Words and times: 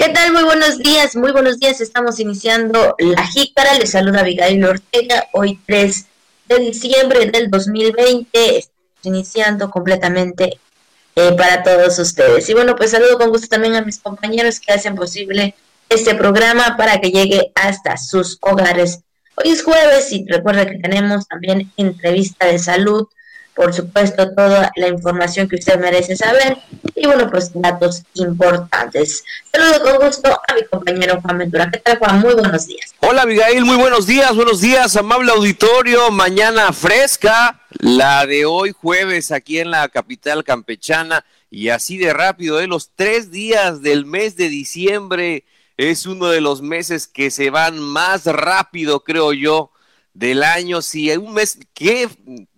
¿Qué 0.00 0.08
tal? 0.08 0.32
Muy 0.32 0.44
buenos 0.44 0.78
días, 0.78 1.14
muy 1.14 1.30
buenos 1.30 1.58
días. 1.58 1.82
Estamos 1.82 2.18
iniciando 2.20 2.96
la 2.98 3.26
jícara. 3.26 3.74
Les 3.74 3.90
saluda 3.90 4.20
Abigail 4.20 4.64
Ortega. 4.64 5.28
Hoy 5.34 5.60
3 5.66 6.06
de 6.48 6.58
diciembre 6.58 7.26
del 7.26 7.50
2020. 7.50 8.56
Estamos 8.56 8.78
iniciando 9.02 9.70
completamente 9.70 10.58
eh, 11.16 11.32
para 11.36 11.62
todos 11.62 11.98
ustedes. 11.98 12.48
Y 12.48 12.54
bueno, 12.54 12.76
pues 12.76 12.92
saludo 12.92 13.18
con 13.18 13.28
gusto 13.28 13.48
también 13.48 13.74
a 13.74 13.82
mis 13.82 13.98
compañeros 13.98 14.58
que 14.58 14.72
hacen 14.72 14.94
posible 14.94 15.54
este 15.90 16.14
programa 16.14 16.78
para 16.78 16.98
que 16.98 17.10
llegue 17.10 17.52
hasta 17.54 17.98
sus 17.98 18.38
hogares. 18.40 19.00
Hoy 19.34 19.50
es 19.50 19.62
jueves 19.62 20.10
y 20.12 20.24
recuerda 20.26 20.64
que 20.64 20.78
tenemos 20.78 21.28
también 21.28 21.70
entrevista 21.76 22.46
de 22.46 22.58
salud 22.58 23.06
por 23.54 23.72
supuesto, 23.72 24.32
toda 24.34 24.70
la 24.76 24.88
información 24.88 25.48
que 25.48 25.56
usted 25.56 25.78
merece 25.78 26.16
saber 26.16 26.58
y, 26.94 27.06
bueno, 27.06 27.28
pues 27.30 27.50
datos 27.54 28.02
importantes. 28.14 29.24
Saludo 29.52 29.82
con 29.82 30.06
gusto 30.06 30.30
a 30.30 30.54
mi 30.54 30.64
compañero 30.64 31.20
Juan 31.20 31.38
Ventura. 31.38 31.70
¿Qué 31.70 31.78
tal, 31.78 31.98
Juan? 31.98 32.20
Muy 32.20 32.34
buenos 32.34 32.66
días. 32.66 32.94
Hola, 33.00 33.22
Abigail, 33.22 33.64
muy 33.64 33.76
buenos 33.76 34.06
días, 34.06 34.34
buenos 34.34 34.60
días, 34.60 34.96
amable 34.96 35.32
auditorio. 35.32 36.10
Mañana 36.10 36.72
fresca, 36.72 37.60
la 37.78 38.26
de 38.26 38.44
hoy 38.44 38.72
jueves 38.72 39.32
aquí 39.32 39.58
en 39.58 39.70
la 39.70 39.88
capital 39.88 40.44
campechana 40.44 41.24
y 41.50 41.68
así 41.70 41.98
de 41.98 42.12
rápido, 42.12 42.60
¿eh? 42.60 42.66
los 42.66 42.90
tres 42.94 43.30
días 43.30 43.82
del 43.82 44.06
mes 44.06 44.36
de 44.36 44.48
diciembre 44.48 45.44
es 45.76 46.06
uno 46.06 46.28
de 46.28 46.40
los 46.40 46.62
meses 46.62 47.08
que 47.08 47.30
se 47.30 47.50
van 47.50 47.78
más 47.78 48.26
rápido, 48.26 49.00
creo 49.00 49.32
yo 49.32 49.70
del 50.14 50.42
año, 50.42 50.82
si 50.82 51.10
hay 51.10 51.16
un 51.16 51.32
mes 51.32 51.58
que 51.74 52.08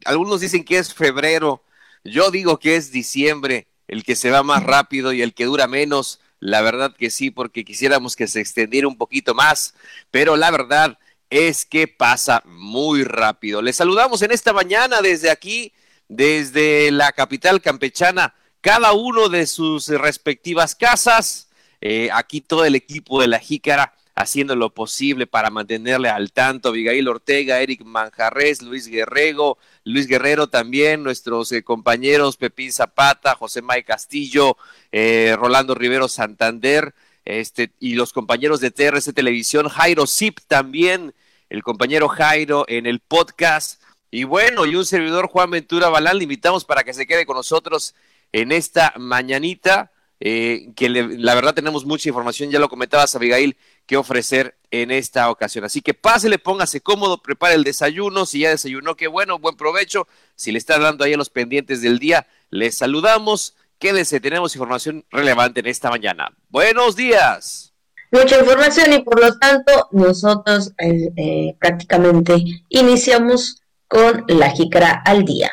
algunos 0.04 0.40
dicen 0.40 0.64
que 0.64 0.78
es 0.78 0.94
febrero, 0.94 1.62
yo 2.04 2.30
digo 2.30 2.58
que 2.58 2.76
es 2.76 2.90
diciembre, 2.90 3.68
el 3.88 4.04
que 4.04 4.16
se 4.16 4.30
va 4.30 4.42
más 4.42 4.62
rápido 4.62 5.12
y 5.12 5.22
el 5.22 5.34
que 5.34 5.44
dura 5.44 5.66
menos. 5.66 6.20
La 6.40 6.60
verdad 6.60 6.94
que 6.96 7.10
sí, 7.10 7.30
porque 7.30 7.64
quisiéramos 7.64 8.16
que 8.16 8.26
se 8.26 8.40
extendiera 8.40 8.88
un 8.88 8.96
poquito 8.96 9.34
más, 9.34 9.74
pero 10.10 10.36
la 10.36 10.50
verdad 10.50 10.98
es 11.30 11.64
que 11.64 11.86
pasa 11.86 12.42
muy 12.44 13.04
rápido. 13.04 13.62
Les 13.62 13.76
saludamos 13.76 14.22
en 14.22 14.32
esta 14.32 14.52
mañana 14.52 15.00
desde 15.00 15.30
aquí, 15.30 15.72
desde 16.08 16.90
la 16.90 17.12
capital 17.12 17.62
campechana, 17.62 18.34
cada 18.60 18.92
uno 18.92 19.28
de 19.28 19.46
sus 19.46 19.88
respectivas 19.88 20.74
casas. 20.74 21.48
Eh, 21.80 22.10
aquí 22.12 22.40
todo 22.40 22.64
el 22.64 22.74
equipo 22.74 23.20
de 23.20 23.28
la 23.28 23.38
Jícara 23.38 23.94
haciendo 24.14 24.56
lo 24.56 24.74
posible 24.74 25.26
para 25.26 25.50
mantenerle 25.50 26.08
al 26.08 26.32
tanto. 26.32 26.68
Abigail 26.68 27.08
Ortega, 27.08 27.60
Eric 27.60 27.82
Manjarres, 27.84 28.62
Luis 28.62 28.88
Guerrero, 28.88 29.58
Luis 29.84 30.06
Guerrero 30.06 30.48
también, 30.48 31.02
nuestros 31.02 31.52
eh, 31.52 31.62
compañeros 31.62 32.36
Pepín 32.36 32.72
Zapata, 32.72 33.34
José 33.34 33.62
May 33.62 33.82
Castillo, 33.84 34.56
eh, 34.90 35.34
Rolando 35.38 35.74
Rivero 35.74 36.08
Santander, 36.08 36.94
este, 37.24 37.72
y 37.80 37.94
los 37.94 38.12
compañeros 38.12 38.60
de 38.60 38.70
TRC 38.70 39.12
Televisión, 39.14 39.68
Jairo 39.68 40.06
Zip 40.06 40.40
también, 40.46 41.14
el 41.48 41.62
compañero 41.62 42.08
Jairo 42.08 42.64
en 42.68 42.86
el 42.86 43.00
podcast. 43.00 43.82
Y 44.10 44.24
bueno, 44.24 44.66
y 44.66 44.76
un 44.76 44.84
servidor 44.84 45.28
Juan 45.28 45.50
Ventura 45.50 45.88
Balán, 45.88 46.18
le 46.18 46.24
invitamos 46.24 46.64
para 46.64 46.84
que 46.84 46.92
se 46.92 47.06
quede 47.06 47.24
con 47.24 47.36
nosotros 47.36 47.94
en 48.32 48.52
esta 48.52 48.92
mañanita 48.98 49.90
eh, 50.24 50.68
que 50.76 50.88
la 50.88 51.34
verdad 51.34 51.52
tenemos 51.52 51.84
mucha 51.84 52.08
información, 52.08 52.48
ya 52.48 52.60
lo 52.60 52.68
comentabas 52.68 53.16
Abigail, 53.16 53.56
que 53.86 53.96
ofrecer 53.96 54.56
en 54.70 54.90
esta 54.90 55.30
ocasión. 55.30 55.64
Así 55.64 55.82
que 55.82 55.94
pásele, 55.94 56.38
póngase 56.38 56.80
cómodo, 56.80 57.22
prepare 57.22 57.54
el 57.54 57.64
desayuno, 57.64 58.26
si 58.26 58.40
ya 58.40 58.50
desayunó, 58.50 58.96
qué 58.96 59.06
bueno, 59.06 59.38
buen 59.38 59.56
provecho, 59.56 60.08
si 60.34 60.50
le 60.50 60.58
está 60.58 60.78
dando 60.78 61.04
ahí 61.04 61.12
a 61.12 61.16
los 61.18 61.30
pendientes 61.30 61.82
del 61.82 61.98
día, 61.98 62.26
les 62.50 62.78
saludamos, 62.78 63.54
quédese, 63.78 64.20
tenemos 64.20 64.54
información 64.54 65.04
relevante 65.10 65.60
en 65.60 65.66
esta 65.66 65.90
mañana. 65.90 66.32
Buenos 66.48 66.96
días. 66.96 67.72
Mucha 68.10 68.38
información 68.38 68.92
y 68.92 68.98
por 69.00 69.20
lo 69.20 69.38
tanto 69.38 69.88
nosotros 69.90 70.72
eh, 70.78 71.10
eh, 71.16 71.56
prácticamente 71.58 72.34
iniciamos 72.68 73.62
con 73.88 74.24
la 74.28 74.50
jícara 74.50 75.02
al 75.04 75.24
día. 75.24 75.50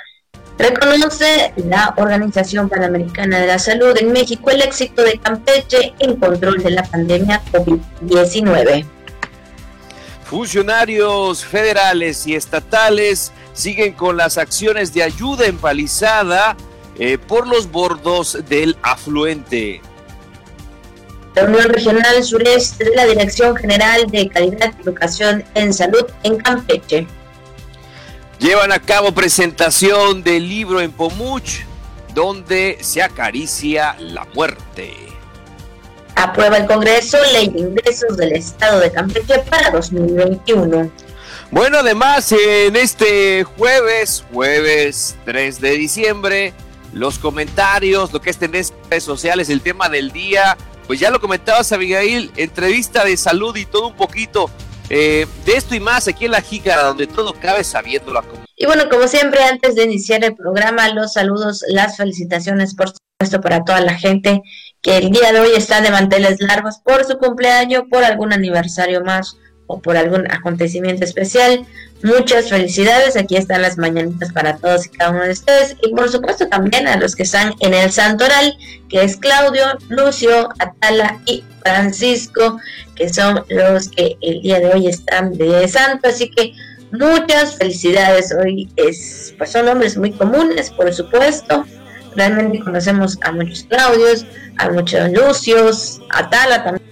Reconoce 0.59 1.53
la 1.55 1.93
Organización 1.95 2.67
Panamericana 2.67 3.39
de 3.39 3.47
la 3.47 3.57
Salud 3.59 3.95
en 3.97 4.11
México 4.11 4.51
el 4.51 4.61
éxito 4.61 5.03
de 5.03 5.17
Campeche 5.17 5.93
en 5.99 6.17
control 6.17 6.61
de 6.61 6.71
la 6.71 6.83
pandemia 6.83 7.41
COVID-19. 7.53 8.85
Funcionarios 10.25 11.45
federales 11.45 12.27
y 12.27 12.35
estatales 12.35 13.31
siguen 13.53 13.93
con 13.93 14.17
las 14.17 14.37
acciones 14.37 14.93
de 14.93 15.03
ayuda 15.03 15.45
empalizada 15.45 16.57
eh, 16.99 17.17
por 17.17 17.47
los 17.47 17.71
bordos 17.71 18.37
del 18.49 18.75
afluente. 18.81 19.81
La 21.35 21.45
Unión 21.45 21.69
Regional 21.69 22.21
Sureste 22.21 22.83
de 22.83 22.95
la 22.97 23.05
Dirección 23.05 23.55
General 23.55 24.07
de 24.11 24.27
Calidad 24.27 24.73
y 24.77 24.81
Educación 24.81 25.45
en 25.55 25.73
Salud 25.73 26.05
en 26.23 26.35
Campeche 26.35 27.07
llevan 28.39 28.71
a 28.71 28.79
cabo 28.79 29.11
presentación 29.11 30.23
del 30.23 30.47
libro 30.47 30.79
en 30.79 30.91
Pomuch, 30.91 31.61
donde 32.13 32.77
se 32.81 33.03
acaricia 33.03 33.95
la 33.99 34.25
muerte. 34.33 34.93
Aprueba 36.15 36.57
el 36.57 36.65
Congreso 36.65 37.17
ley 37.33 37.49
de 37.49 37.59
ingresos 37.59 38.17
del 38.17 38.33
Estado 38.33 38.79
de 38.79 38.91
Campeche 38.91 39.39
para 39.49 39.71
2021. 39.71 40.91
Bueno, 41.51 41.79
además, 41.79 42.31
en 42.31 42.75
este 42.75 43.43
jueves, 43.43 44.23
jueves 44.31 45.17
3 45.25 45.61
de 45.61 45.71
diciembre, 45.71 46.53
los 46.93 47.19
comentarios, 47.19 48.13
lo 48.13 48.21
que 48.21 48.29
es 48.29 48.37
tendencia 48.37 48.75
en 48.75 48.89
redes 48.89 49.03
sociales, 49.03 49.49
el 49.49 49.61
tema 49.61 49.89
del 49.89 50.11
día, 50.11 50.57
pues 50.87 50.99
ya 50.99 51.09
lo 51.09 51.19
comentabas, 51.19 51.71
Abigail, 51.71 52.31
entrevista 52.35 53.03
de 53.03 53.17
salud 53.17 53.55
y 53.55 53.65
todo 53.65 53.87
un 53.87 53.95
poquito 53.95 54.49
eh, 54.89 55.27
de 55.45 55.53
esto 55.53 55.75
y 55.75 55.79
más 55.79 56.07
aquí 56.07 56.25
en 56.25 56.31
La 56.31 56.41
Jícara, 56.41 56.83
donde 56.83 57.07
todo 57.07 57.33
cabe 57.33 57.63
sabiéndolo. 57.63 58.23
Y 58.55 58.65
bueno, 58.65 58.89
como 58.89 59.07
siempre, 59.07 59.43
antes 59.43 59.75
de 59.75 59.83
iniciar 59.83 60.23
el 60.23 60.35
programa, 60.35 60.89
los 60.89 61.13
saludos, 61.13 61.63
las 61.67 61.97
felicitaciones, 61.97 62.75
por 62.75 62.89
supuesto, 62.89 63.41
para 63.41 63.63
toda 63.63 63.81
la 63.81 63.93
gente 63.93 64.41
que 64.81 64.97
el 64.97 65.11
día 65.11 65.31
de 65.31 65.39
hoy 65.39 65.51
está 65.55 65.81
de 65.81 65.91
manteles 65.91 66.41
largos 66.41 66.79
por 66.83 67.05
su 67.05 67.17
cumpleaños, 67.17 67.83
por 67.89 68.03
algún 68.03 68.33
aniversario 68.33 69.03
más 69.03 69.37
o 69.69 69.79
por 69.79 69.95
algún 69.95 70.29
acontecimiento 70.31 71.05
especial. 71.05 71.65
Muchas 72.01 72.49
felicidades, 72.49 73.15
aquí 73.15 73.37
están 73.37 73.61
las 73.61 73.77
mañanitas 73.77 74.33
para 74.33 74.57
todos 74.57 74.87
y 74.87 74.89
cada 74.89 75.11
uno 75.11 75.23
de 75.23 75.31
ustedes 75.31 75.75
y 75.81 75.93
por 75.93 76.09
supuesto 76.09 76.47
también 76.47 76.87
a 76.87 76.97
los 76.97 77.15
que 77.15 77.23
están 77.23 77.53
en 77.59 77.73
el 77.73 77.91
santoral, 77.91 78.57
que 78.89 79.03
es 79.03 79.15
Claudio, 79.17 79.65
Lucio, 79.89 80.49
Atala 80.59 81.19
y 81.25 81.43
Francisco, 81.61 82.57
que 82.95 83.13
son 83.13 83.43
los 83.49 83.89
que 83.89 84.17
el 84.21 84.41
día 84.41 84.59
de 84.59 84.73
hoy 84.73 84.87
están 84.87 85.33
de 85.33 85.67
santo, 85.67 86.09
así 86.09 86.31
que 86.31 86.53
muchas 86.91 87.57
felicidades. 87.57 88.33
Hoy 88.33 88.69
es, 88.75 89.35
pues 89.37 89.51
son 89.51 89.67
nombres 89.67 89.97
muy 89.97 90.11
comunes, 90.11 90.71
por 90.71 90.91
supuesto. 90.91 91.65
Realmente 92.15 92.59
conocemos 92.59 93.19
a 93.21 93.31
muchos 93.31 93.63
Claudios, 93.69 94.25
a 94.57 94.69
muchos 94.69 95.11
Lucios, 95.11 96.01
Atala 96.09 96.63
también 96.63 96.88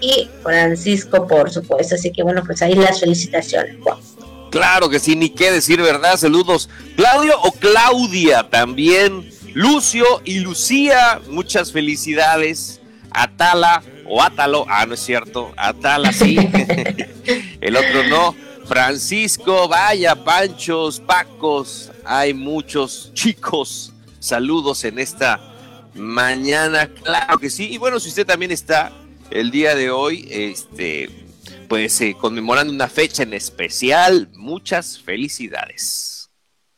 y 0.00 0.28
Francisco, 0.42 1.26
por 1.26 1.50
supuesto. 1.50 1.94
Así 1.94 2.12
que 2.12 2.22
bueno, 2.22 2.42
pues 2.44 2.62
ahí 2.62 2.74
las 2.74 3.00
felicitaciones, 3.00 3.76
Claro 4.50 4.88
que 4.88 4.98
sí, 4.98 5.16
ni 5.16 5.30
qué 5.30 5.50
decir, 5.50 5.82
¿verdad? 5.82 6.16
Saludos. 6.16 6.70
Claudio 6.96 7.34
o 7.42 7.52
Claudia 7.52 8.48
también. 8.48 9.30
Lucio 9.52 10.04
y 10.24 10.40
Lucía, 10.40 11.20
muchas 11.28 11.72
felicidades. 11.72 12.80
Atala 13.10 13.82
o 14.08 14.22
Atalo, 14.22 14.66
ah, 14.68 14.84
no 14.86 14.94
es 14.94 15.00
cierto, 15.00 15.52
Atala 15.56 16.12
sí, 16.12 16.36
el 17.60 17.76
otro 17.76 18.04
no. 18.08 18.34
Francisco, 18.66 19.68
vaya, 19.68 20.16
Panchos, 20.16 21.00
Pacos, 21.00 21.90
hay 22.04 22.34
muchos 22.34 23.12
chicos. 23.14 23.92
Saludos 24.18 24.84
en 24.84 24.98
esta 24.98 25.40
mañana, 25.94 26.88
claro 26.88 27.38
que 27.38 27.48
sí. 27.48 27.72
Y 27.72 27.78
bueno, 27.78 28.00
si 28.00 28.08
usted 28.08 28.26
también 28.26 28.50
está 28.50 28.92
el 29.30 29.50
día 29.50 29.74
de 29.74 29.90
hoy, 29.90 30.28
este, 30.30 31.10
pues 31.68 32.00
eh, 32.00 32.16
conmemorando 32.18 32.72
una 32.72 32.88
fecha 32.88 33.22
en 33.22 33.34
especial, 33.34 34.28
muchas 34.34 34.98
felicidades. 34.98 36.30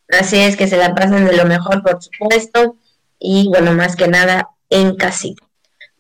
Así 0.09 0.39
es, 0.39 0.57
que 0.57 0.67
se 0.67 0.77
la 0.77 0.95
pasen 0.95 1.27
de 1.27 1.37
lo 1.37 1.45
mejor, 1.45 1.83
por 1.83 2.03
supuesto. 2.03 2.77
Y 3.19 3.49
bueno, 3.49 3.75
más 3.75 3.97
que 3.97 4.09
nada, 4.09 4.49
en 4.71 4.97
casita. 4.97 5.45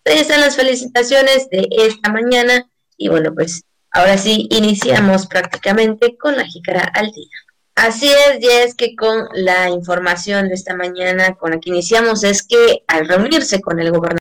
Ahí 0.04 0.18
están 0.18 0.40
las 0.40 0.56
felicitaciones 0.56 1.48
de 1.50 1.68
esta 1.70 2.10
mañana. 2.10 2.68
Y 2.96 3.08
bueno, 3.08 3.34
pues 3.34 3.62
ahora 3.90 4.16
sí 4.16 4.48
iniciamos 4.50 5.26
prácticamente 5.26 6.16
con 6.16 6.36
la 6.36 6.46
jícara 6.46 6.80
al 6.94 7.10
día. 7.10 7.36
Así 7.74 8.08
es, 8.08 8.42
y 8.42 8.48
es 8.48 8.74
que 8.74 8.96
con 8.96 9.28
la 9.34 9.68
información 9.68 10.48
de 10.48 10.54
esta 10.54 10.74
mañana 10.74 11.34
con 11.36 11.52
la 11.52 11.60
que 11.60 11.70
iniciamos 11.70 12.24
es 12.24 12.42
que 12.42 12.82
al 12.88 13.06
reunirse 13.06 13.60
con 13.60 13.78
el 13.78 13.92
gobernador 13.92 14.18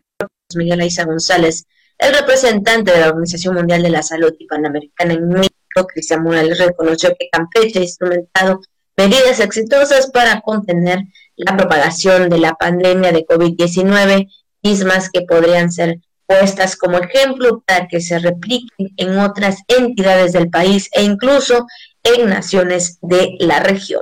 Miguel 0.55 0.81
Aiza 0.81 1.05
González, 1.05 1.65
el 1.97 2.13
representante 2.13 2.91
de 2.91 2.99
la 2.99 3.09
Organización 3.09 3.55
Mundial 3.55 3.83
de 3.83 3.89
la 3.89 4.03
Salud 4.03 4.33
y 4.37 4.45
Panamericana 4.47 5.13
en 5.13 5.29
México, 5.29 5.87
Cristian 5.87 6.23
Morales, 6.23 6.59
reconoció 6.59 7.09
que 7.17 7.29
Campeche 7.31 7.79
ha 7.79 7.83
instrumentado 7.83 8.61
medidas 8.95 9.39
exitosas 9.39 10.09
para 10.11 10.41
contener 10.41 10.99
la 11.35 11.55
propagación 11.55 12.29
de 12.29 12.39
la 12.39 12.53
pandemia 12.53 13.11
de 13.11 13.25
COVID-19 13.25 14.27
mismas 14.63 15.09
que 15.11 15.21
podrían 15.21 15.71
ser 15.71 15.99
puestas 16.25 16.75
como 16.75 16.97
ejemplo 16.97 17.63
para 17.65 17.87
que 17.87 18.01
se 18.01 18.19
repliquen 18.19 18.89
en 18.97 19.17
otras 19.19 19.59
entidades 19.67 20.33
del 20.33 20.49
país 20.49 20.89
e 20.91 21.03
incluso 21.03 21.65
en 22.03 22.29
naciones 22.29 22.99
de 23.01 23.35
la 23.39 23.59
región. 23.59 24.01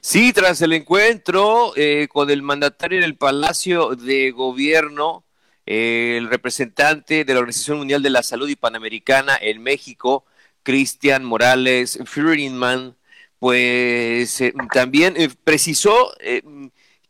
Sí, 0.00 0.32
tras 0.32 0.60
el 0.62 0.72
encuentro 0.72 1.72
eh, 1.76 2.08
con 2.10 2.30
el 2.30 2.42
mandatario 2.42 2.98
en 2.98 3.04
el 3.04 3.16
Palacio 3.16 3.94
de 3.96 4.30
Gobierno, 4.30 5.23
el 5.66 6.28
representante 6.28 7.24
de 7.24 7.34
la 7.34 7.40
Organización 7.40 7.78
Mundial 7.78 8.02
de 8.02 8.10
la 8.10 8.22
Salud 8.22 8.48
y 8.48 8.56
Panamericana 8.56 9.36
en 9.40 9.62
México, 9.62 10.24
Cristian 10.62 11.24
Morales 11.24 11.98
Furinman, 12.04 12.96
pues 13.38 14.40
eh, 14.40 14.54
también 14.72 15.14
precisó 15.44 16.12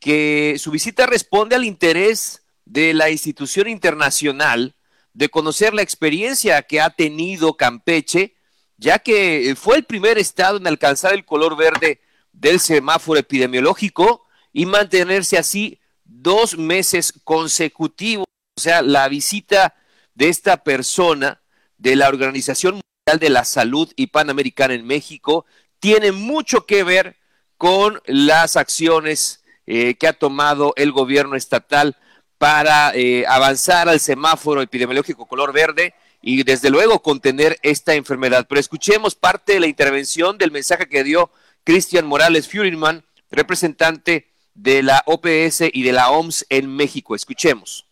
que 0.00 0.56
su 0.58 0.70
visita 0.70 1.06
responde 1.06 1.56
al 1.56 1.64
interés 1.64 2.42
de 2.64 2.94
la 2.94 3.10
institución 3.10 3.68
internacional 3.68 4.74
de 5.12 5.28
conocer 5.28 5.72
la 5.72 5.82
experiencia 5.82 6.62
que 6.62 6.80
ha 6.80 6.90
tenido 6.90 7.56
Campeche, 7.56 8.34
ya 8.76 8.98
que 8.98 9.54
fue 9.56 9.76
el 9.76 9.84
primer 9.84 10.18
estado 10.18 10.58
en 10.58 10.66
alcanzar 10.66 11.14
el 11.14 11.24
color 11.24 11.56
verde 11.56 12.00
del 12.32 12.58
semáforo 12.58 13.18
epidemiológico 13.18 14.26
y 14.52 14.66
mantenerse 14.66 15.38
así 15.38 15.78
dos 16.04 16.58
meses 16.58 17.14
consecutivos. 17.24 18.23
O 18.56 18.60
sea, 18.60 18.82
la 18.82 19.08
visita 19.08 19.74
de 20.14 20.28
esta 20.28 20.62
persona 20.62 21.40
de 21.76 21.96
la 21.96 22.08
Organización 22.08 22.74
Mundial 22.74 23.18
de 23.18 23.30
la 23.30 23.44
Salud 23.44 23.92
y 23.96 24.06
Panamericana 24.06 24.74
en 24.74 24.86
México 24.86 25.44
tiene 25.80 26.12
mucho 26.12 26.64
que 26.64 26.84
ver 26.84 27.16
con 27.58 28.00
las 28.06 28.56
acciones 28.56 29.42
eh, 29.66 29.96
que 29.96 30.06
ha 30.06 30.12
tomado 30.12 30.72
el 30.76 30.92
gobierno 30.92 31.34
estatal 31.34 31.96
para 32.38 32.94
eh, 32.94 33.24
avanzar 33.26 33.88
al 33.88 33.98
semáforo 33.98 34.62
epidemiológico 34.62 35.26
color 35.26 35.52
verde 35.52 35.94
y 36.22 36.44
desde 36.44 36.70
luego 36.70 37.02
contener 37.02 37.58
esta 37.62 37.94
enfermedad. 37.94 38.46
Pero 38.48 38.60
escuchemos 38.60 39.16
parte 39.16 39.54
de 39.54 39.60
la 39.60 39.66
intervención 39.66 40.38
del 40.38 40.52
mensaje 40.52 40.88
que 40.88 41.02
dio 41.02 41.30
Cristian 41.64 42.06
Morales 42.06 42.48
Furinman, 42.48 43.04
representante 43.32 44.28
de 44.54 44.84
la 44.84 45.02
OPS 45.06 45.62
y 45.72 45.82
de 45.82 45.92
la 45.92 46.10
OMS 46.10 46.46
en 46.50 46.68
México. 46.68 47.16
Escuchemos. 47.16 47.86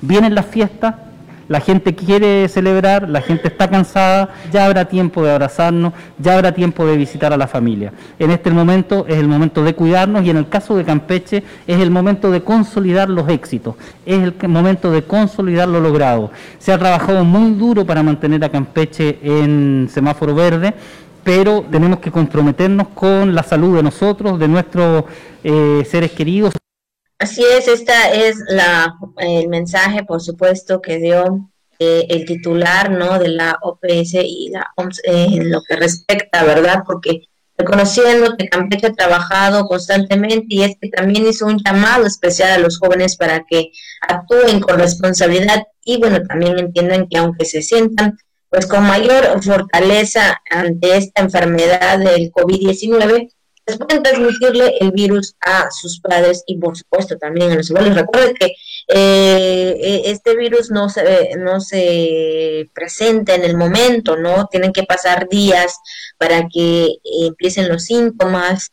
Vienen 0.00 0.34
las 0.34 0.46
fiestas, 0.46 0.94
la 1.48 1.60
gente 1.60 1.94
quiere 1.94 2.48
celebrar, 2.48 3.08
la 3.08 3.20
gente 3.20 3.48
está 3.48 3.70
cansada, 3.70 4.30
ya 4.52 4.66
habrá 4.66 4.84
tiempo 4.86 5.24
de 5.24 5.30
abrazarnos, 5.30 5.94
ya 6.18 6.34
habrá 6.34 6.52
tiempo 6.52 6.84
de 6.86 6.96
visitar 6.96 7.32
a 7.32 7.36
la 7.36 7.46
familia. 7.46 7.92
En 8.18 8.30
este 8.30 8.50
momento 8.50 9.06
es 9.08 9.16
el 9.16 9.28
momento 9.28 9.64
de 9.64 9.74
cuidarnos 9.74 10.24
y 10.24 10.30
en 10.30 10.36
el 10.36 10.48
caso 10.48 10.76
de 10.76 10.84
Campeche 10.84 11.42
es 11.66 11.80
el 11.80 11.90
momento 11.90 12.30
de 12.30 12.42
consolidar 12.42 13.08
los 13.08 13.28
éxitos, 13.28 13.76
es 14.04 14.22
el 14.22 14.34
momento 14.48 14.90
de 14.90 15.02
consolidar 15.02 15.68
lo 15.68 15.80
logrado. 15.80 16.30
Se 16.58 16.72
ha 16.72 16.78
trabajado 16.78 17.24
muy 17.24 17.52
duro 17.52 17.86
para 17.86 18.02
mantener 18.02 18.44
a 18.44 18.48
Campeche 18.48 19.18
en 19.22 19.88
semáforo 19.90 20.34
verde 20.34 20.74
pero 21.24 21.64
tenemos 21.68 21.98
que 21.98 22.12
comprometernos 22.12 22.86
con 22.94 23.34
la 23.34 23.42
salud 23.42 23.74
de 23.74 23.82
nosotros, 23.82 24.38
de 24.38 24.46
nuestros 24.46 25.06
eh, 25.42 25.84
seres 25.84 26.12
queridos. 26.12 26.52
Así 27.18 27.42
es, 27.44 27.66
esta 27.66 28.12
es 28.12 28.36
la, 28.48 28.94
el 29.18 29.48
mensaje, 29.48 30.04
por 30.04 30.20
supuesto, 30.20 30.82
que 30.82 30.98
dio 30.98 31.50
eh, 31.78 32.06
el 32.10 32.26
titular 32.26 32.90
¿no? 32.90 33.18
de 33.18 33.28
la 33.28 33.58
OPS 33.62 34.14
y 34.14 34.50
la 34.50 34.72
OMS 34.76 35.00
en 35.04 35.50
lo 35.50 35.62
que 35.62 35.76
respecta, 35.76 36.44
¿verdad? 36.44 36.82
Porque 36.86 37.22
reconociendo 37.58 38.36
que 38.36 38.48
Campeche 38.48 38.88
ha 38.88 38.92
trabajado 38.92 39.66
constantemente 39.66 40.46
y 40.48 40.62
es 40.62 40.76
que 40.80 40.88
también 40.88 41.26
hizo 41.26 41.46
un 41.46 41.58
llamado 41.64 42.06
especial 42.06 42.52
a 42.52 42.58
los 42.58 42.78
jóvenes 42.78 43.16
para 43.16 43.44
que 43.48 43.72
actúen 44.06 44.60
con 44.60 44.78
responsabilidad 44.78 45.64
y 45.84 45.98
bueno, 45.98 46.22
también 46.26 46.58
entiendan 46.58 47.08
que 47.08 47.18
aunque 47.18 47.44
se 47.44 47.62
sientan 47.62 48.18
pues 48.48 48.66
con 48.66 48.84
mayor 48.84 49.42
fortaleza 49.42 50.40
ante 50.50 50.96
esta 50.96 51.22
enfermedad 51.22 51.98
del 51.98 52.30
COVID-19, 52.30 53.08
pues 53.08 53.35
pueden 53.74 54.02
transmitirle 54.02 54.78
el 54.80 54.92
virus 54.92 55.34
a 55.40 55.70
sus 55.70 56.00
padres 56.00 56.44
y 56.46 56.56
por 56.58 56.76
supuesto 56.76 57.18
también 57.18 57.50
a 57.50 57.56
los 57.56 57.70
abuelos. 57.70 57.96
Recuerden 57.96 58.34
que 58.34 58.46
eh, 58.88 59.76
e, 59.80 60.10
este 60.10 60.36
virus 60.36 60.70
no 60.70 60.88
se, 60.88 61.30
no 61.36 61.60
se 61.60 62.70
presenta 62.72 63.34
en 63.34 63.44
el 63.44 63.56
momento, 63.56 64.16
¿no? 64.16 64.46
Tienen 64.46 64.72
que 64.72 64.84
pasar 64.84 65.28
días 65.28 65.76
para 66.16 66.46
que 66.48 66.90
empiecen 67.26 67.68
los 67.68 67.84
síntomas 67.84 68.70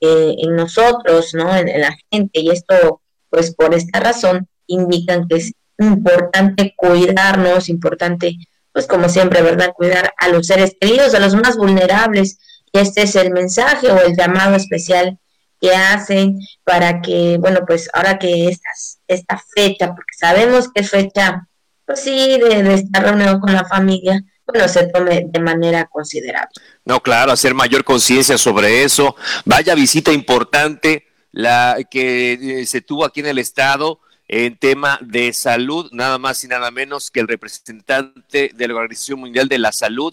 eh, 0.00 0.34
en 0.38 0.54
nosotros, 0.54 1.32
¿no? 1.32 1.56
En, 1.56 1.68
en 1.68 1.80
la 1.80 1.96
gente 2.10 2.40
y 2.40 2.50
esto, 2.50 3.00
pues 3.30 3.54
por 3.54 3.74
esta 3.74 4.00
razón, 4.00 4.46
indican 4.66 5.26
que 5.26 5.36
es 5.36 5.52
importante 5.78 6.74
cuidarnos, 6.76 7.68
importante 7.68 8.36
pues 8.74 8.88
como 8.88 9.08
siempre, 9.08 9.40
¿verdad? 9.40 9.72
Cuidar 9.72 10.12
a 10.18 10.28
los 10.28 10.48
seres 10.48 10.76
queridos, 10.78 11.14
a 11.14 11.20
los 11.20 11.36
más 11.36 11.56
vulnerables. 11.56 12.38
Este 12.74 13.02
es 13.02 13.14
el 13.14 13.30
mensaje 13.30 13.90
o 13.92 14.00
el 14.00 14.16
llamado 14.16 14.56
especial 14.56 15.16
que 15.60 15.70
hacen 15.70 16.40
para 16.64 17.00
que, 17.00 17.38
bueno, 17.38 17.60
pues 17.64 17.88
ahora 17.94 18.18
que 18.18 18.48
estas, 18.48 18.98
esta 19.06 19.40
fecha, 19.54 19.94
porque 19.94 20.12
sabemos 20.18 20.68
que 20.74 20.82
fecha, 20.82 21.48
pues 21.86 22.00
sí, 22.00 22.36
de, 22.36 22.74
estar 22.74 23.04
reunido 23.04 23.38
con 23.38 23.52
la 23.52 23.64
familia, 23.64 24.20
bueno, 24.44 24.66
se 24.66 24.88
tome 24.88 25.24
de 25.28 25.40
manera 25.40 25.86
considerable. 25.86 26.50
No, 26.84 27.00
claro, 27.00 27.30
hacer 27.30 27.54
mayor 27.54 27.84
conciencia 27.84 28.36
sobre 28.36 28.82
eso. 28.82 29.14
Vaya 29.44 29.76
visita 29.76 30.10
importante 30.10 31.06
la 31.30 31.78
que 31.88 32.32
eh, 32.32 32.66
se 32.66 32.80
tuvo 32.80 33.04
aquí 33.04 33.20
en 33.20 33.26
el 33.26 33.38
estado 33.38 34.00
en 34.26 34.58
tema 34.58 34.98
de 35.00 35.32
salud, 35.32 35.88
nada 35.92 36.18
más 36.18 36.42
y 36.42 36.48
nada 36.48 36.72
menos 36.72 37.12
que 37.12 37.20
el 37.20 37.28
representante 37.28 38.50
de 38.52 38.68
la 38.68 38.74
Organización 38.74 39.20
Mundial 39.20 39.46
de 39.46 39.58
la 39.58 39.70
Salud 39.70 40.12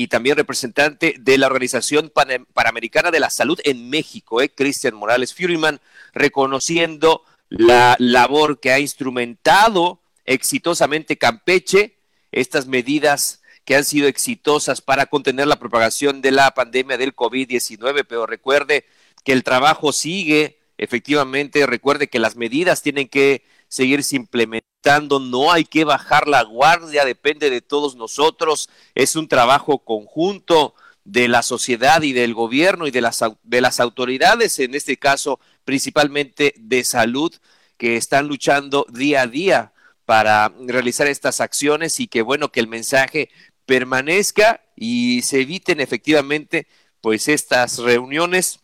y 0.00 0.08
también 0.08 0.38
representante 0.38 1.14
de 1.20 1.36
la 1.36 1.46
Organización 1.46 2.10
Panamericana 2.54 3.10
de 3.10 3.20
la 3.20 3.28
Salud 3.28 3.60
en 3.64 3.90
México, 3.90 4.40
eh, 4.40 4.48
Cristian 4.48 4.94
Morales 4.94 5.34
Furyman, 5.34 5.78
reconociendo 6.14 7.22
la 7.50 7.96
labor 7.98 8.60
que 8.60 8.72
ha 8.72 8.78
instrumentado 8.78 10.00
exitosamente 10.24 11.18
Campeche, 11.18 11.98
estas 12.32 12.66
medidas 12.66 13.42
que 13.66 13.76
han 13.76 13.84
sido 13.84 14.08
exitosas 14.08 14.80
para 14.80 15.04
contener 15.04 15.46
la 15.46 15.58
propagación 15.58 16.22
de 16.22 16.30
la 16.30 16.50
pandemia 16.52 16.96
del 16.96 17.14
COVID-19, 17.14 18.06
pero 18.08 18.24
recuerde 18.24 18.86
que 19.22 19.32
el 19.32 19.44
trabajo 19.44 19.92
sigue, 19.92 20.60
efectivamente, 20.78 21.66
recuerde 21.66 22.08
que 22.08 22.20
las 22.20 22.36
medidas 22.36 22.80
tienen 22.80 23.06
que 23.06 23.44
seguirse 23.70 24.16
implementando, 24.16 25.20
no 25.20 25.52
hay 25.52 25.64
que 25.64 25.84
bajar 25.84 26.26
la 26.26 26.42
guardia, 26.42 27.04
depende 27.04 27.50
de 27.50 27.62
todos 27.62 27.94
nosotros, 27.94 28.68
es 28.96 29.14
un 29.14 29.28
trabajo 29.28 29.78
conjunto 29.78 30.74
de 31.04 31.28
la 31.28 31.42
sociedad 31.42 32.02
y 32.02 32.12
del 32.12 32.34
gobierno 32.34 32.88
y 32.88 32.90
de 32.90 33.00
las, 33.00 33.22
de 33.42 33.60
las 33.60 33.78
autoridades, 33.78 34.58
en 34.58 34.74
este 34.74 34.96
caso 34.96 35.38
principalmente 35.64 36.52
de 36.58 36.82
salud, 36.82 37.32
que 37.78 37.96
están 37.96 38.26
luchando 38.26 38.86
día 38.90 39.22
a 39.22 39.26
día 39.28 39.72
para 40.04 40.52
realizar 40.66 41.06
estas 41.06 41.40
acciones 41.40 42.00
y 42.00 42.08
que 42.08 42.22
bueno 42.22 42.50
que 42.50 42.60
el 42.60 42.66
mensaje 42.66 43.30
permanezca 43.66 44.62
y 44.74 45.22
se 45.22 45.42
eviten 45.42 45.80
efectivamente 45.80 46.66
pues 47.00 47.28
estas 47.28 47.78
reuniones 47.78 48.58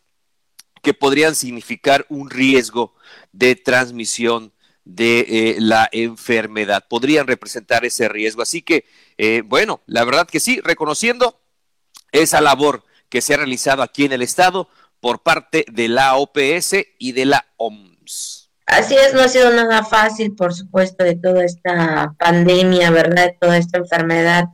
que 0.82 0.94
podrían 0.94 1.36
significar 1.36 2.06
un 2.08 2.28
riesgo 2.28 2.94
de 3.32 3.54
transmisión 3.54 4.52
de 4.86 5.20
eh, 5.28 5.56
la 5.58 5.88
enfermedad. 5.92 6.84
Podrían 6.88 7.26
representar 7.26 7.84
ese 7.84 8.08
riesgo. 8.08 8.40
Así 8.40 8.62
que, 8.62 8.86
eh, 9.18 9.42
bueno, 9.44 9.82
la 9.86 10.04
verdad 10.04 10.26
que 10.26 10.40
sí, 10.40 10.60
reconociendo 10.62 11.38
esa 12.12 12.40
labor 12.40 12.84
que 13.10 13.20
se 13.20 13.34
ha 13.34 13.38
realizado 13.38 13.82
aquí 13.82 14.04
en 14.04 14.12
el 14.12 14.22
Estado 14.22 14.68
por 15.00 15.22
parte 15.22 15.66
de 15.70 15.88
la 15.88 16.16
OPS 16.16 16.86
y 16.98 17.12
de 17.12 17.26
la 17.26 17.46
OMS. 17.56 18.50
Así 18.66 18.96
es, 18.96 19.12
no 19.12 19.20
ha 19.20 19.28
sido 19.28 19.52
nada 19.52 19.84
fácil, 19.84 20.34
por 20.34 20.54
supuesto, 20.54 21.04
de 21.04 21.16
toda 21.16 21.44
esta 21.44 22.14
pandemia, 22.18 22.90
¿verdad? 22.90 23.26
De 23.26 23.36
toda 23.40 23.58
esta 23.58 23.78
enfermedad 23.78 24.44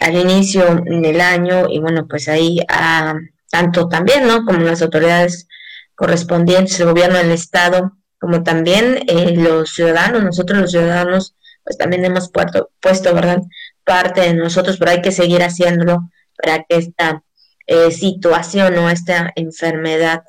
al 0.00 0.16
inicio 0.16 0.82
del 0.84 1.20
año 1.20 1.66
y 1.68 1.78
bueno, 1.78 2.06
pues 2.08 2.28
ahí 2.28 2.60
ah, 2.68 3.14
tanto 3.50 3.88
también, 3.88 4.26
¿no? 4.26 4.44
Como 4.44 4.58
las 4.58 4.82
autoridades 4.82 5.48
correspondientes, 5.94 6.78
el 6.80 6.86
gobierno 6.86 7.18
del 7.18 7.30
estado, 7.30 7.96
como 8.18 8.42
también 8.42 9.04
eh, 9.06 9.34
los 9.36 9.70
ciudadanos, 9.70 10.22
nosotros 10.22 10.60
los 10.60 10.70
ciudadanos, 10.70 11.34
pues 11.62 11.78
también 11.78 12.04
hemos 12.04 12.30
puesto, 12.30 12.70
puesto, 12.80 13.14
¿verdad? 13.14 13.42
Parte 13.84 14.22
de 14.22 14.34
nosotros, 14.34 14.76
pero 14.78 14.92
hay 14.92 15.02
que 15.02 15.12
seguir 15.12 15.42
haciéndolo 15.42 16.10
para 16.36 16.64
que 16.64 16.76
esta 16.76 17.22
eh, 17.66 17.90
situación 17.90 18.76
o 18.78 18.90
esta 18.90 19.32
enfermedad 19.36 20.22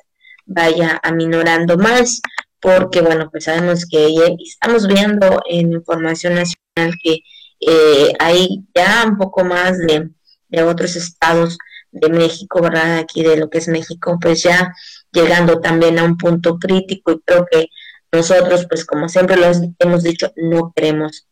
vaya 0.46 1.00
aminorando 1.04 1.77
más, 1.77 2.22
porque 2.60 3.01
bueno, 3.01 3.30
pues 3.32 3.46
sabemos 3.46 3.86
que 3.86 4.08
estamos 4.44 4.88
viendo 4.88 5.42
en 5.50 5.74
información 5.74 6.36
nacional 6.36 6.98
que 7.01 7.20
eh, 7.60 8.13
hay 8.20 8.63
ya 8.74 9.06
un 9.08 9.18
poco 9.18 9.44
más 9.44 9.77
de, 9.77 10.10
de 10.50 10.63
otros 10.63 10.96
estados 10.96 11.58
de 11.95 12.09
México, 12.09 12.61
¿verdad? 12.61 12.97
Aquí 12.97 13.23
de 13.23 13.37
lo 13.37 13.49
que 13.49 13.59
es 13.59 13.67
México, 13.67 14.17
pues 14.21 14.43
ya 14.43 14.73
llegando 15.11 15.61
también 15.61 15.97
a 15.97 16.03
un 16.03 16.17
punto 16.17 16.57
crítico 16.59 17.11
y 17.11 17.21
creo 17.21 17.45
que 17.49 17.69
nosotros, 18.11 18.65
pues 18.69 18.85
como 18.85 19.09
siempre 19.09 19.37
lo 19.37 19.51
hemos 19.79 20.03
dicho, 20.03 20.31
no 20.35 20.71
queremos 20.75 21.27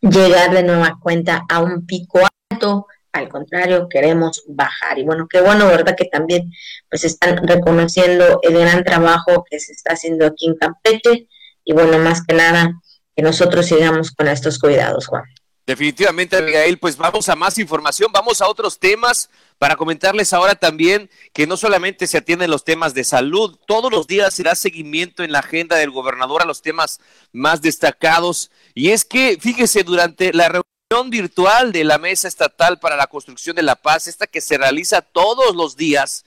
llegar 0.00 0.52
de 0.52 0.62
nueva 0.62 0.98
cuenta 1.00 1.44
a 1.48 1.60
un 1.60 1.86
pico 1.86 2.20
alto, 2.50 2.86
al 3.12 3.28
contrario, 3.28 3.88
queremos 3.88 4.44
bajar. 4.46 4.98
Y 4.98 5.04
bueno, 5.04 5.26
qué 5.28 5.40
bueno, 5.40 5.66
¿verdad? 5.66 5.96
Que 5.96 6.04
también 6.04 6.52
pues 6.90 7.04
están 7.04 7.46
reconociendo 7.46 8.40
el 8.42 8.58
gran 8.58 8.84
trabajo 8.84 9.44
que 9.50 9.58
se 9.58 9.72
está 9.72 9.94
haciendo 9.94 10.26
aquí 10.26 10.46
en 10.46 10.56
Campeche. 10.56 11.28
Y 11.64 11.72
bueno, 11.72 11.98
más 11.98 12.22
que 12.22 12.34
nada, 12.34 12.80
que 13.14 13.22
nosotros 13.22 13.66
sigamos 13.66 14.10
con 14.10 14.28
estos 14.28 14.58
cuidados, 14.58 15.06
Juan. 15.06 15.24
Definitivamente, 15.66 16.36
Abigail, 16.36 16.78
pues 16.78 16.96
vamos 16.96 17.28
a 17.28 17.34
más 17.34 17.58
información, 17.58 18.12
vamos 18.12 18.40
a 18.40 18.48
otros 18.48 18.78
temas 18.78 19.28
para 19.58 19.74
comentarles 19.74 20.32
ahora 20.32 20.54
también 20.54 21.10
que 21.32 21.48
no 21.48 21.56
solamente 21.56 22.06
se 22.06 22.18
atienden 22.18 22.52
los 22.52 22.62
temas 22.62 22.94
de 22.94 23.02
salud, 23.02 23.58
todos 23.66 23.90
los 23.90 24.06
días 24.06 24.32
será 24.32 24.54
seguimiento 24.54 25.24
en 25.24 25.32
la 25.32 25.40
agenda 25.40 25.74
del 25.74 25.90
gobernador 25.90 26.40
a 26.40 26.44
los 26.44 26.62
temas 26.62 27.00
más 27.32 27.62
destacados. 27.62 28.52
Y 28.74 28.90
es 28.90 29.04
que, 29.04 29.38
fíjese, 29.40 29.82
durante 29.82 30.32
la 30.32 30.48
reunión 30.48 31.10
virtual 31.10 31.72
de 31.72 31.82
la 31.82 31.98
Mesa 31.98 32.28
Estatal 32.28 32.78
para 32.78 32.94
la 32.94 33.08
Construcción 33.08 33.56
de 33.56 33.62
la 33.62 33.74
Paz, 33.74 34.06
esta 34.06 34.28
que 34.28 34.40
se 34.40 34.58
realiza 34.58 35.02
todos 35.02 35.56
los 35.56 35.76
días, 35.76 36.24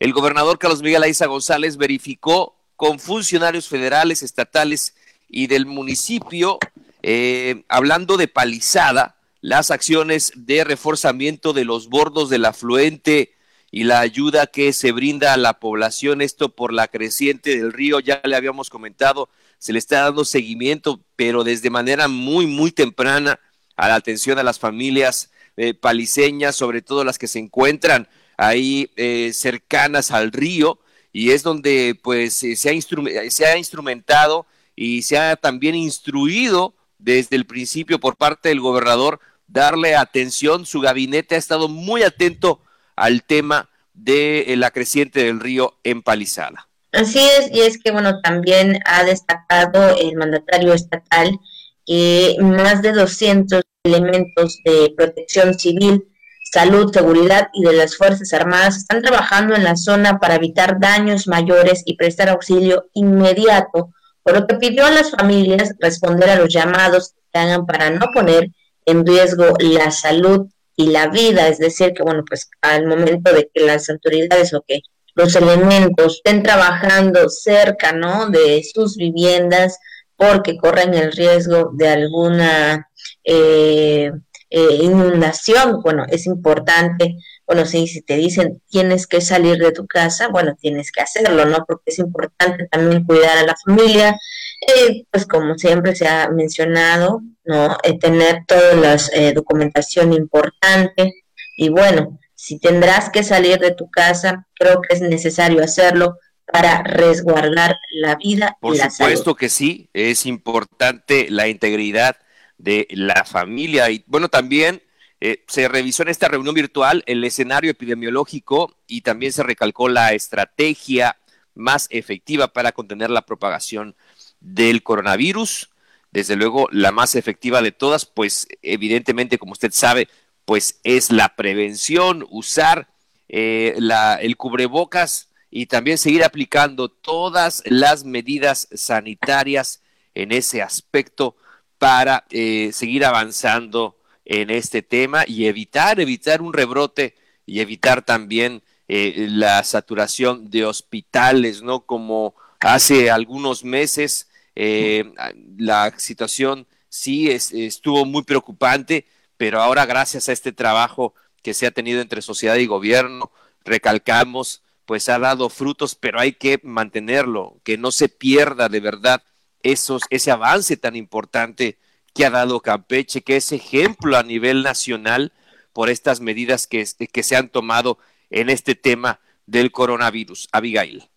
el 0.00 0.12
gobernador 0.12 0.58
Carlos 0.58 0.82
Miguel 0.82 1.04
Aiza 1.04 1.24
González 1.24 1.78
verificó 1.78 2.56
con 2.76 2.98
funcionarios 2.98 3.68
federales, 3.68 4.22
estatales 4.22 4.94
y 5.30 5.46
del 5.46 5.64
municipio 5.64 6.58
eh, 7.02 7.64
hablando 7.68 8.16
de 8.16 8.28
palizada, 8.28 9.16
las 9.40 9.72
acciones 9.72 10.32
de 10.36 10.62
reforzamiento 10.62 11.52
de 11.52 11.64
los 11.64 11.88
bordos 11.88 12.30
del 12.30 12.44
afluente 12.44 13.34
y 13.72 13.84
la 13.84 14.00
ayuda 14.00 14.46
que 14.46 14.72
se 14.72 14.92
brinda 14.92 15.32
a 15.32 15.36
la 15.36 15.58
población, 15.58 16.22
esto 16.22 16.50
por 16.50 16.72
la 16.72 16.88
creciente 16.88 17.56
del 17.56 17.72
río, 17.72 17.98
ya 17.98 18.20
le 18.22 18.36
habíamos 18.36 18.70
comentado, 18.70 19.28
se 19.58 19.72
le 19.72 19.80
está 19.80 20.02
dando 20.02 20.24
seguimiento, 20.24 21.00
pero 21.16 21.42
desde 21.42 21.70
manera 21.70 22.06
muy, 22.06 22.46
muy 22.46 22.70
temprana 22.70 23.40
a 23.76 23.88
la 23.88 23.96
atención 23.96 24.38
a 24.38 24.44
las 24.44 24.58
familias 24.58 25.30
eh, 25.56 25.74
paliseñas, 25.74 26.54
sobre 26.54 26.82
todo 26.82 27.02
las 27.02 27.18
que 27.18 27.28
se 27.28 27.40
encuentran 27.40 28.08
ahí 28.36 28.90
eh, 28.96 29.32
cercanas 29.34 30.12
al 30.12 30.30
río, 30.30 30.78
y 31.12 31.30
es 31.30 31.42
donde 31.42 31.98
pues 32.00 32.34
se, 32.34 32.52
ha 32.52 33.30
se 33.30 33.46
ha 33.46 33.58
instrumentado 33.58 34.46
y 34.76 35.02
se 35.02 35.18
ha 35.18 35.36
también 35.36 35.74
instruido 35.74 36.74
desde 37.02 37.36
el 37.36 37.46
principio 37.46 37.98
por 37.98 38.16
parte 38.16 38.48
del 38.48 38.60
gobernador 38.60 39.20
darle 39.46 39.96
atención. 39.96 40.66
Su 40.66 40.80
gabinete 40.80 41.34
ha 41.34 41.38
estado 41.38 41.68
muy 41.68 42.02
atento 42.02 42.60
al 42.96 43.22
tema 43.24 43.68
de 43.94 44.52
eh, 44.52 44.56
la 44.56 44.70
creciente 44.70 45.24
del 45.24 45.40
río 45.40 45.78
en 45.84 46.02
Palizada. 46.02 46.68
Así 46.92 47.18
es, 47.18 47.50
y 47.52 47.60
es 47.60 47.78
que, 47.78 47.90
bueno, 47.90 48.20
también 48.20 48.78
ha 48.84 49.04
destacado 49.04 49.96
el 49.96 50.14
mandatario 50.16 50.74
estatal 50.74 51.38
que 51.86 52.36
más 52.40 52.82
de 52.82 52.92
200 52.92 53.62
elementos 53.84 54.60
de 54.64 54.92
protección 54.96 55.58
civil, 55.58 56.04
salud, 56.52 56.92
seguridad 56.92 57.48
y 57.54 57.64
de 57.64 57.72
las 57.72 57.96
Fuerzas 57.96 58.32
Armadas 58.34 58.76
están 58.76 59.02
trabajando 59.02 59.54
en 59.54 59.64
la 59.64 59.74
zona 59.74 60.20
para 60.20 60.34
evitar 60.34 60.78
daños 60.78 61.26
mayores 61.26 61.82
y 61.86 61.96
prestar 61.96 62.28
auxilio 62.28 62.84
inmediato 62.92 63.92
por 64.22 64.34
lo 64.34 64.46
que 64.46 64.56
pidió 64.56 64.86
a 64.86 64.90
las 64.90 65.10
familias 65.10 65.74
responder 65.80 66.30
a 66.30 66.36
los 66.36 66.52
llamados 66.52 67.14
que 67.32 67.38
hagan 67.38 67.66
para 67.66 67.90
no 67.90 68.06
poner 68.12 68.50
en 68.86 69.06
riesgo 69.06 69.54
la 69.58 69.90
salud 69.90 70.48
y 70.76 70.86
la 70.86 71.08
vida, 71.08 71.48
es 71.48 71.58
decir, 71.58 71.92
que 71.92 72.02
bueno, 72.02 72.24
pues 72.26 72.50
al 72.62 72.86
momento 72.86 73.32
de 73.32 73.50
que 73.52 73.64
las 73.64 73.88
autoridades 73.90 74.54
o 74.54 74.62
que 74.66 74.80
los 75.14 75.36
elementos 75.36 76.16
estén 76.16 76.42
trabajando 76.42 77.28
cerca, 77.28 77.92
¿no? 77.92 78.30
De 78.30 78.62
sus 78.64 78.96
viviendas 78.96 79.78
porque 80.16 80.56
corren 80.56 80.94
el 80.94 81.12
riesgo 81.12 81.70
de 81.74 81.88
alguna 81.88 82.88
eh, 83.24 84.10
eh, 84.50 84.78
inundación, 84.82 85.82
bueno, 85.82 86.04
es 86.08 86.26
importante 86.26 87.16
bueno, 87.52 87.66
sí, 87.66 87.86
si 87.86 88.00
te 88.00 88.16
dicen 88.16 88.62
tienes 88.70 89.06
que 89.06 89.20
salir 89.20 89.58
de 89.58 89.72
tu 89.72 89.86
casa, 89.86 90.28
bueno, 90.28 90.56
tienes 90.58 90.90
que 90.90 91.02
hacerlo, 91.02 91.44
¿no? 91.44 91.66
Porque 91.66 91.90
es 91.90 91.98
importante 91.98 92.66
también 92.70 93.04
cuidar 93.04 93.36
a 93.36 93.42
la 93.42 93.54
familia, 93.62 94.18
eh, 94.66 95.04
pues 95.10 95.26
como 95.26 95.58
siempre 95.58 95.94
se 95.94 96.08
ha 96.08 96.30
mencionado, 96.30 97.20
¿no? 97.44 97.76
Eh, 97.82 97.98
tener 97.98 98.46
toda 98.46 98.74
la 98.74 98.96
eh, 99.12 99.34
documentación 99.34 100.14
importante 100.14 101.12
y 101.58 101.68
bueno, 101.68 102.18
si 102.34 102.58
tendrás 102.58 103.10
que 103.10 103.22
salir 103.22 103.58
de 103.58 103.74
tu 103.74 103.90
casa, 103.90 104.46
creo 104.54 104.80
que 104.80 104.94
es 104.94 105.02
necesario 105.02 105.62
hacerlo 105.62 106.16
para 106.46 106.82
resguardar 106.84 107.76
la 107.92 108.16
vida 108.16 108.56
Por 108.62 108.76
y 108.76 108.78
la 108.78 108.88
supuesto 108.88 109.34
que 109.34 109.50
sí, 109.50 109.90
es 109.92 110.24
importante 110.24 111.26
la 111.28 111.48
integridad 111.48 112.16
de 112.56 112.88
la 112.92 113.26
familia 113.26 113.90
y 113.90 114.04
bueno, 114.06 114.30
también 114.30 114.82
eh, 115.24 115.44
se 115.46 115.68
revisó 115.68 116.02
en 116.02 116.08
esta 116.08 116.26
reunión 116.26 116.52
virtual 116.52 117.04
el 117.06 117.22
escenario 117.22 117.70
epidemiológico 117.70 118.76
y 118.88 119.02
también 119.02 119.32
se 119.32 119.44
recalcó 119.44 119.88
la 119.88 120.14
estrategia 120.14 121.16
más 121.54 121.86
efectiva 121.90 122.48
para 122.48 122.72
contener 122.72 123.08
la 123.08 123.24
propagación 123.24 123.94
del 124.40 124.82
coronavirus. 124.82 125.70
Desde 126.10 126.34
luego, 126.34 126.66
la 126.72 126.90
más 126.90 127.14
efectiva 127.14 127.62
de 127.62 127.70
todas, 127.70 128.04
pues 128.04 128.48
evidentemente, 128.62 129.38
como 129.38 129.52
usted 129.52 129.70
sabe, 129.70 130.08
pues 130.44 130.80
es 130.82 131.12
la 131.12 131.36
prevención, 131.36 132.26
usar 132.28 132.88
eh, 133.28 133.78
el 134.20 134.36
cubrebocas 134.36 135.28
y 135.52 135.66
también 135.66 135.98
seguir 135.98 136.24
aplicando 136.24 136.88
todas 136.88 137.62
las 137.66 138.02
medidas 138.02 138.66
sanitarias 138.74 139.84
en 140.16 140.32
ese 140.32 140.62
aspecto 140.62 141.36
para 141.78 142.24
eh, 142.30 142.70
seguir 142.72 143.04
avanzando 143.04 144.01
en 144.32 144.48
este 144.48 144.80
tema 144.80 145.24
y 145.26 145.44
evitar, 145.44 146.00
evitar 146.00 146.40
un 146.40 146.54
rebrote 146.54 147.14
y 147.44 147.60
evitar 147.60 148.00
también 148.02 148.62
eh, 148.88 149.26
la 149.28 149.62
saturación 149.62 150.50
de 150.50 150.64
hospitales, 150.64 151.60
¿no? 151.60 151.84
Como 151.84 152.34
hace 152.58 153.10
algunos 153.10 153.62
meses 153.62 154.30
eh, 154.56 155.12
la 155.58 155.92
situación 155.98 156.66
sí 156.88 157.30
estuvo 157.30 158.06
muy 158.06 158.22
preocupante, 158.22 159.06
pero 159.36 159.60
ahora 159.60 159.84
gracias 159.84 160.30
a 160.30 160.32
este 160.32 160.52
trabajo 160.52 161.14
que 161.42 161.52
se 161.52 161.66
ha 161.66 161.70
tenido 161.70 162.00
entre 162.00 162.22
sociedad 162.22 162.56
y 162.56 162.64
gobierno, 162.64 163.32
recalcamos, 163.64 164.62
pues 164.86 165.10
ha 165.10 165.18
dado 165.18 165.50
frutos, 165.50 165.94
pero 165.94 166.18
hay 166.18 166.32
que 166.32 166.58
mantenerlo, 166.62 167.60
que 167.64 167.76
no 167.76 167.92
se 167.92 168.08
pierda 168.08 168.70
de 168.70 168.80
verdad 168.80 169.22
esos, 169.62 170.02
ese 170.08 170.30
avance 170.30 170.78
tan 170.78 170.96
importante 170.96 171.76
que 172.14 172.26
ha 172.26 172.30
dado 172.30 172.60
Campeche, 172.60 173.22
que 173.22 173.36
es 173.36 173.52
ejemplo 173.52 174.16
a 174.16 174.22
nivel 174.22 174.62
nacional 174.62 175.32
por 175.72 175.88
estas 175.88 176.20
medidas 176.20 176.66
que, 176.66 176.86
que 177.10 177.22
se 177.22 177.36
han 177.36 177.48
tomado 177.48 177.98
en 178.30 178.50
este 178.50 178.74
tema 178.74 179.20
del 179.46 179.72
coronavirus. 179.72 180.48
Abigail. 180.52 181.08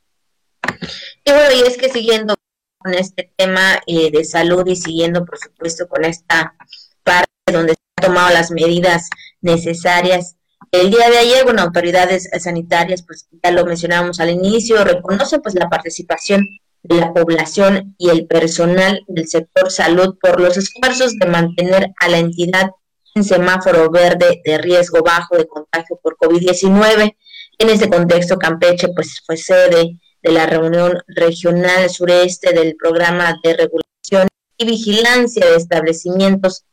Y 1.23 1.31
bueno, 1.31 1.55
y 1.55 1.67
es 1.67 1.77
que 1.77 1.89
siguiendo 1.89 2.35
con 2.77 2.93
este 2.93 3.31
tema 3.35 3.81
eh, 3.87 4.11
de 4.11 4.23
salud 4.23 4.65
y 4.67 4.75
siguiendo, 4.75 5.25
por 5.25 5.37
supuesto, 5.37 5.87
con 5.87 6.05
esta 6.05 6.55
parte 7.03 7.31
donde 7.51 7.73
se 7.73 7.79
han 7.97 8.13
tomado 8.13 8.33
las 8.33 8.51
medidas 8.51 9.09
necesarias, 9.41 10.35
el 10.71 10.89
día 10.91 11.09
de 11.09 11.17
ayer, 11.17 11.43
bueno, 11.43 11.61
autoridades 11.61 12.29
sanitarias, 12.39 13.03
pues 13.03 13.27
ya 13.43 13.51
lo 13.51 13.65
mencionábamos 13.65 14.19
al 14.19 14.31
inicio, 14.31 14.83
reconocen 14.83 15.41
pues 15.41 15.55
la 15.55 15.69
participación 15.69 16.45
de 16.87 16.95
la 16.95 17.13
población 17.13 17.95
y 17.97 18.09
el 18.09 18.27
personal 18.27 19.03
del 19.07 19.27
sector 19.27 19.71
salud 19.71 20.17
por 20.21 20.39
los 20.39 20.57
esfuerzos 20.57 21.13
de 21.17 21.27
mantener 21.27 21.91
a 21.99 22.09
la 22.09 22.19
entidad 22.19 22.71
en 23.15 23.23
semáforo 23.23 23.89
verde 23.89 24.41
de 24.43 24.57
riesgo 24.57 25.01
bajo 25.01 25.37
de 25.37 25.47
contagio 25.47 25.99
por 26.03 26.17
COVID-19. 26.17 27.15
En 27.57 27.69
ese 27.69 27.89
contexto, 27.89 28.37
Campeche 28.37 28.89
pues, 28.93 29.21
fue 29.25 29.37
sede 29.37 29.97
de 30.21 30.31
la 30.31 30.45
reunión 30.45 30.97
regional 31.07 31.89
sureste 31.89 32.53
del 32.53 32.75
programa 32.75 33.39
de 33.43 33.53
regulación 33.53 34.27
y 34.57 34.65
vigilancia 34.65 35.45
de 35.45 35.55
establecimientos 35.55 36.65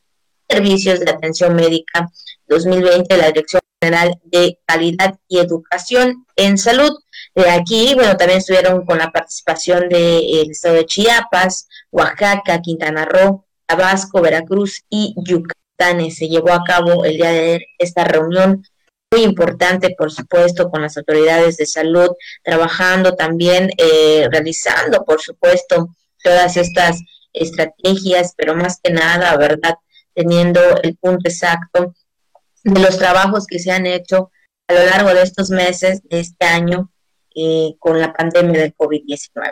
y 0.49 0.55
servicios 0.55 0.99
de 0.99 1.11
atención 1.11 1.55
médica 1.55 2.09
2020 2.47 3.13
de 3.13 3.21
la 3.21 3.27
Dirección 3.27 3.62
General 3.83 4.19
de 4.23 4.59
Calidad 4.65 5.19
y 5.27 5.39
Educación 5.39 6.25
en 6.35 6.57
Salud 6.57 6.97
de 7.35 7.49
aquí, 7.49 7.95
bueno, 7.95 8.15
también 8.15 8.39
estuvieron 8.39 8.85
con 8.85 8.99
la 8.99 9.11
participación 9.11 9.89
del 9.89 10.51
estado 10.51 10.75
de 10.75 10.85
Chiapas, 10.85 11.67
Oaxaca, 11.91 12.61
Quintana 12.61 13.05
Roo, 13.05 13.45
Tabasco, 13.65 14.21
Veracruz 14.21 14.83
y 14.89 15.15
Yucatán. 15.17 16.11
Se 16.11 16.27
llevó 16.27 16.53
a 16.53 16.63
cabo 16.63 17.03
el 17.05 17.17
día 17.17 17.31
de 17.31 17.39
ayer 17.39 17.61
esta 17.79 18.03
reunión 18.03 18.63
muy 19.11 19.23
importante, 19.23 19.95
por 19.97 20.11
supuesto, 20.11 20.69
con 20.69 20.83
las 20.83 20.95
autoridades 20.95 21.57
de 21.57 21.65
salud, 21.65 22.09
trabajando 22.43 23.15
también, 23.15 23.71
eh, 23.77 24.27
realizando, 24.31 25.03
por 25.03 25.19
supuesto, 25.19 25.89
todas 26.23 26.55
estas 26.55 26.99
estrategias, 27.33 28.33
pero 28.37 28.55
más 28.55 28.79
que 28.81 28.91
nada, 28.91 29.35
¿verdad? 29.37 29.75
Teniendo 30.13 30.61
el 30.83 30.95
punto 30.97 31.27
exacto 31.29 31.95
de 32.63 32.79
los 32.79 32.97
trabajos 32.97 33.45
que 33.45 33.59
se 33.59 33.71
han 33.71 33.85
hecho 33.85 34.31
a 34.67 34.73
lo 34.73 34.85
largo 34.85 35.13
de 35.13 35.21
estos 35.21 35.49
meses 35.49 36.01
de 36.03 36.19
este 36.19 36.45
año 36.45 36.91
eh, 37.35 37.75
con 37.79 37.99
la 37.99 38.13
pandemia 38.13 38.61
del 38.61 38.75
COVID-19. 38.75 39.51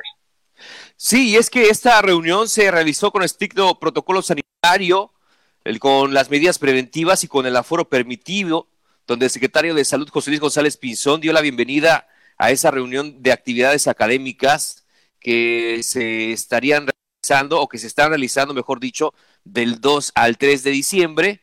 Sí, 0.95 1.29
y 1.29 1.35
es 1.35 1.49
que 1.49 1.69
esta 1.69 2.01
reunión 2.01 2.47
se 2.47 2.69
realizó 2.69 3.11
con 3.11 3.23
estricto 3.23 3.79
protocolo 3.79 4.21
sanitario, 4.21 5.11
con 5.79 6.13
las 6.13 6.29
medidas 6.29 6.59
preventivas 6.59 7.23
y 7.23 7.27
con 7.27 7.45
el 7.45 7.55
aforo 7.55 7.89
permitido, 7.89 8.67
donde 9.07 9.25
el 9.25 9.31
secretario 9.31 9.73
de 9.73 9.83
Salud, 9.83 10.07
José 10.09 10.29
Luis 10.29 10.39
González 10.39 10.77
Pinzón, 10.77 11.21
dio 11.21 11.33
la 11.33 11.41
bienvenida 11.41 12.07
a 12.37 12.51
esa 12.51 12.71
reunión 12.71 13.21
de 13.21 13.31
actividades 13.31 13.87
académicas 13.87 14.85
que 15.19 15.81
se 15.83 16.31
estarían 16.31 16.87
realizando, 16.87 17.61
o 17.61 17.67
que 17.67 17.77
se 17.77 17.87
están 17.87 18.09
realizando, 18.09 18.53
mejor 18.53 18.79
dicho, 18.79 19.13
del 19.43 19.81
2 19.81 20.11
al 20.15 20.37
3 20.37 20.63
de 20.63 20.71
diciembre, 20.71 21.41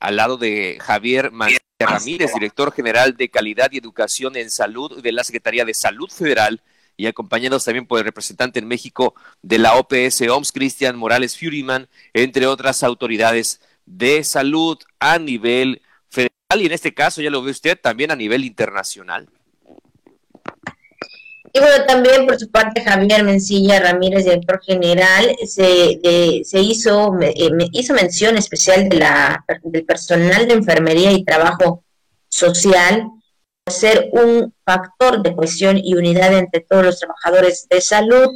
al 0.00 0.16
lado 0.16 0.36
de 0.36 0.78
Javier 0.80 1.30
Mancilla 1.32 1.60
Ramírez, 1.80 2.32
director 2.34 2.72
general 2.72 3.16
de 3.16 3.30
Calidad 3.30 3.70
y 3.72 3.78
Educación 3.78 4.36
en 4.36 4.50
Salud 4.50 5.02
de 5.02 5.12
la 5.12 5.24
Secretaría 5.24 5.64
de 5.64 5.74
Salud 5.74 6.10
Federal, 6.10 6.62
y 6.98 7.06
acompañados 7.06 7.64
también 7.64 7.86
por 7.86 8.00
el 8.00 8.04
representante 8.04 8.58
en 8.58 8.66
México 8.66 9.14
de 9.40 9.58
la 9.58 9.76
OPS 9.76 10.22
OMS, 10.28 10.52
Cristian 10.52 10.96
Morales 10.96 11.38
Furyman, 11.38 11.88
entre 12.12 12.46
otras 12.46 12.82
autoridades 12.82 13.60
de 13.86 14.24
salud 14.24 14.76
a 14.98 15.18
nivel 15.18 15.80
federal 16.10 16.60
y 16.60 16.66
en 16.66 16.72
este 16.72 16.92
caso, 16.92 17.22
ya 17.22 17.30
lo 17.30 17.42
ve 17.42 17.52
usted, 17.52 17.78
también 17.80 18.10
a 18.10 18.16
nivel 18.16 18.44
internacional. 18.44 19.30
Y 21.58 21.60
bueno, 21.60 21.84
también 21.86 22.24
por 22.24 22.38
su 22.38 22.48
parte 22.52 22.84
Javier 22.84 23.24
Mencilla 23.24 23.80
Ramírez, 23.80 24.24
director 24.24 24.60
general, 24.62 25.34
se, 25.44 25.98
se 26.44 26.60
hizo, 26.60 27.18
eh, 27.20 27.50
hizo 27.72 27.94
mención 27.94 28.36
especial 28.36 28.88
de 28.88 28.98
la, 28.98 29.44
del 29.64 29.84
personal 29.84 30.46
de 30.46 30.54
enfermería 30.54 31.10
y 31.10 31.24
trabajo 31.24 31.82
social 32.28 33.08
por 33.64 33.74
ser 33.74 34.08
un 34.12 34.54
factor 34.64 35.20
de 35.20 35.34
cohesión 35.34 35.80
y 35.82 35.94
unidad 35.96 36.32
entre 36.32 36.60
todos 36.60 36.84
los 36.84 37.00
trabajadores 37.00 37.66
de 37.68 37.80
salud. 37.80 38.28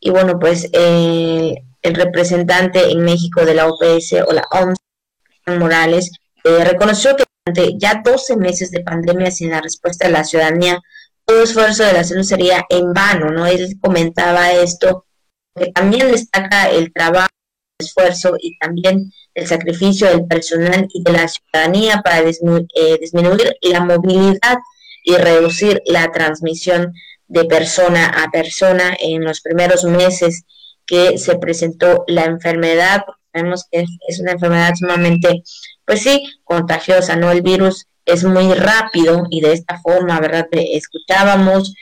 Y 0.00 0.10
bueno, 0.10 0.40
pues 0.40 0.68
eh, 0.72 1.54
el 1.80 1.94
representante 1.94 2.90
en 2.90 3.04
México 3.04 3.44
de 3.44 3.54
la 3.54 3.68
OPS 3.68 4.14
o 4.26 4.32
la 4.32 4.42
OMS, 4.50 4.78
Morales, 5.46 6.10
eh, 6.42 6.64
reconoció 6.64 7.14
que 7.14 7.22
durante 7.44 7.78
ya 7.78 8.02
12 8.04 8.36
meses 8.36 8.72
de 8.72 8.80
pandemia 8.80 9.30
sin 9.30 9.50
la 9.50 9.60
respuesta 9.60 10.06
de 10.06 10.12
la 10.12 10.24
ciudadanía 10.24 10.80
todo 11.24 11.42
esfuerzo 11.42 11.84
de 11.84 11.92
la 11.92 12.04
salud 12.04 12.22
sería 12.22 12.64
en 12.68 12.92
vano, 12.92 13.30
¿no? 13.30 13.46
Él 13.46 13.78
comentaba 13.80 14.52
esto, 14.52 15.06
que 15.54 15.72
también 15.72 16.10
destaca 16.10 16.70
el 16.70 16.92
trabajo, 16.92 17.28
el 17.78 17.86
esfuerzo 17.86 18.36
y 18.38 18.58
también 18.58 19.12
el 19.34 19.46
sacrificio 19.46 20.08
del 20.08 20.26
personal 20.26 20.86
y 20.92 21.02
de 21.02 21.12
la 21.12 21.28
ciudadanía 21.28 22.02
para 22.02 22.20
eh, 22.20 22.98
disminuir 23.00 23.56
la 23.62 23.84
movilidad 23.84 24.58
y 25.02 25.16
reducir 25.16 25.82
la 25.86 26.10
transmisión 26.12 26.92
de 27.26 27.44
persona 27.44 28.06
a 28.06 28.30
persona 28.30 28.96
en 28.98 29.24
los 29.24 29.40
primeros 29.40 29.84
meses 29.84 30.44
que 30.86 31.18
se 31.18 31.36
presentó 31.36 32.04
la 32.06 32.24
enfermedad. 32.24 33.02
Sabemos 33.32 33.66
que 33.70 33.84
es 34.08 34.20
una 34.20 34.32
enfermedad 34.32 34.74
sumamente, 34.76 35.42
pues 35.84 36.02
sí, 36.02 36.22
contagiosa, 36.44 37.16
¿no? 37.16 37.30
El 37.30 37.42
virus 37.42 37.86
es 38.04 38.24
muy 38.24 38.52
rápido 38.54 39.26
y 39.30 39.40
de 39.40 39.52
esta 39.52 39.80
forma, 39.80 40.20
¿verdad? 40.20 40.46
Escuchábamos, 40.52 41.74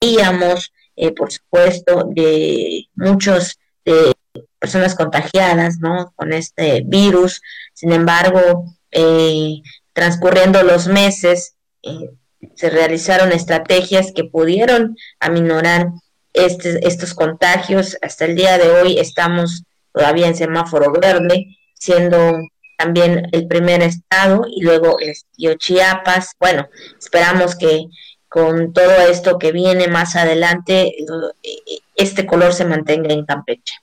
veíamos, 0.00 0.72
eh, 0.96 1.12
por 1.12 1.32
supuesto, 1.32 2.08
de 2.14 2.86
muchos 2.94 3.58
de 3.84 4.12
personas 4.58 4.94
contagiadas, 4.94 5.78
¿no? 5.78 6.12
Con 6.16 6.32
este 6.32 6.82
virus. 6.84 7.40
Sin 7.72 7.92
embargo, 7.92 8.64
eh, 8.90 9.62
transcurriendo 9.92 10.62
los 10.62 10.88
meses, 10.88 11.54
eh, 11.82 12.10
se 12.54 12.70
realizaron 12.70 13.32
estrategias 13.32 14.12
que 14.14 14.24
pudieron 14.24 14.96
aminorar 15.20 15.88
este, 16.32 16.86
estos 16.86 17.14
contagios. 17.14 17.96
Hasta 18.02 18.26
el 18.26 18.36
día 18.36 18.58
de 18.58 18.70
hoy 18.70 18.98
estamos 18.98 19.64
todavía 19.92 20.26
en 20.26 20.36
semáforo 20.36 20.92
verde, 20.92 21.56
siendo 21.74 22.38
también 22.76 23.28
el 23.32 23.46
primer 23.46 23.82
estado 23.82 24.46
y 24.48 24.62
luego 24.62 24.98
el 25.00 25.58
Chiapas. 25.58 26.32
Bueno, 26.38 26.68
esperamos 26.98 27.56
que 27.56 27.86
con 28.28 28.72
todo 28.72 28.92
esto 29.08 29.38
que 29.38 29.52
viene 29.52 29.88
más 29.88 30.16
adelante, 30.16 30.94
este 31.94 32.26
color 32.26 32.52
se 32.52 32.64
mantenga 32.64 33.12
en 33.12 33.24
Campeche. 33.24 33.74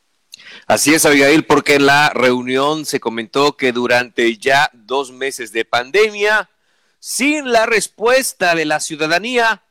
Así 0.67 0.93
es, 0.93 1.05
Abigail, 1.05 1.45
porque 1.45 1.75
en 1.75 1.87
la 1.87 2.09
reunión 2.09 2.85
se 2.85 2.99
comentó 2.99 3.57
que 3.57 3.71
durante 3.71 4.37
ya 4.37 4.69
dos 4.73 5.11
meses 5.11 5.51
de 5.51 5.65
pandemia, 5.65 6.49
sin 6.99 7.51
la 7.51 7.65
respuesta 7.65 8.55
de 8.55 8.65
la 8.65 8.79
ciudadanía, 8.79 9.63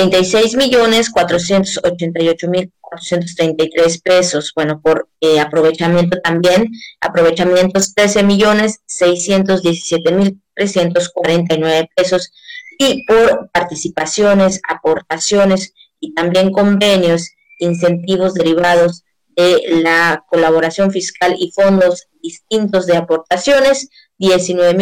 36 0.00 0.56
millones 0.56 1.10
488 1.10 2.48
mil 2.48 2.72
433 2.80 4.00
pesos. 4.00 4.52
Bueno, 4.54 4.80
por 4.80 5.08
eh, 5.20 5.38
aprovechamiento 5.40 6.18
también, 6.20 6.70
aprovechamientos 7.02 7.94
13 7.94 8.22
millones 8.22 8.80
617 8.86 10.12
mil 10.12 10.40
349 10.54 11.90
pesos. 11.94 12.32
Y 12.78 13.04
por 13.04 13.50
participaciones, 13.52 14.62
aportaciones 14.66 15.74
y 16.00 16.14
también 16.14 16.50
convenios, 16.50 17.28
incentivos 17.58 18.32
derivados 18.32 19.04
de 19.36 19.82
la 19.82 20.24
colaboración 20.28 20.90
fiscal 20.90 21.36
y 21.38 21.52
fondos 21.52 22.08
distintos 22.22 22.86
de 22.86 22.96
aportaciones, 22.96 23.90
19 24.16 24.74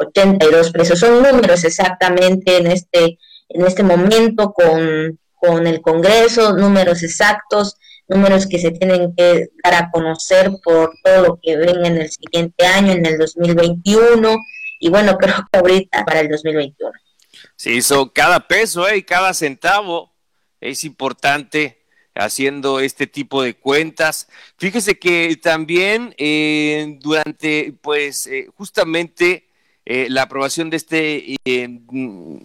mil 0.00 0.38
470 0.38 0.40
millones 0.40 0.40
791 0.40 0.40
mil 0.40 0.40
82 0.40 0.72
pesos. 0.72 0.98
Son 0.98 1.22
números 1.22 1.64
exactamente 1.64 2.56
en 2.56 2.66
este, 2.68 3.18
en 3.48 3.66
este 3.66 3.82
momento 3.82 4.52
con, 4.52 5.18
con 5.34 5.66
el 5.66 5.80
Congreso, 5.80 6.56
números 6.56 7.02
exactos, 7.02 7.76
números 8.08 8.46
que 8.46 8.58
se 8.58 8.72
tienen 8.72 9.14
que 9.16 9.48
dar 9.62 9.74
a 9.74 9.90
conocer 9.90 10.50
por 10.62 10.92
todo 11.04 11.22
lo 11.22 11.40
que 11.42 11.56
venga 11.56 11.86
en 11.86 11.98
el 11.98 12.10
siguiente 12.10 12.66
año, 12.66 12.92
en 12.92 13.06
el 13.06 13.18
2021, 13.18 14.36
y 14.80 14.88
bueno, 14.88 15.16
creo 15.18 15.46
que 15.50 15.58
ahorita 15.58 16.04
para 16.04 16.20
el 16.20 16.28
2021. 16.28 16.92
Sí, 17.56 17.72
hizo 17.72 18.12
cada 18.12 18.46
peso 18.48 18.88
eh, 18.88 18.98
y 18.98 19.02
cada 19.02 19.32
centavo 19.34 20.12
es 20.60 20.84
importante 20.84 21.78
haciendo 22.14 22.80
este 22.80 23.06
tipo 23.06 23.42
de 23.42 23.54
cuentas. 23.54 24.28
Fíjese 24.58 24.98
que 24.98 25.38
también 25.40 26.14
eh, 26.18 26.98
durante, 27.00 27.74
pues, 27.80 28.26
eh, 28.26 28.48
justamente 28.56 29.49
eh, 29.84 30.06
la 30.08 30.22
aprobación 30.22 30.70
de 30.70 30.76
este 30.76 31.36
eh, 31.44 31.68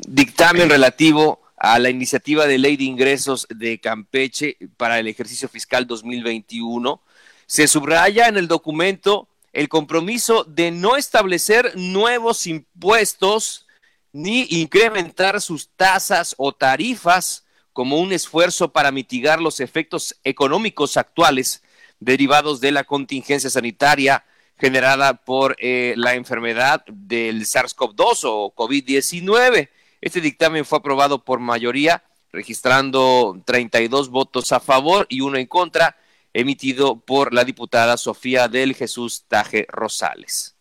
dictamen 0.08 0.70
relativo 0.70 1.42
a 1.58 1.80
la 1.80 1.90
iniciativa 1.90 2.46
de 2.46 2.58
ley 2.58 2.78
de 2.78 2.86
ingresos 2.86 3.48
de 3.50 3.80
Campeche 3.80 4.58
para 4.78 5.00
el 5.00 5.08
ejercicio 5.08 5.50
fiscal 5.50 5.88
2021. 5.88 7.02
Se 7.46 7.68
subraya 7.68 8.28
en 8.28 8.38
el 8.38 8.48
documento 8.48 9.28
el 9.54 9.70
compromiso 9.70 10.44
de 10.44 10.72
no 10.72 10.98
establecer 10.98 11.72
nuevos 11.76 12.46
impuestos 12.48 13.66
ni 14.12 14.48
incrementar 14.50 15.42
sus 15.42 15.70
tasas 15.70 16.36
o 16.38 16.54
tarifas 16.54 17.46
como 17.74 18.00
un 18.00 18.14
esfuerzo 18.14 18.72
para 18.72 18.92
mitigar 18.92 19.42
los 19.42 19.60
efectos 19.60 20.16
económicos 20.24 20.98
actuales 20.98 21.62
derivados 22.00 22.62
de 22.62 22.72
la 22.72 22.84
contingencia 22.86 23.50
sanitaria 23.50 24.24
generada 24.58 25.14
por 25.14 25.56
eh, 25.60 25.94
la 25.98 26.16
enfermedad 26.16 26.84
del 26.88 27.46
SARS-CoV-2 27.46 28.22
o 28.24 28.54
COVID-19. 28.56 29.70
Este 30.02 30.22
dictamen 30.22 30.66
fue 30.66 30.80
aprobado 30.80 31.24
por 31.24 31.40
mayoría, 31.40 32.04
registrando 32.32 33.42
32 33.46 34.10
votos 34.10 34.52
a 34.52 34.60
favor 34.60 35.06
y 35.10 35.22
uno 35.22 35.38
en 35.38 35.48
contra, 35.48 35.98
emitido 36.34 37.00
por 37.00 37.34
la 37.34 37.44
diputada 37.44 37.98
Sofía 37.98 38.48
del 38.48 38.76
Jesús 38.76 39.24
Taje 39.28 39.66
Rosales. 39.70 40.56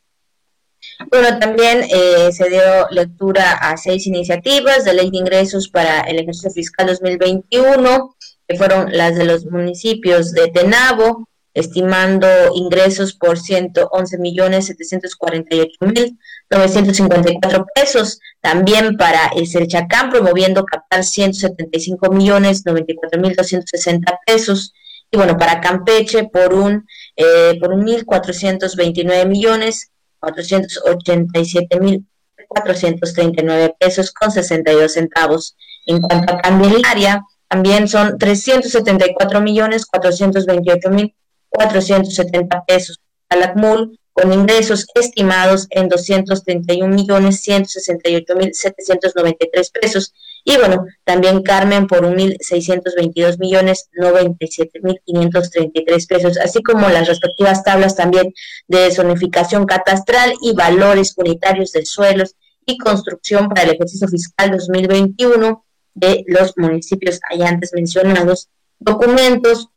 Bueno, 1.11 1.39
también 1.39 1.83
eh, 1.91 2.31
se 2.33 2.49
dio 2.49 2.89
lectura 2.91 3.53
a 3.53 3.77
seis 3.77 4.07
iniciativas 4.07 4.85
de 4.85 4.95
ley 4.95 5.11
de 5.11 5.19
ingresos 5.19 5.69
para 5.69 6.01
el 6.01 6.19
ejercicio 6.19 6.51
fiscal 6.51 6.87
2021, 6.87 8.17
que 8.47 8.57
fueron 8.57 8.97
las 8.97 9.17
de 9.17 9.25
los 9.25 9.47
municipios 9.47 10.33
de 10.33 10.49
Tenabo, 10.49 11.29
estimando 11.55 12.27
ingresos 12.55 13.15
por 13.15 13.39
111 13.39 14.19
millones 14.19 14.67
748 14.67 15.71
mil 15.81 16.19
954 16.51 17.67
pesos. 17.75 18.21
También 18.41 18.97
para 18.97 19.29
el 19.29 19.47
Cerchacán, 19.47 20.11
promoviendo 20.11 20.65
captar 20.65 21.05
175 21.05 22.11
millones 22.11 22.67
94 22.67 23.21
mil 23.21 23.35
260 23.35 24.21
pesos 24.27 24.75
y 25.11 25.17
bueno, 25.17 25.39
para 25.39 25.61
Campeche 25.61 26.25
por 26.25 26.53
un, 26.53 26.87
eh, 27.15 27.57
por 27.61 27.73
un 27.73 27.87
1.429 27.87 29.27
millones 29.29 29.93
487 30.19 31.81
mil 31.81 32.05
439 32.49 33.77
pesos 33.79 34.13
con 34.13 34.33
62 34.33 34.93
centavos. 34.93 35.57
En 35.87 36.01
cuanto 36.01 36.33
a 36.33 36.41
Candelaria, 36.41 37.23
también 37.49 37.87
son 37.87 38.19
374 38.19 39.41
millones 39.41 39.87
428 39.87 40.91
mil 40.91 41.15
470 41.55 42.65
pesos. 42.67 43.01
Alacmul 43.29 43.99
con 44.15 44.33
ingresos 44.33 44.87
estimados 44.95 45.67
en 45.71 45.89
231 45.89 46.95
millones 46.95 47.41
168 47.41 48.37
mil 48.37 48.55
793 48.55 49.71
pesos. 49.71 50.15
Y 50.45 50.57
bueno, 50.57 50.87
también 51.05 51.43
Carmen 51.43 51.87
por 51.87 52.03
1.622 52.07 53.39
millones 53.39 53.89
97 53.93 54.81
mil 54.83 55.01
533 55.05 56.07
pesos, 56.07 56.39
así 56.39 56.63
como 56.63 56.89
las 56.89 57.09
respectivas 57.09 57.65
tablas 57.65 57.97
también 57.97 58.33
de 58.69 58.93
zonificación 58.93 59.67
catastral 59.67 60.35
y 60.41 60.55
valores 60.55 61.15
unitarios 61.17 61.73
de 61.73 61.85
suelos 61.85 62.37
y 62.67 62.79
construcción 62.79 63.49
para 63.49 63.63
el 63.63 63.71
ejercicio 63.71 64.07
fiscal 64.07 64.53
2021 64.53 65.65
de 65.95 66.25
los 66.29 66.57
municipios 66.57 67.21
allá 67.31 67.49
antes 67.49 67.73
mencionados, 67.73 68.49
documentos, 68.79 69.71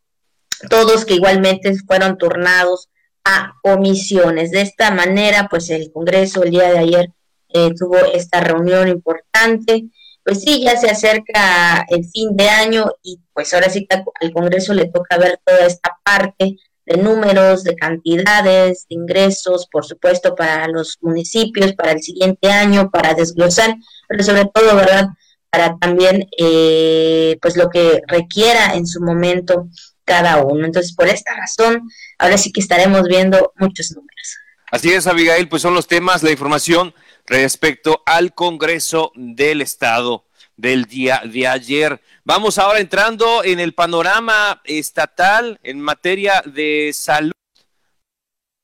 todos 0.69 1.05
que 1.05 1.15
igualmente 1.15 1.73
fueron 1.85 2.17
turnados 2.17 2.89
a 3.23 3.53
comisiones. 3.61 4.51
De 4.51 4.61
esta 4.61 4.91
manera, 4.91 5.47
pues 5.49 5.69
el 5.69 5.91
Congreso 5.91 6.43
el 6.43 6.51
día 6.51 6.71
de 6.71 6.79
ayer 6.79 7.13
eh, 7.49 7.71
tuvo 7.77 7.97
esta 7.97 8.39
reunión 8.39 8.87
importante. 8.87 9.85
Pues 10.23 10.41
sí, 10.41 10.61
ya 10.61 10.77
se 10.77 10.89
acerca 10.89 11.85
el 11.89 12.05
fin 12.05 12.35
de 12.35 12.49
año 12.49 12.91
y 13.01 13.19
pues 13.33 13.53
ahora 13.53 13.69
sí 13.69 13.87
que 13.87 14.03
al 14.21 14.33
Congreso 14.33 14.73
le 14.73 14.89
toca 14.89 15.17
ver 15.17 15.39
toda 15.45 15.65
esta 15.65 15.97
parte 16.03 16.57
de 16.85 16.97
números, 16.97 17.63
de 17.63 17.75
cantidades, 17.75 18.87
de 18.89 18.95
ingresos, 18.95 19.67
por 19.69 19.85
supuesto, 19.85 20.35
para 20.35 20.67
los 20.67 20.97
municipios, 21.01 21.73
para 21.73 21.91
el 21.91 22.01
siguiente 22.01 22.49
año, 22.49 22.89
para 22.89 23.13
desglosar, 23.13 23.75
pero 24.07 24.23
sobre 24.23 24.45
todo, 24.53 24.75
¿verdad? 24.75 25.07
Para 25.49 25.77
también, 25.77 26.27
eh, 26.37 27.37
pues 27.41 27.57
lo 27.57 27.69
que 27.69 28.01
requiera 28.07 28.73
en 28.75 28.87
su 28.87 29.01
momento 29.01 29.67
cada 30.07 30.41
uno. 30.41 30.65
Entonces, 30.65 30.95
por 30.95 31.07
esta 31.07 31.35
razón, 31.35 31.91
ahora 32.17 32.37
sí 32.37 32.51
que 32.51 32.61
estaremos 32.61 33.03
viendo 33.03 33.53
muchos 33.57 33.91
números. 33.91 34.37
Así 34.71 34.91
es, 34.91 35.05
Abigail, 35.05 35.49
pues 35.49 35.61
son 35.61 35.73
los 35.73 35.87
temas, 35.87 36.23
la 36.23 36.31
información 36.31 36.95
respecto 37.25 38.01
al 38.05 38.33
Congreso 38.33 39.11
del 39.15 39.61
Estado 39.61 40.25
del 40.55 40.85
día 40.85 41.21
de 41.25 41.45
ayer. 41.45 42.01
Vamos 42.23 42.57
ahora 42.57 42.79
entrando 42.79 43.43
en 43.43 43.59
el 43.59 43.73
panorama 43.73 44.61
estatal 44.63 45.59
en 45.61 45.79
materia 45.81 46.41
de 46.45 46.91
salud. 46.93 47.31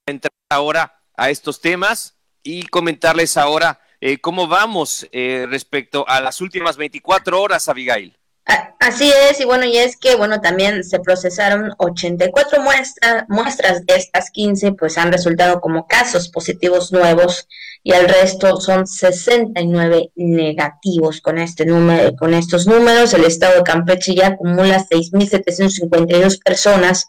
Entrar 0.07 0.33
ahora 0.49 1.01
a 1.15 1.29
estos 1.29 1.61
temas 1.61 2.15
y 2.41 2.63
comentarles 2.67 3.37
ahora 3.37 3.79
eh, 4.01 4.17
cómo 4.19 4.47
vamos 4.47 5.07
eh, 5.11 5.45
respecto 5.49 6.05
a 6.07 6.19
las 6.19 6.41
últimas 6.41 6.77
24 6.77 7.41
horas, 7.41 7.69
Abigail. 7.69 8.17
Así 8.45 9.09
es, 9.29 9.39
y 9.39 9.45
bueno, 9.45 9.63
y 9.65 9.77
es 9.77 9.95
que, 9.95 10.15
bueno, 10.15 10.41
también 10.41 10.83
se 10.83 10.99
procesaron 10.99 11.71
84 11.77 12.61
muestras, 12.61 13.23
muestras 13.29 13.85
de 13.85 13.95
estas 13.95 14.29
15, 14.31 14.73
pues 14.73 14.97
han 14.97 15.09
resultado 15.09 15.61
como 15.61 15.87
casos 15.87 16.27
positivos 16.27 16.91
nuevos 16.91 17.47
y 17.81 17.93
el 17.93 18.09
resto 18.09 18.59
son 18.59 18.85
69 18.85 20.11
negativos 20.15 21.21
con 21.21 21.37
este 21.37 21.65
número, 21.65 22.13
con 22.17 22.33
estos 22.33 22.67
números. 22.67 23.13
El 23.13 23.23
estado 23.23 23.55
de 23.55 23.63
Campeche 23.63 24.15
ya 24.15 24.27
acumula 24.27 24.85
6.752 24.85 26.43
personas 26.43 27.07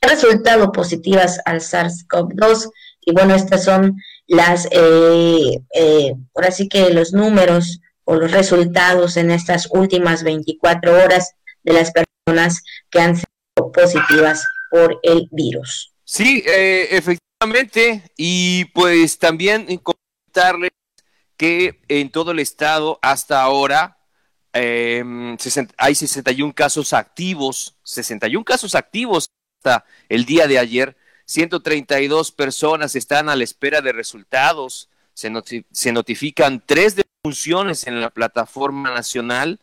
que 0.00 0.08
han 0.08 0.14
resultado 0.14 0.70
positivas 0.70 1.40
al 1.44 1.60
SARS-CoV-2 1.60 2.70
y 3.00 3.12
bueno, 3.12 3.34
estas 3.34 3.64
son 3.64 3.96
las, 4.28 4.68
eh, 4.70 5.60
eh, 5.74 6.14
ahora 6.36 6.52
sí 6.52 6.68
que 6.68 6.90
los 6.90 7.12
números 7.12 7.80
o 8.06 8.14
los 8.14 8.30
resultados 8.30 9.16
en 9.16 9.30
estas 9.30 9.68
últimas 9.70 10.22
24 10.22 11.04
horas 11.04 11.34
de 11.64 11.72
las 11.72 11.90
personas 11.90 12.62
que 12.88 13.00
han 13.00 13.16
sido 13.16 13.72
positivas 13.72 14.44
por 14.70 14.98
el 15.02 15.28
virus. 15.32 15.92
Sí, 16.04 16.42
eh, 16.46 16.88
efectivamente, 16.92 18.04
y 18.16 18.66
pues 18.66 19.18
también 19.18 19.66
comentarles 19.78 20.70
que 21.36 21.80
en 21.88 22.10
todo 22.10 22.30
el 22.30 22.38
estado 22.38 22.98
hasta 23.02 23.42
ahora 23.42 23.98
eh, 24.52 25.04
hay 25.76 25.94
61 25.96 26.54
casos 26.54 26.92
activos, 26.92 27.76
61 27.82 28.44
casos 28.44 28.76
activos 28.76 29.30
hasta 29.58 29.84
el 30.08 30.24
día 30.24 30.46
de 30.46 30.60
ayer, 30.60 30.96
132 31.24 32.30
personas 32.30 32.94
están 32.94 33.28
a 33.28 33.34
la 33.34 33.42
espera 33.42 33.80
de 33.80 33.90
resultados, 33.90 34.88
se, 35.12 35.28
se 35.72 35.90
notifican 35.90 36.62
tres 36.64 36.94
de 36.94 37.02
funciones 37.26 37.88
en 37.88 38.00
la 38.00 38.10
plataforma 38.10 38.94
nacional, 38.94 39.58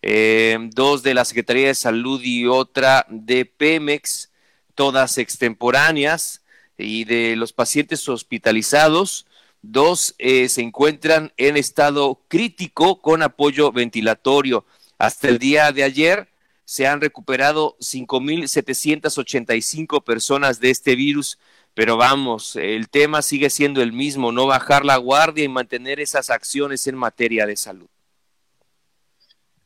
eh, 0.00 0.56
dos 0.70 1.02
de 1.02 1.12
la 1.12 1.24
Secretaría 1.24 1.66
de 1.66 1.74
Salud 1.74 2.22
y 2.22 2.46
otra 2.46 3.04
de 3.08 3.46
Pemex, 3.46 4.30
todas 4.76 5.18
extemporáneas, 5.18 6.44
y 6.78 7.02
de 7.04 7.34
los 7.34 7.52
pacientes 7.52 8.08
hospitalizados, 8.08 9.26
dos 9.60 10.14
eh, 10.18 10.48
se 10.48 10.62
encuentran 10.62 11.32
en 11.36 11.56
estado 11.56 12.22
crítico 12.28 13.02
con 13.02 13.24
apoyo 13.24 13.72
ventilatorio. 13.72 14.64
Hasta 14.96 15.28
el 15.28 15.40
día 15.40 15.72
de 15.72 15.82
ayer 15.82 16.28
se 16.64 16.86
han 16.86 17.00
recuperado 17.00 17.76
5.785 17.80 20.04
personas 20.04 20.60
de 20.60 20.70
este 20.70 20.94
virus 20.94 21.40
pero 21.80 21.96
vamos, 21.96 22.56
el 22.56 22.90
tema 22.90 23.22
sigue 23.22 23.48
siendo 23.48 23.80
el 23.80 23.94
mismo, 23.94 24.32
no 24.32 24.46
bajar 24.46 24.84
la 24.84 24.98
guardia 24.98 25.44
y 25.44 25.48
mantener 25.48 25.98
esas 25.98 26.28
acciones 26.28 26.86
en 26.86 26.94
materia 26.94 27.46
de 27.46 27.56
salud. 27.56 27.88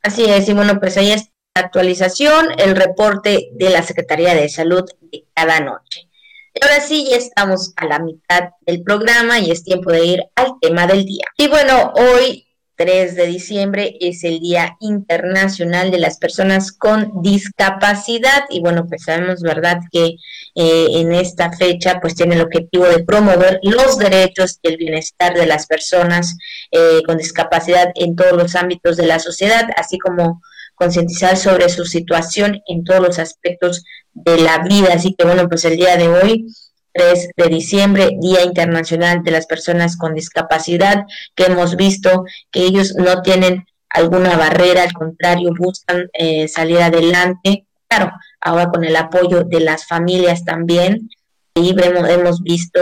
Así 0.00 0.24
es, 0.24 0.48
y 0.48 0.52
bueno, 0.52 0.78
pues 0.78 0.96
ahí 0.96 1.10
está 1.10 1.32
la 1.56 1.62
actualización, 1.62 2.46
el 2.58 2.76
reporte 2.76 3.48
de 3.54 3.68
la 3.68 3.82
Secretaría 3.82 4.32
de 4.32 4.48
Salud 4.48 4.84
de 5.00 5.24
cada 5.34 5.58
noche. 5.58 6.08
Y 6.54 6.64
ahora 6.64 6.80
sí, 6.80 7.04
ya 7.10 7.16
estamos 7.16 7.72
a 7.74 7.86
la 7.86 7.98
mitad 7.98 8.50
del 8.60 8.84
programa 8.84 9.40
y 9.40 9.50
es 9.50 9.64
tiempo 9.64 9.90
de 9.90 10.06
ir 10.06 10.22
al 10.36 10.52
tema 10.60 10.86
del 10.86 11.04
día. 11.04 11.24
Y 11.36 11.48
bueno, 11.48 11.94
hoy 11.96 12.46
3 12.76 13.14
de 13.14 13.26
diciembre 13.26 13.96
es 14.00 14.24
el 14.24 14.40
Día 14.40 14.76
Internacional 14.80 15.90
de 15.90 15.98
las 15.98 16.18
Personas 16.18 16.72
con 16.72 17.22
Discapacidad 17.22 18.44
y 18.50 18.60
bueno, 18.60 18.86
pues 18.86 19.04
sabemos, 19.04 19.42
¿verdad?, 19.42 19.78
que 19.92 20.16
eh, 20.54 20.86
en 20.92 21.12
esta 21.12 21.52
fecha 21.52 22.00
pues 22.00 22.14
tiene 22.14 22.34
el 22.34 22.42
objetivo 22.42 22.84
de 22.86 23.04
promover 23.04 23.60
los 23.62 23.98
derechos 23.98 24.58
y 24.62 24.68
el 24.68 24.76
bienestar 24.76 25.34
de 25.34 25.46
las 25.46 25.66
personas 25.66 26.36
eh, 26.70 27.02
con 27.06 27.18
discapacidad 27.18 27.90
en 27.94 28.16
todos 28.16 28.32
los 28.32 28.54
ámbitos 28.54 28.96
de 28.96 29.06
la 29.06 29.18
sociedad, 29.18 29.68
así 29.76 29.98
como 29.98 30.40
concientizar 30.74 31.36
sobre 31.36 31.68
su 31.68 31.84
situación 31.84 32.60
en 32.66 32.84
todos 32.84 33.00
los 33.00 33.18
aspectos 33.18 33.84
de 34.12 34.38
la 34.38 34.58
vida. 34.64 34.94
Así 34.94 35.14
que 35.16 35.24
bueno, 35.24 35.48
pues 35.48 35.64
el 35.64 35.76
día 35.76 35.96
de 35.96 36.08
hoy 36.08 36.46
3 36.94 37.30
de 37.36 37.48
diciembre, 37.48 38.10
Día 38.20 38.42
Internacional 38.42 39.22
de 39.22 39.32
las 39.32 39.46
Personas 39.46 39.96
con 39.96 40.14
Discapacidad, 40.14 41.04
que 41.34 41.44
hemos 41.44 41.76
visto 41.76 42.24
que 42.50 42.62
ellos 42.62 42.94
no 42.96 43.20
tienen 43.22 43.66
alguna 43.90 44.36
barrera, 44.36 44.82
al 44.82 44.92
contrario, 44.92 45.50
buscan 45.56 46.08
eh, 46.12 46.48
salir 46.48 46.78
adelante. 46.78 47.66
Claro, 47.88 48.12
ahora 48.40 48.68
con 48.68 48.84
el 48.84 48.96
apoyo 48.96 49.44
de 49.44 49.60
las 49.60 49.86
familias 49.86 50.44
también. 50.44 51.10
Y 51.54 51.72
vemos, 51.74 52.08
hemos 52.08 52.42
visto 52.42 52.80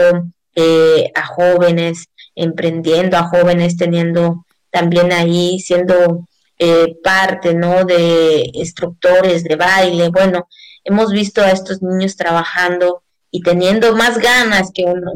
eh, 0.55 1.11
a 1.13 1.25
jóvenes 1.25 2.05
emprendiendo, 2.35 3.17
a 3.17 3.27
jóvenes 3.27 3.77
teniendo 3.77 4.45
también 4.71 5.11
ahí 5.11 5.59
siendo 5.59 6.27
eh, 6.57 6.95
parte, 7.03 7.53
¿no? 7.53 7.85
De 7.85 8.49
instructores 8.53 9.43
de 9.43 9.55
baile. 9.55 10.09
Bueno, 10.09 10.47
hemos 10.83 11.11
visto 11.11 11.41
a 11.41 11.51
estos 11.51 11.83
niños 11.83 12.15
trabajando 12.15 13.02
y 13.33 13.41
teniendo 13.41 13.95
más 13.95 14.19
ganas 14.19 14.69
que 14.71 14.83
uno, 14.83 15.13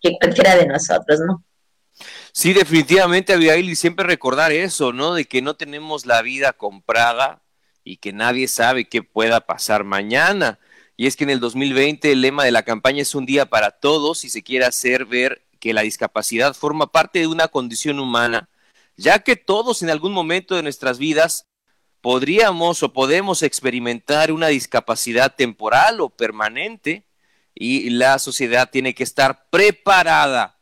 que, 0.00 0.16
cualquiera 0.20 0.54
de 0.54 0.68
nosotros, 0.68 1.18
¿no? 1.26 1.44
Sí, 2.30 2.52
definitivamente, 2.52 3.32
Abigail, 3.32 3.76
siempre 3.76 4.06
recordar 4.06 4.52
eso, 4.52 4.92
¿no? 4.92 5.14
De 5.14 5.24
que 5.24 5.42
no 5.42 5.54
tenemos 5.54 6.06
la 6.06 6.22
vida 6.22 6.52
comprada 6.52 7.42
y 7.82 7.96
que 7.96 8.12
nadie 8.12 8.46
sabe 8.46 8.88
qué 8.88 9.02
pueda 9.02 9.40
pasar 9.40 9.82
mañana. 9.82 10.60
Y 10.96 11.08
es 11.08 11.16
que 11.16 11.24
en 11.24 11.30
el 11.30 11.40
2020 11.40 12.12
el 12.12 12.20
lema 12.20 12.44
de 12.44 12.52
la 12.52 12.62
campaña 12.62 13.02
es 13.02 13.12
un 13.16 13.26
día 13.26 13.46
para 13.46 13.72
todos 13.72 14.24
y 14.24 14.30
se 14.30 14.44
quiere 14.44 14.64
hacer 14.64 15.04
ver 15.04 15.42
que 15.58 15.74
la 15.74 15.82
discapacidad 15.82 16.54
forma 16.54 16.92
parte 16.92 17.18
de 17.18 17.26
una 17.26 17.48
condición 17.48 17.98
humana, 17.98 18.50
ya 18.96 19.18
que 19.18 19.34
todos 19.34 19.82
en 19.82 19.90
algún 19.90 20.12
momento 20.12 20.54
de 20.54 20.62
nuestras 20.62 20.98
vidas 20.98 21.48
podríamos 22.00 22.84
o 22.84 22.92
podemos 22.92 23.42
experimentar 23.42 24.30
una 24.30 24.46
discapacidad 24.46 25.34
temporal 25.34 26.00
o 26.00 26.08
permanente 26.08 27.04
y 27.54 27.90
la 27.90 28.18
sociedad 28.18 28.70
tiene 28.70 28.94
que 28.94 29.04
estar 29.04 29.46
preparada 29.50 30.58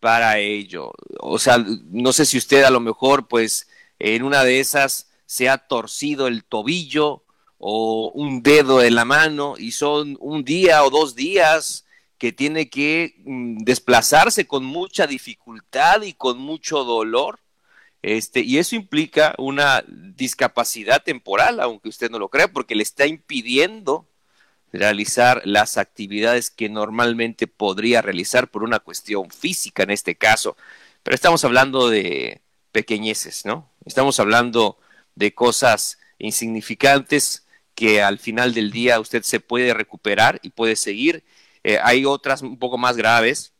para 0.00 0.38
ello. 0.38 0.92
O 1.20 1.38
sea, 1.38 1.58
no 1.58 2.12
sé 2.12 2.26
si 2.26 2.36
usted 2.36 2.64
a 2.64 2.70
lo 2.70 2.80
mejor, 2.80 3.26
pues, 3.26 3.68
en 3.98 4.22
una 4.22 4.44
de 4.44 4.60
esas 4.60 5.10
se 5.26 5.48
ha 5.48 5.58
torcido 5.58 6.26
el 6.26 6.44
tobillo 6.44 7.24
o 7.58 8.10
un 8.14 8.42
dedo 8.42 8.78
de 8.78 8.90
la 8.90 9.06
mano 9.06 9.54
y 9.58 9.72
son 9.72 10.18
un 10.20 10.44
día 10.44 10.84
o 10.84 10.90
dos 10.90 11.14
días 11.14 11.86
que 12.18 12.32
tiene 12.32 12.68
que 12.68 13.14
mm, 13.24 13.64
desplazarse 13.64 14.46
con 14.46 14.64
mucha 14.64 15.06
dificultad 15.06 16.02
y 16.02 16.12
con 16.12 16.38
mucho 16.38 16.84
dolor. 16.84 17.40
Este, 18.02 18.40
y 18.40 18.58
eso 18.58 18.76
implica 18.76 19.34
una 19.38 19.82
discapacidad 19.88 21.02
temporal, 21.02 21.60
aunque 21.60 21.88
usted 21.88 22.10
no 22.10 22.18
lo 22.18 22.28
crea, 22.28 22.52
porque 22.52 22.74
le 22.74 22.82
está 22.82 23.06
impidiendo 23.06 24.06
realizar 24.78 25.42
las 25.44 25.78
actividades 25.78 26.50
que 26.50 26.68
normalmente 26.68 27.46
podría 27.46 28.02
realizar 28.02 28.48
por 28.48 28.64
una 28.64 28.80
cuestión 28.80 29.30
física 29.30 29.84
en 29.84 29.90
este 29.90 30.16
caso. 30.16 30.56
Pero 31.02 31.14
estamos 31.14 31.44
hablando 31.44 31.88
de 31.88 32.40
pequeñeces, 32.72 33.44
¿no? 33.44 33.70
Estamos 33.84 34.18
hablando 34.18 34.78
de 35.14 35.32
cosas 35.32 35.98
insignificantes 36.18 37.46
que 37.74 38.02
al 38.02 38.18
final 38.18 38.54
del 38.54 38.70
día 38.70 39.00
usted 39.00 39.22
se 39.22 39.40
puede 39.40 39.74
recuperar 39.74 40.40
y 40.42 40.50
puede 40.50 40.76
seguir. 40.76 41.24
Eh, 41.62 41.78
hay 41.82 42.04
otras 42.04 42.42
un 42.42 42.58
poco 42.58 42.78
más 42.78 42.96
graves, 42.96 43.52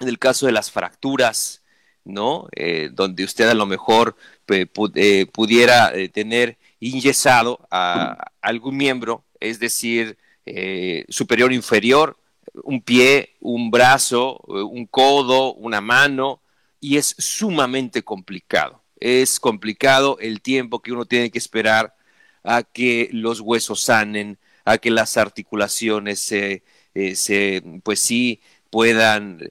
en 0.00 0.08
el 0.08 0.18
caso 0.18 0.46
de 0.46 0.52
las 0.52 0.70
fracturas, 0.70 1.62
¿no? 2.04 2.48
Eh, 2.54 2.90
donde 2.92 3.24
usted 3.24 3.48
a 3.48 3.54
lo 3.54 3.66
mejor 3.66 4.16
eh, 4.48 5.26
pudiera 5.32 5.92
tener 6.12 6.58
inyesado 6.78 7.66
a 7.70 8.32
algún 8.42 8.76
miembro, 8.76 9.24
es 9.40 9.58
decir, 9.58 10.18
eh, 10.46 11.04
superior 11.08 11.52
inferior, 11.52 12.16
un 12.64 12.80
pie, 12.80 13.34
un 13.40 13.70
brazo, 13.70 14.38
un 14.46 14.86
codo, 14.86 15.54
una 15.54 15.80
mano, 15.80 16.40
y 16.80 16.96
es 16.96 17.14
sumamente 17.18 18.02
complicado. 18.02 18.82
Es 18.98 19.38
complicado 19.38 20.16
el 20.20 20.40
tiempo 20.40 20.80
que 20.80 20.92
uno 20.92 21.04
tiene 21.04 21.30
que 21.30 21.38
esperar 21.38 21.94
a 22.42 22.62
que 22.62 23.10
los 23.12 23.40
huesos 23.40 23.82
sanen, 23.82 24.38
a 24.64 24.78
que 24.78 24.90
las 24.90 25.16
articulaciones 25.16 26.20
se, 26.20 26.62
eh, 26.94 27.62
pues 27.82 28.00
sí, 28.00 28.40
puedan 28.70 29.50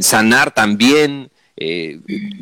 sanar 0.00 0.52
también, 0.52 1.30
eh, 1.60 1.98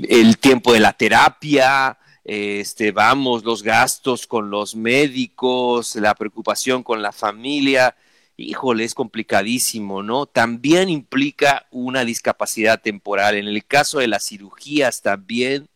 el 0.09 0.37
tiempo 0.37 0.75
de 0.75 0.81
la 0.81 0.93
terapia, 0.93 1.97
este, 2.29 2.91
vamos, 2.91 3.45
los 3.45 3.63
gastos 3.63 4.27
con 4.27 4.51
los 4.51 4.75
médicos, 4.75 5.95
la 5.95 6.13
preocupación 6.17 6.83
con 6.83 7.01
la 7.01 7.13
familia, 7.13 7.95
híjole, 8.37 8.83
es 8.83 8.95
complicadísimo, 8.95 10.03
¿no? 10.03 10.27
También 10.27 10.89
implica 10.89 11.67
una 11.71 12.05
discapacidad 12.05 12.83
temporal. 12.83 13.37
En 13.37 13.47
el 13.47 13.65
caso 13.65 14.01
de 14.01 14.09
las 14.09 14.27
cirugías 14.27 15.03
también, 15.03 15.69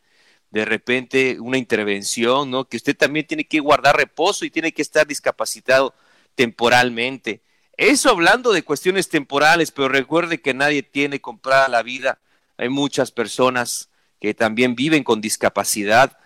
de 0.51 0.65
repente 0.65 1.39
una 1.39 1.57
intervención, 1.57 2.51
¿no? 2.51 2.65
Que 2.69 2.79
usted 2.79 2.97
también 2.97 3.29
tiene 3.29 3.45
que 3.45 3.61
guardar 3.61 3.97
reposo 3.97 4.45
y 4.45 4.51
tiene 4.51 4.73
que 4.73 4.83
estar 4.83 5.07
discapacitado 5.07 5.95
temporalmente. 6.35 7.43
Eso 7.77 8.11
hablando 8.11 8.53
de 8.53 8.65
cuestiones 8.65 9.09
temporales, 9.09 9.71
pero 9.71 9.89
recuerde 9.89 10.41
que 10.41 10.53
nadie 10.53 10.83
tiene 10.83 11.21
comprada 11.21 11.69
la 11.69 11.85
vida. 11.85 12.19
Hay 12.57 12.71
muchas 12.71 13.13
personas 13.13 13.89
que 14.21 14.35
también 14.35 14.75
viven 14.75 15.05
con 15.05 15.21
discapacidad 15.21 16.19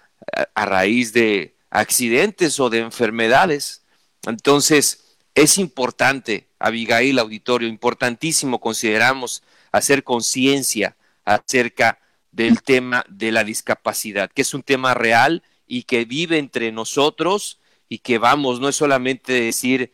a 0.54 0.66
raíz 0.66 1.12
de 1.12 1.56
accidentes 1.70 2.60
o 2.60 2.70
de 2.70 2.78
enfermedades. 2.78 3.82
Entonces, 4.26 5.16
es 5.34 5.58
importante, 5.58 6.48
Abigail 6.58 7.18
Auditorio, 7.18 7.68
importantísimo 7.68 8.60
consideramos 8.60 9.42
hacer 9.72 10.04
conciencia 10.04 10.96
acerca 11.24 11.98
del 12.30 12.62
tema 12.62 13.04
de 13.08 13.32
la 13.32 13.44
discapacidad, 13.44 14.30
que 14.30 14.42
es 14.42 14.54
un 14.54 14.62
tema 14.62 14.94
real 14.94 15.42
y 15.66 15.82
que 15.84 16.04
vive 16.04 16.38
entre 16.38 16.70
nosotros 16.72 17.60
y 17.88 17.98
que 17.98 18.18
vamos, 18.18 18.60
no 18.60 18.68
es 18.68 18.76
solamente 18.76 19.32
decir 19.32 19.92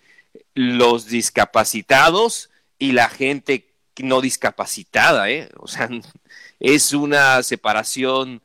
los 0.54 1.06
discapacitados 1.06 2.50
y 2.78 2.92
la 2.92 3.08
gente 3.08 3.74
no 3.98 4.20
discapacitada, 4.20 5.30
¿eh? 5.30 5.48
o 5.56 5.66
sea, 5.66 5.88
es 6.60 6.92
una 6.92 7.42
separación 7.42 8.42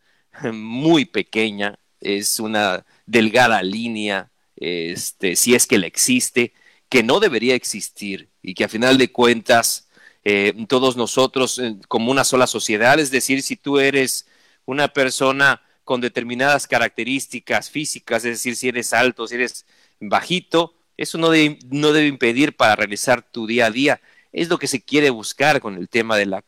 muy 0.53 1.05
pequeña, 1.05 1.79
es 2.01 2.39
una 2.39 2.85
delgada 3.05 3.61
línea, 3.63 4.31
este, 4.55 5.35
si 5.35 5.55
es 5.55 5.67
que 5.67 5.77
la 5.77 5.87
existe, 5.87 6.53
que 6.89 7.03
no 7.03 7.19
debería 7.19 7.55
existir 7.55 8.29
y 8.41 8.53
que 8.53 8.63
a 8.63 8.69
final 8.69 8.97
de 8.97 9.11
cuentas 9.11 9.89
eh, 10.23 10.53
todos 10.67 10.97
nosotros 10.97 11.59
eh, 11.59 11.75
como 11.87 12.11
una 12.11 12.23
sola 12.23 12.47
sociedad, 12.47 12.99
es 12.99 13.11
decir, 13.11 13.41
si 13.41 13.55
tú 13.55 13.79
eres 13.79 14.27
una 14.65 14.87
persona 14.87 15.61
con 15.83 16.01
determinadas 16.01 16.67
características 16.67 17.69
físicas, 17.69 18.25
es 18.25 18.37
decir, 18.37 18.55
si 18.55 18.69
eres 18.69 18.93
alto, 18.93 19.27
si 19.27 19.35
eres 19.35 19.65
bajito, 19.99 20.73
eso 20.97 21.17
no 21.17 21.29
debe, 21.29 21.59
no 21.69 21.91
debe 21.91 22.07
impedir 22.07 22.55
para 22.55 22.75
realizar 22.75 23.21
tu 23.21 23.45
día 23.47 23.67
a 23.67 23.71
día. 23.71 24.01
Es 24.31 24.49
lo 24.49 24.57
que 24.57 24.67
se 24.67 24.81
quiere 24.81 25.09
buscar 25.09 25.61
con 25.61 25.75
el 25.75 25.89
tema 25.89 26.17
de 26.17 26.25
la, 26.25 26.43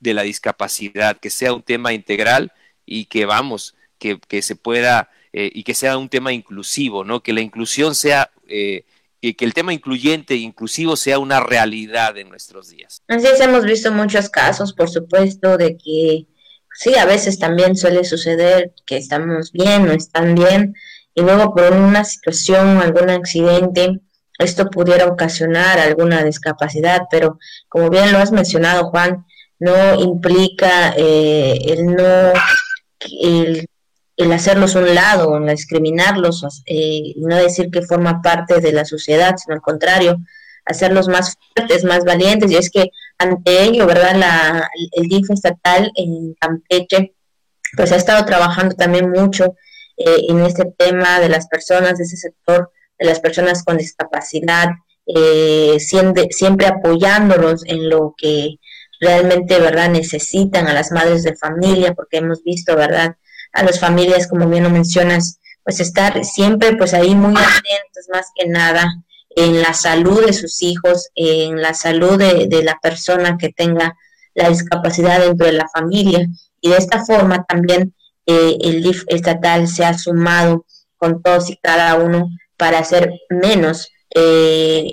de 0.00 0.14
la 0.14 0.22
discapacidad, 0.22 1.18
que 1.18 1.30
sea 1.30 1.52
un 1.52 1.62
tema 1.62 1.92
integral 1.92 2.52
y 2.90 3.04
que 3.06 3.24
vamos, 3.24 3.76
que, 3.98 4.18
que 4.28 4.42
se 4.42 4.56
pueda 4.56 5.08
eh, 5.32 5.50
y 5.54 5.62
que 5.62 5.74
sea 5.74 5.96
un 5.96 6.08
tema 6.08 6.32
inclusivo, 6.32 7.04
¿no? 7.04 7.22
Que 7.22 7.32
la 7.32 7.40
inclusión 7.40 7.94
sea 7.94 8.30
eh, 8.48 8.84
que 9.20 9.44
el 9.44 9.54
tema 9.54 9.72
incluyente 9.72 10.34
e 10.34 10.38
inclusivo 10.38 10.96
sea 10.96 11.20
una 11.20 11.38
realidad 11.38 12.18
en 12.18 12.28
nuestros 12.28 12.68
días. 12.68 13.00
Así 13.06 13.26
es, 13.26 13.40
hemos 13.40 13.64
visto 13.64 13.92
muchos 13.92 14.28
casos, 14.28 14.72
por 14.72 14.90
supuesto, 14.90 15.56
de 15.56 15.76
que 15.76 16.26
sí, 16.74 16.94
a 16.96 17.04
veces 17.04 17.38
también 17.38 17.76
suele 17.76 18.02
suceder 18.02 18.72
que 18.86 18.96
estamos 18.96 19.52
bien 19.52 19.88
o 19.88 19.92
están 19.92 20.34
bien 20.34 20.74
y 21.14 21.20
luego 21.20 21.54
por 21.54 21.72
una 21.74 22.04
situación, 22.04 22.78
algún 22.78 23.10
accidente, 23.10 24.00
esto 24.38 24.68
pudiera 24.68 25.06
ocasionar 25.06 25.78
alguna 25.78 26.24
discapacidad, 26.24 27.02
pero 27.08 27.38
como 27.68 27.88
bien 27.88 28.10
lo 28.10 28.18
has 28.18 28.32
mencionado, 28.32 28.88
Juan, 28.90 29.26
no 29.60 30.00
implica 30.00 30.94
eh, 30.96 31.58
el 31.66 31.86
no 31.94 32.32
el, 33.22 33.66
el, 34.16 34.32
hacerlos 34.32 34.74
un 34.74 34.94
lado, 34.94 35.36
el 35.36 35.48
discriminarlos, 35.48 36.62
eh, 36.66 37.14
no 37.16 37.36
decir 37.36 37.70
que 37.70 37.82
forma 37.82 38.20
parte 38.22 38.60
de 38.60 38.72
la 38.72 38.84
sociedad, 38.84 39.36
sino 39.36 39.54
al 39.54 39.62
contrario, 39.62 40.18
hacerlos 40.64 41.08
más 41.08 41.36
fuertes, 41.54 41.84
más 41.84 42.04
valientes. 42.04 42.50
Y 42.50 42.56
es 42.56 42.70
que 42.70 42.90
ante 43.18 43.62
ello, 43.64 43.86
¿verdad? 43.86 44.16
La, 44.16 44.70
el 44.92 45.08
DIF 45.08 45.30
estatal 45.30 45.90
en 45.96 46.34
Campeche, 46.34 47.14
pues 47.76 47.92
ha 47.92 47.96
estado 47.96 48.24
trabajando 48.24 48.74
también 48.74 49.10
mucho 49.10 49.54
eh, 49.96 50.26
en 50.28 50.40
este 50.40 50.64
tema 50.76 51.20
de 51.20 51.28
las 51.28 51.46
personas, 51.48 51.98
de 51.98 52.04
ese 52.04 52.16
sector, 52.16 52.70
de 52.98 53.06
las 53.06 53.20
personas 53.20 53.64
con 53.64 53.76
discapacidad, 53.76 54.68
eh, 55.06 55.76
siempre, 55.80 56.28
siempre 56.30 56.66
apoyándolos 56.66 57.64
en 57.66 57.88
lo 57.88 58.14
que 58.16 58.56
realmente, 59.00 59.58
¿verdad? 59.58 59.90
Necesitan 59.90 60.68
a 60.68 60.74
las 60.74 60.92
madres 60.92 61.22
de 61.22 61.36
familia, 61.36 61.94
porque 61.94 62.18
hemos 62.18 62.42
visto, 62.42 62.76
¿verdad? 62.76 63.16
A 63.52 63.64
las 63.64 63.80
familias, 63.80 64.28
como 64.28 64.48
bien 64.48 64.64
lo 64.64 64.70
mencionas, 64.70 65.40
pues 65.64 65.80
estar 65.80 66.24
siempre 66.24 66.76
pues 66.76 66.94
ahí 66.94 67.14
muy 67.14 67.34
atentos 67.34 68.06
más 68.12 68.26
que 68.34 68.46
nada 68.46 68.86
en 69.30 69.62
la 69.62 69.74
salud 69.74 70.24
de 70.24 70.32
sus 70.32 70.62
hijos, 70.62 71.08
en 71.14 71.60
la 71.60 71.74
salud 71.74 72.18
de, 72.18 72.46
de 72.46 72.62
la 72.62 72.78
persona 72.80 73.36
que 73.38 73.50
tenga 73.50 73.96
la 74.34 74.48
discapacidad 74.48 75.20
dentro 75.20 75.46
de 75.46 75.52
la 75.52 75.68
familia 75.68 76.26
y 76.60 76.70
de 76.70 76.76
esta 76.76 77.04
forma 77.04 77.44
también 77.44 77.94
eh, 78.26 78.56
el 78.60 78.82
DIF 78.82 79.04
estatal 79.08 79.66
se 79.66 79.84
ha 79.84 79.96
sumado 79.96 80.66
con 80.96 81.22
todos 81.22 81.50
y 81.50 81.56
cada 81.56 81.94
uno 81.96 82.28
para 82.56 82.78
hacer 82.78 83.12
menos 83.30 83.88
eh, 84.14 84.92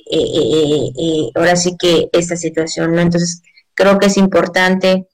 ahora 1.36 1.56
sí 1.56 1.76
que 1.78 2.10
esta 2.14 2.36
situación, 2.36 2.94
¿no? 2.94 3.02
Entonces, 3.02 3.42
creo 3.78 4.00
que 4.00 4.08
es 4.08 4.18
importante 4.18 5.08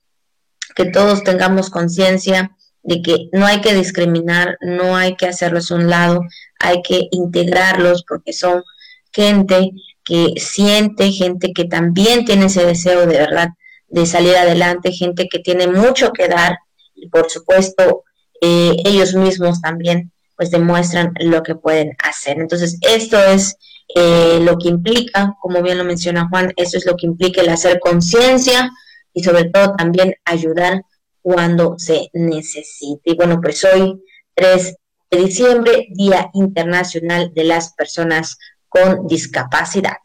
que 0.74 0.86
todos 0.86 1.24
tengamos 1.24 1.70
conciencia 1.70 2.56
de 2.82 3.02
que 3.02 3.28
no 3.34 3.46
hay 3.46 3.62
que 3.62 3.76
discriminar, 3.76 4.58
no 4.62 4.96
hay 4.96 5.16
que 5.16 5.28
hacerlos 5.28 5.70
a 5.70 5.76
un 5.76 5.90
lado, 5.90 6.22
hay 6.60 6.82
que 6.82 7.08
integrarlos 7.12 8.04
porque 8.08 8.32
son 8.32 8.64
gente 9.12 9.72
que 10.04 10.34
siente, 10.38 11.12
gente 11.12 11.52
que 11.54 11.66
también 11.66 12.26
tiene 12.26 12.46
ese 12.46 12.66
deseo 12.66 13.02
de 13.02 13.18
verdad 13.18 13.50
de 13.90 14.06
salir 14.06 14.36
adelante, 14.36 14.92
gente 14.92 15.28
que 15.30 15.40
tiene 15.40 15.68
mucho 15.68 16.12
que 16.14 16.28
dar 16.28 16.58
y 16.96 17.10
por 17.10 17.30
supuesto 17.30 18.04
eh, 18.42 18.76
ellos 18.86 19.14
mismos 19.14 19.62
también 19.62 20.12
pues 20.36 20.52
demuestran 20.52 21.14
lo 21.20 21.44
que 21.44 21.56
pueden 21.56 21.96
hacer. 22.04 22.40
Entonces 22.40 22.80
esto 22.82 23.22
es 23.24 23.58
lo 23.96 24.58
que 24.58 24.70
implica, 24.70 25.36
como 25.42 25.62
bien 25.62 25.78
lo 25.78 25.84
menciona 25.84 26.28
Juan, 26.30 26.52
esto 26.56 26.78
es 26.78 26.86
lo 26.86 26.96
que 26.96 27.06
implica 27.06 27.42
el 27.42 27.50
hacer 27.50 27.80
conciencia 27.80 28.72
y 29.14 29.24
sobre 29.24 29.46
todo 29.46 29.76
también 29.76 30.16
ayudar 30.26 30.84
cuando 31.22 31.76
se 31.78 32.10
necesite. 32.14 33.12
Y 33.12 33.16
bueno, 33.16 33.40
pues 33.42 33.64
hoy 33.64 34.04
3 34.36 34.76
de 35.12 35.18
diciembre, 35.18 35.88
Día 35.92 36.30
Internacional 36.34 37.32
de 37.34 37.44
las 37.44 37.74
Personas 37.74 38.38
con 38.68 39.08
Discapacidad. 39.08 39.98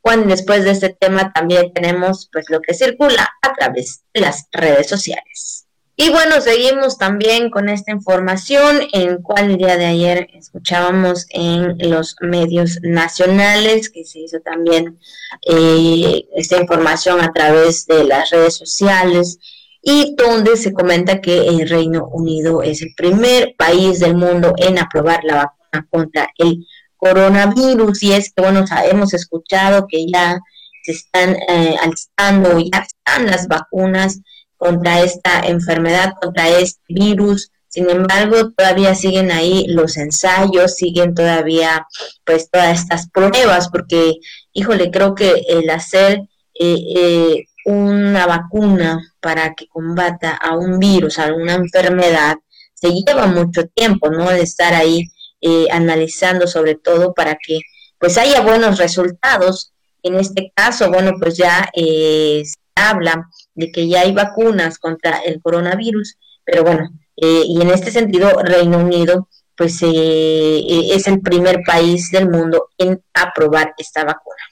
Juan, 0.00 0.26
después 0.26 0.64
de 0.64 0.70
este 0.72 0.90
tema 0.90 1.32
también 1.32 1.72
tenemos 1.72 2.28
pues 2.32 2.46
lo 2.48 2.60
que 2.60 2.74
circula 2.74 3.28
a 3.40 3.52
través 3.54 4.04
de 4.12 4.20
las 4.20 4.48
redes 4.50 4.88
sociales. 4.88 5.61
Y 5.94 6.08
bueno, 6.08 6.40
seguimos 6.40 6.96
también 6.96 7.50
con 7.50 7.68
esta 7.68 7.92
información 7.92 8.80
en 8.92 9.20
cual 9.20 9.58
día 9.58 9.76
de 9.76 9.84
ayer 9.84 10.28
escuchábamos 10.32 11.26
en 11.28 11.76
los 11.90 12.16
medios 12.22 12.78
nacionales 12.82 13.90
que 13.90 14.04
se 14.04 14.20
hizo 14.20 14.40
también 14.40 14.98
eh, 15.46 16.24
esta 16.34 16.58
información 16.58 17.20
a 17.20 17.32
través 17.32 17.86
de 17.86 18.04
las 18.04 18.30
redes 18.30 18.56
sociales 18.56 19.38
y 19.82 20.14
donde 20.16 20.56
se 20.56 20.72
comenta 20.72 21.20
que 21.20 21.46
el 21.46 21.68
Reino 21.68 22.06
Unido 22.06 22.62
es 22.62 22.80
el 22.80 22.94
primer 22.96 23.54
país 23.58 24.00
del 24.00 24.16
mundo 24.16 24.54
en 24.56 24.78
aprobar 24.78 25.22
la 25.24 25.34
vacuna 25.34 25.88
contra 25.90 26.28
el 26.38 26.66
coronavirus. 26.96 28.02
Y 28.02 28.12
es 28.12 28.32
que, 28.32 28.40
bueno, 28.42 28.64
hemos 28.90 29.12
escuchado 29.12 29.86
que 29.88 30.06
ya 30.10 30.40
se 30.84 30.92
están 30.92 31.36
eh, 31.48 31.76
alzando, 31.82 32.58
ya 32.60 32.78
están 32.78 33.26
las 33.26 33.46
vacunas 33.46 34.20
contra 34.62 35.00
esta 35.00 35.40
enfermedad, 35.40 36.12
contra 36.20 36.48
este 36.48 36.80
virus. 36.88 37.50
Sin 37.66 37.90
embargo, 37.90 38.52
todavía 38.56 38.94
siguen 38.94 39.32
ahí 39.32 39.64
los 39.66 39.96
ensayos, 39.96 40.76
siguen 40.76 41.14
todavía 41.14 41.86
pues 42.24 42.48
todas 42.48 42.80
estas 42.80 43.10
pruebas, 43.10 43.68
porque, 43.70 44.14
híjole, 44.52 44.92
creo 44.92 45.16
que 45.16 45.42
el 45.48 45.68
hacer 45.70 46.20
eh, 46.60 46.76
eh, 46.96 47.44
una 47.64 48.26
vacuna 48.26 49.00
para 49.20 49.54
que 49.54 49.66
combata 49.66 50.32
a 50.32 50.56
un 50.56 50.78
virus, 50.78 51.18
a 51.18 51.32
una 51.32 51.54
enfermedad, 51.54 52.36
se 52.74 52.90
lleva 52.92 53.26
mucho 53.26 53.66
tiempo, 53.66 54.10
¿no? 54.10 54.30
De 54.30 54.42
estar 54.42 54.74
ahí 54.74 55.10
eh, 55.40 55.66
analizando 55.72 56.46
sobre 56.46 56.76
todo 56.76 57.14
para 57.14 57.34
que 57.34 57.60
pues 57.98 58.16
haya 58.16 58.42
buenos 58.42 58.78
resultados. 58.78 59.72
En 60.04 60.14
este 60.14 60.52
caso, 60.54 60.88
bueno, 60.88 61.12
pues 61.18 61.36
ya 61.36 61.68
eh, 61.74 62.42
se 62.44 62.56
habla 62.76 63.28
de 63.54 63.70
que 63.70 63.88
ya 63.88 64.00
hay 64.00 64.12
vacunas 64.12 64.78
contra 64.78 65.18
el 65.18 65.40
coronavirus, 65.40 66.16
pero 66.44 66.62
bueno, 66.62 66.90
eh, 67.16 67.42
y 67.46 67.60
en 67.60 67.70
este 67.70 67.90
sentido, 67.90 68.30
Reino 68.42 68.78
Unido 68.78 69.28
pues 69.54 69.80
es 69.82 71.06
el 71.06 71.20
primer 71.20 71.60
país 71.64 72.10
del 72.10 72.28
mundo 72.28 72.70
en 72.78 73.02
aprobar 73.14 73.74
esta 73.78 74.02
vacuna. 74.02 74.42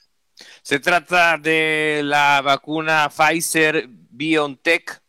Se 0.61 0.79
trata 0.79 1.37
de 1.37 2.01
la 2.03 2.41
vacuna 2.41 3.09
Pfizer 3.09 3.87
BioNTech, 3.89 5.01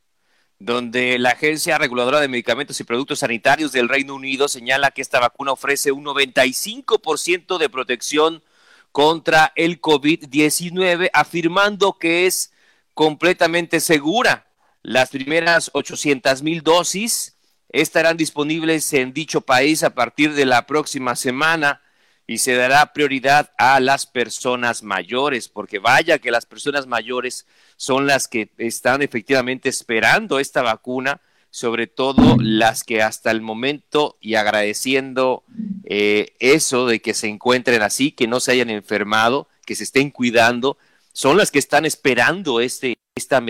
donde 0.59 1.19
la 1.19 1.31
Agencia 1.31 1.77
Reguladora 1.77 2.21
de 2.21 2.29
Medicamentos 2.29 2.81
y 2.81 2.85
Productos 2.85 3.19
Sanitarios 3.19 3.73
del 3.73 3.89
Reino 3.89 4.15
Unido 4.15 4.49
señala 4.49 4.93
que 4.93 5.03
esta 5.03 5.21
vacuna 5.21 5.53
ofrece 5.53 5.93
un 5.93 6.05
95% 6.05 7.59
de 7.59 7.69
protección 7.69 8.43
contra 8.93 9.53
el 9.57 9.81
COVID-19, 9.81 11.11
afirmando 11.13 11.99
que 11.99 12.27
es 12.27 12.52
completamente 12.95 13.81
segura. 13.81 14.47
Las 14.83 15.11
primeras 15.11 15.71
800 15.75 16.43
mil 16.43 16.63
dosis 16.63 17.37
estarán 17.69 18.17
disponibles 18.17 18.93
en 18.93 19.13
dicho 19.13 19.41
país 19.41 19.83
a 19.83 19.95
partir 19.95 20.35
de 20.35 20.45
la 20.45 20.67
próxima 20.67 21.17
semana 21.17 21.81
y 22.27 22.39
se 22.39 22.55
dará 22.55 22.93
prioridad 22.93 23.53
a 23.59 23.81
las 23.81 24.07
personas 24.07 24.83
mayores, 24.83 25.49
porque 25.49 25.79
vaya 25.79 26.19
que 26.19 26.31
las 26.31 26.47
personas 26.47 26.87
mayores 26.87 27.47
son 27.77 28.07
las 28.07 28.29
que 28.29 28.51
están 28.59 29.03
efectivamente 29.03 29.69
esperando 29.69 30.39
esta 30.39 30.63
vacuna, 30.63 31.21
sobre 31.51 31.87
todo 31.87 32.37
las 32.41 32.85
que 32.85 33.03
hasta 33.03 33.31
el 33.31 33.43
momento 33.43 34.17
y 34.21 34.37
agradeciendo 34.37 35.45
eh, 35.85 36.35
eso 36.39 36.87
de 36.87 37.01
que 37.01 37.13
se 37.13 37.29
encuentren 37.29 37.83
así, 37.83 38.13
que 38.13 38.27
no 38.27 38.41
se 38.41 38.53
hayan 38.53 38.71
enfermado, 38.71 39.49
que 39.67 39.75
se 39.75 39.85
estén 39.85 40.11
cuidando, 40.11 40.79
son 41.13 41.37
las 41.37 41.51
que 41.51 41.59
están 41.59 41.85
esperando 41.85 42.61
este, 42.61 42.97
esta 43.15 43.43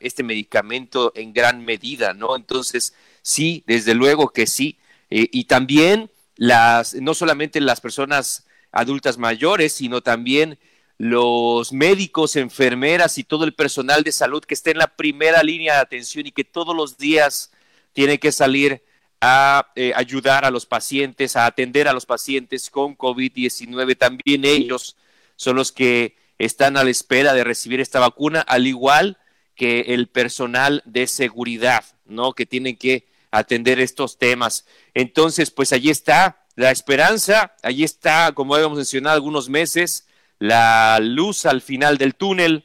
este 0.00 0.22
medicamento 0.22 1.12
en 1.14 1.32
gran 1.32 1.64
medida, 1.64 2.14
¿no? 2.14 2.36
Entonces, 2.36 2.94
sí, 3.22 3.62
desde 3.66 3.94
luego 3.94 4.30
que 4.30 4.46
sí. 4.46 4.78
Eh, 5.10 5.28
y 5.32 5.44
también 5.44 6.10
las, 6.36 6.94
no 6.94 7.14
solamente 7.14 7.60
las 7.60 7.80
personas 7.80 8.46
adultas 8.72 9.18
mayores, 9.18 9.72
sino 9.72 10.00
también 10.00 10.58
los 10.96 11.72
médicos, 11.72 12.36
enfermeras 12.36 13.18
y 13.18 13.24
todo 13.24 13.44
el 13.44 13.54
personal 13.54 14.04
de 14.04 14.12
salud 14.12 14.44
que 14.44 14.54
esté 14.54 14.72
en 14.72 14.78
la 14.78 14.96
primera 14.96 15.42
línea 15.42 15.74
de 15.74 15.80
atención 15.80 16.26
y 16.26 16.32
que 16.32 16.44
todos 16.44 16.76
los 16.76 16.98
días 16.98 17.50
tiene 17.92 18.18
que 18.18 18.32
salir 18.32 18.82
a 19.20 19.72
eh, 19.76 19.92
ayudar 19.94 20.44
a 20.44 20.50
los 20.50 20.66
pacientes, 20.66 21.36
a 21.36 21.46
atender 21.46 21.88
a 21.88 21.92
los 21.92 22.06
pacientes 22.06 22.70
con 22.70 22.96
COVID-19. 22.96 23.96
También 23.96 24.44
ellos 24.44 24.96
son 25.36 25.56
los 25.56 25.72
que 25.72 26.19
están 26.40 26.78
a 26.78 26.84
la 26.84 26.90
espera 26.90 27.34
de 27.34 27.44
recibir 27.44 27.80
esta 27.80 28.00
vacuna, 28.00 28.40
al 28.40 28.66
igual 28.66 29.18
que 29.54 29.80
el 29.88 30.08
personal 30.08 30.82
de 30.86 31.06
seguridad, 31.06 31.84
¿no? 32.06 32.32
Que 32.32 32.46
tienen 32.46 32.78
que 32.78 33.06
atender 33.30 33.78
estos 33.78 34.18
temas. 34.18 34.64
Entonces, 34.94 35.50
pues 35.50 35.74
allí 35.74 35.90
está 35.90 36.46
la 36.56 36.70
esperanza, 36.70 37.54
allí 37.62 37.84
está, 37.84 38.32
como 38.32 38.54
habíamos 38.54 38.78
mencionado 38.78 39.16
algunos 39.16 39.50
meses, 39.50 40.08
la 40.38 40.98
luz 40.98 41.44
al 41.44 41.60
final 41.60 41.98
del 41.98 42.14
túnel, 42.14 42.64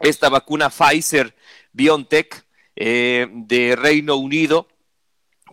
esta 0.00 0.28
vacuna 0.28 0.68
Pfizer 0.68 1.36
BioNTech 1.72 2.46
eh, 2.74 3.28
de 3.30 3.76
Reino 3.76 4.16
Unido, 4.16 4.66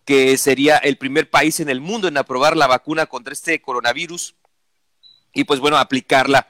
que 0.03 0.35
sería 0.37 0.77
el 0.77 0.97
primer 0.97 1.29
país 1.29 1.59
en 1.59 1.69
el 1.69 1.79
mundo 1.79 2.07
en 2.07 2.17
aprobar 2.17 2.57
la 2.57 2.65
vacuna 2.65 3.05
contra 3.05 3.33
este 3.33 3.61
coronavirus 3.61 4.33
y 5.35 5.43
pues 5.43 5.59
bueno, 5.59 5.77
aplicarla 5.77 6.47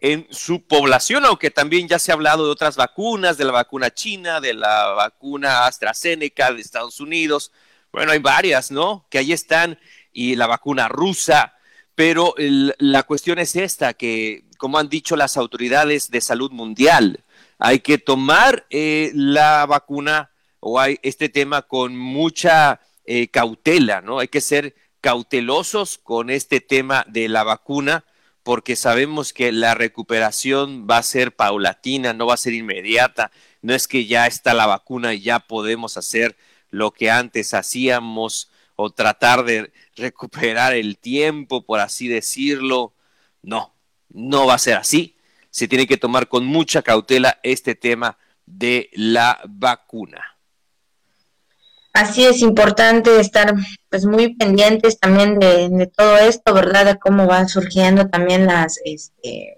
en 0.00 0.26
su 0.30 0.62
población, 0.62 1.24
aunque 1.24 1.50
también 1.50 1.88
ya 1.88 1.98
se 1.98 2.12
ha 2.12 2.14
hablado 2.14 2.44
de 2.44 2.50
otras 2.50 2.76
vacunas, 2.76 3.36
de 3.36 3.44
la 3.44 3.52
vacuna 3.52 3.90
china, 3.90 4.40
de 4.40 4.54
la 4.54 4.88
vacuna 4.88 5.66
AstraZeneca 5.66 6.52
de 6.52 6.60
Estados 6.60 7.00
Unidos. 7.00 7.52
Bueno, 7.92 8.12
hay 8.12 8.20
varias, 8.20 8.70
¿no? 8.70 9.06
Que 9.10 9.18
ahí 9.18 9.32
están, 9.32 9.78
y 10.12 10.36
la 10.36 10.46
vacuna 10.46 10.88
rusa. 10.88 11.54
Pero 11.94 12.34
la 12.38 13.02
cuestión 13.02 13.40
es 13.40 13.56
esta, 13.56 13.92
que 13.94 14.44
como 14.56 14.78
han 14.78 14.88
dicho 14.88 15.16
las 15.16 15.36
autoridades 15.36 16.10
de 16.10 16.20
salud 16.20 16.52
mundial, 16.52 17.24
hay 17.58 17.80
que 17.80 17.98
tomar 17.98 18.66
eh, 18.70 19.10
la 19.14 19.66
vacuna 19.66 20.30
o 20.60 20.78
hay 20.78 20.98
este 21.02 21.28
tema 21.28 21.62
con 21.62 21.96
mucha 21.96 22.80
eh, 23.04 23.28
cautela, 23.28 24.00
¿no? 24.00 24.20
Hay 24.20 24.28
que 24.28 24.40
ser 24.40 24.76
cautelosos 25.00 25.98
con 25.98 26.30
este 26.30 26.60
tema 26.60 27.04
de 27.08 27.28
la 27.28 27.42
vacuna 27.42 28.04
porque 28.48 28.76
sabemos 28.76 29.34
que 29.34 29.52
la 29.52 29.74
recuperación 29.74 30.86
va 30.90 30.96
a 30.96 31.02
ser 31.02 31.36
paulatina, 31.36 32.14
no 32.14 32.24
va 32.24 32.32
a 32.32 32.38
ser 32.38 32.54
inmediata. 32.54 33.30
No 33.60 33.74
es 33.74 33.86
que 33.86 34.06
ya 34.06 34.26
está 34.26 34.54
la 34.54 34.64
vacuna 34.64 35.12
y 35.12 35.20
ya 35.20 35.38
podemos 35.38 35.98
hacer 35.98 36.34
lo 36.70 36.90
que 36.92 37.10
antes 37.10 37.52
hacíamos 37.52 38.50
o 38.74 38.88
tratar 38.88 39.44
de 39.44 39.70
recuperar 39.96 40.72
el 40.72 40.96
tiempo, 40.96 41.66
por 41.66 41.80
así 41.80 42.08
decirlo. 42.08 42.94
No, 43.42 43.74
no 44.08 44.46
va 44.46 44.54
a 44.54 44.58
ser 44.58 44.78
así. 44.78 45.18
Se 45.50 45.68
tiene 45.68 45.86
que 45.86 45.98
tomar 45.98 46.28
con 46.28 46.46
mucha 46.46 46.80
cautela 46.80 47.40
este 47.42 47.74
tema 47.74 48.16
de 48.46 48.88
la 48.94 49.42
vacuna. 49.46 50.37
Así 51.92 52.24
es 52.24 52.42
importante 52.42 53.18
estar 53.18 53.54
pues 53.88 54.04
muy 54.04 54.34
pendientes 54.36 54.98
también 55.00 55.38
de, 55.38 55.90
todo 55.96 56.18
esto, 56.18 56.54
¿verdad? 56.54 56.84
De 56.84 56.98
cómo 56.98 57.26
van 57.26 57.48
surgiendo 57.48 58.08
también 58.08 58.46
las, 58.46 58.78
este, 58.84 59.56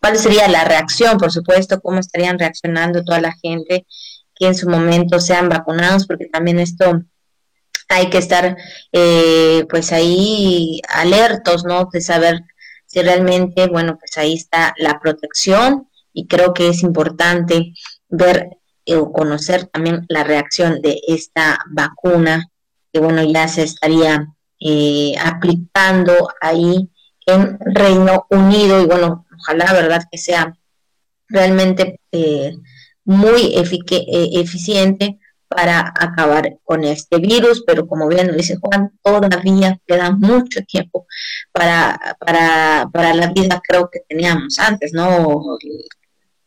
cuál 0.00 0.18
sería 0.18 0.48
la 0.48 0.64
reacción, 0.64 1.18
por 1.18 1.32
supuesto, 1.32 1.80
cómo 1.80 2.00
estarían 2.00 2.38
reaccionando 2.38 3.04
toda 3.04 3.20
la 3.20 3.32
gente 3.32 3.86
que 4.34 4.48
en 4.48 4.54
su 4.54 4.68
momento 4.68 5.18
sean 5.18 5.48
vacunados, 5.48 6.06
porque 6.06 6.26
también 6.26 6.58
esto 6.58 7.02
hay 7.88 8.10
que 8.10 8.18
estar 8.18 8.56
eh, 8.92 9.64
pues 9.70 9.92
ahí 9.92 10.80
alertos, 10.88 11.64
¿no? 11.64 11.88
De 11.92 12.00
saber 12.00 12.40
si 12.86 13.00
realmente, 13.02 13.68
bueno, 13.68 13.98
pues 13.98 14.16
ahí 14.18 14.34
está 14.34 14.74
la 14.78 14.98
protección 15.00 15.88
y 16.12 16.26
creo 16.26 16.54
que 16.54 16.68
es 16.68 16.82
importante 16.82 17.72
ver 18.08 18.55
o 18.94 19.12
conocer 19.12 19.66
también 19.66 20.04
la 20.08 20.24
reacción 20.24 20.80
de 20.80 21.00
esta 21.08 21.58
vacuna 21.70 22.48
que, 22.92 23.00
bueno, 23.00 23.22
ya 23.24 23.48
se 23.48 23.64
estaría 23.64 24.32
eh, 24.60 25.14
aplicando 25.22 26.28
ahí 26.40 26.88
en 27.26 27.58
Reino 27.60 28.26
Unido 28.30 28.80
y, 28.80 28.86
bueno, 28.86 29.26
ojalá, 29.38 29.72
¿verdad? 29.72 30.04
Que 30.10 30.18
sea 30.18 30.56
realmente 31.28 32.00
muy 33.04 33.54
eficiente 33.54 35.18
para 35.48 35.92
acabar 35.98 36.58
con 36.64 36.84
este 36.84 37.18
virus, 37.18 37.62
pero 37.66 37.86
como 37.86 38.08
bien 38.08 38.36
dice 38.36 38.56
Juan, 38.60 38.92
todavía 39.02 39.78
queda 39.86 40.10
mucho 40.10 40.60
tiempo 40.62 41.06
para, 41.52 42.16
para, 42.18 42.88
para 42.92 43.14
la 43.14 43.28
vida 43.28 43.60
creo 43.66 43.88
que 43.90 44.00
teníamos 44.08 44.58
antes, 44.58 44.92
¿no? 44.92 45.58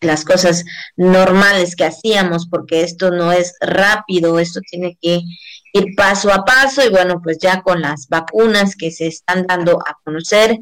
Las 0.02 0.24
cosas 0.24 0.64
normales 0.95 1.76
que 1.76 1.86
hacíamos, 1.86 2.47
porque 2.47 2.84
esto 2.84 3.12
no 3.12 3.32
es 3.32 3.54
rápido, 3.60 4.39
esto 4.39 4.62
tiene 4.62 4.97
que 5.02 5.22
ir 5.74 5.95
paso 5.95 6.32
a 6.32 6.45
paso 6.45 6.86
y 6.86 6.89
bueno, 6.89 7.22
pues 7.22 7.38
ya 7.39 7.62
con 7.62 7.82
las 7.82 8.08
vacunas 8.08 8.76
que 8.76 8.91
se 8.91 9.08
están 9.08 9.45
dando 9.45 9.80
a 9.86 9.97
conocer, 10.04 10.58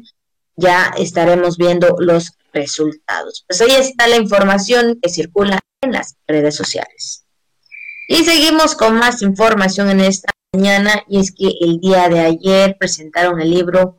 ya 0.56 0.92
estaremos 0.98 1.56
viendo 1.56 1.96
los 1.98 2.32
resultados. 2.52 3.44
Pues 3.46 3.60
ahí 3.60 3.72
está 3.72 4.08
la 4.08 4.16
información 4.16 4.98
que 5.00 5.08
circula 5.08 5.60
en 5.80 5.92
las 5.92 6.16
redes 6.26 6.56
sociales. 6.56 7.24
Y 8.08 8.24
seguimos 8.24 8.74
con 8.74 8.96
más 8.96 9.22
información 9.22 9.90
en 9.90 10.00
esta 10.00 10.32
mañana 10.52 11.04
y 11.08 11.20
es 11.20 11.32
que 11.32 11.52
el 11.60 11.78
día 11.78 12.08
de 12.08 12.20
ayer 12.20 12.76
presentaron 12.78 13.40
el 13.40 13.50
libro 13.50 13.98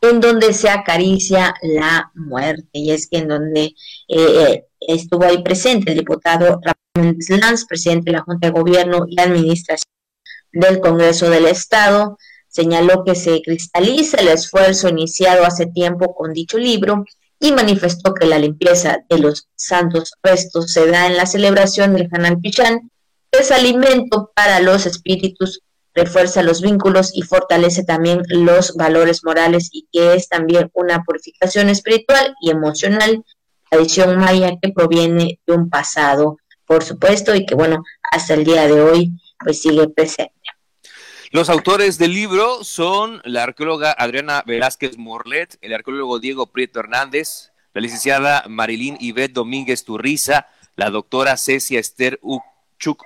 en 0.00 0.20
donde 0.20 0.52
se 0.52 0.68
acaricia 0.68 1.54
la 1.62 2.10
muerte 2.14 2.68
y 2.72 2.90
es 2.90 3.08
que 3.08 3.18
en 3.18 3.28
donde 3.28 3.74
eh, 4.08 4.64
estuvo 4.80 5.24
ahí 5.24 5.42
presente 5.42 5.92
el 5.92 5.98
diputado 5.98 6.60
Ramón 6.62 7.16
Lanz, 7.28 7.64
presidente 7.66 8.10
de 8.10 8.18
la 8.18 8.22
Junta 8.22 8.48
de 8.48 8.52
Gobierno 8.52 9.04
y 9.08 9.20
Administración 9.20 9.90
del 10.52 10.80
Congreso 10.80 11.30
del 11.30 11.46
Estado, 11.46 12.18
señaló 12.48 13.04
que 13.04 13.14
se 13.14 13.40
cristaliza 13.42 14.18
el 14.18 14.28
esfuerzo 14.28 14.88
iniciado 14.88 15.44
hace 15.44 15.66
tiempo 15.66 16.14
con 16.14 16.32
dicho 16.32 16.58
libro 16.58 17.04
y 17.38 17.52
manifestó 17.52 18.12
que 18.12 18.26
la 18.26 18.38
limpieza 18.38 18.98
de 19.08 19.18
los 19.18 19.48
santos 19.54 20.12
restos 20.22 20.72
se 20.72 20.86
da 20.86 21.06
en 21.06 21.16
la 21.16 21.26
celebración 21.26 21.94
del 21.94 22.08
Hanal 22.12 22.38
Pichán, 22.38 22.90
es 23.32 23.50
alimento 23.50 24.32
para 24.34 24.60
los 24.60 24.86
espíritus, 24.86 25.62
refuerza 25.94 26.42
los 26.42 26.62
vínculos 26.62 27.10
y 27.14 27.22
fortalece 27.22 27.84
también 27.84 28.22
los 28.28 28.74
valores 28.74 29.24
morales 29.24 29.68
y 29.72 29.88
que 29.92 30.14
es 30.14 30.28
también 30.28 30.70
una 30.72 31.02
purificación 31.02 31.68
espiritual 31.68 32.34
y 32.40 32.50
emocional, 32.50 33.24
tradición 33.70 34.18
maya 34.18 34.56
que 34.60 34.72
proviene 34.72 35.40
de 35.46 35.52
un 35.52 35.68
pasado, 35.68 36.38
por 36.64 36.84
supuesto, 36.84 37.34
y 37.34 37.46
que 37.46 37.54
bueno, 37.54 37.82
hasta 38.10 38.34
el 38.34 38.44
día 38.44 38.66
de 38.66 38.80
hoy 38.80 39.12
pues 39.38 39.62
sigue 39.62 39.88
presente. 39.88 40.34
Los 41.32 41.48
autores 41.48 41.96
del 41.98 42.12
libro 42.12 42.64
son 42.64 43.22
la 43.24 43.44
arqueóloga 43.44 43.92
Adriana 43.92 44.42
Velázquez 44.44 44.98
Morlet, 44.98 45.58
el 45.60 45.72
arqueólogo 45.72 46.18
Diego 46.18 46.46
Prieto 46.46 46.80
Hernández, 46.80 47.52
la 47.72 47.80
licenciada 47.80 48.44
Marilín 48.48 48.96
Ivette 48.98 49.34
Domínguez 49.34 49.84
Turriza, 49.84 50.48
la 50.74 50.90
doctora 50.90 51.36
Cecia 51.36 51.78
Esther 51.78 52.18
Uchuk 52.22 53.04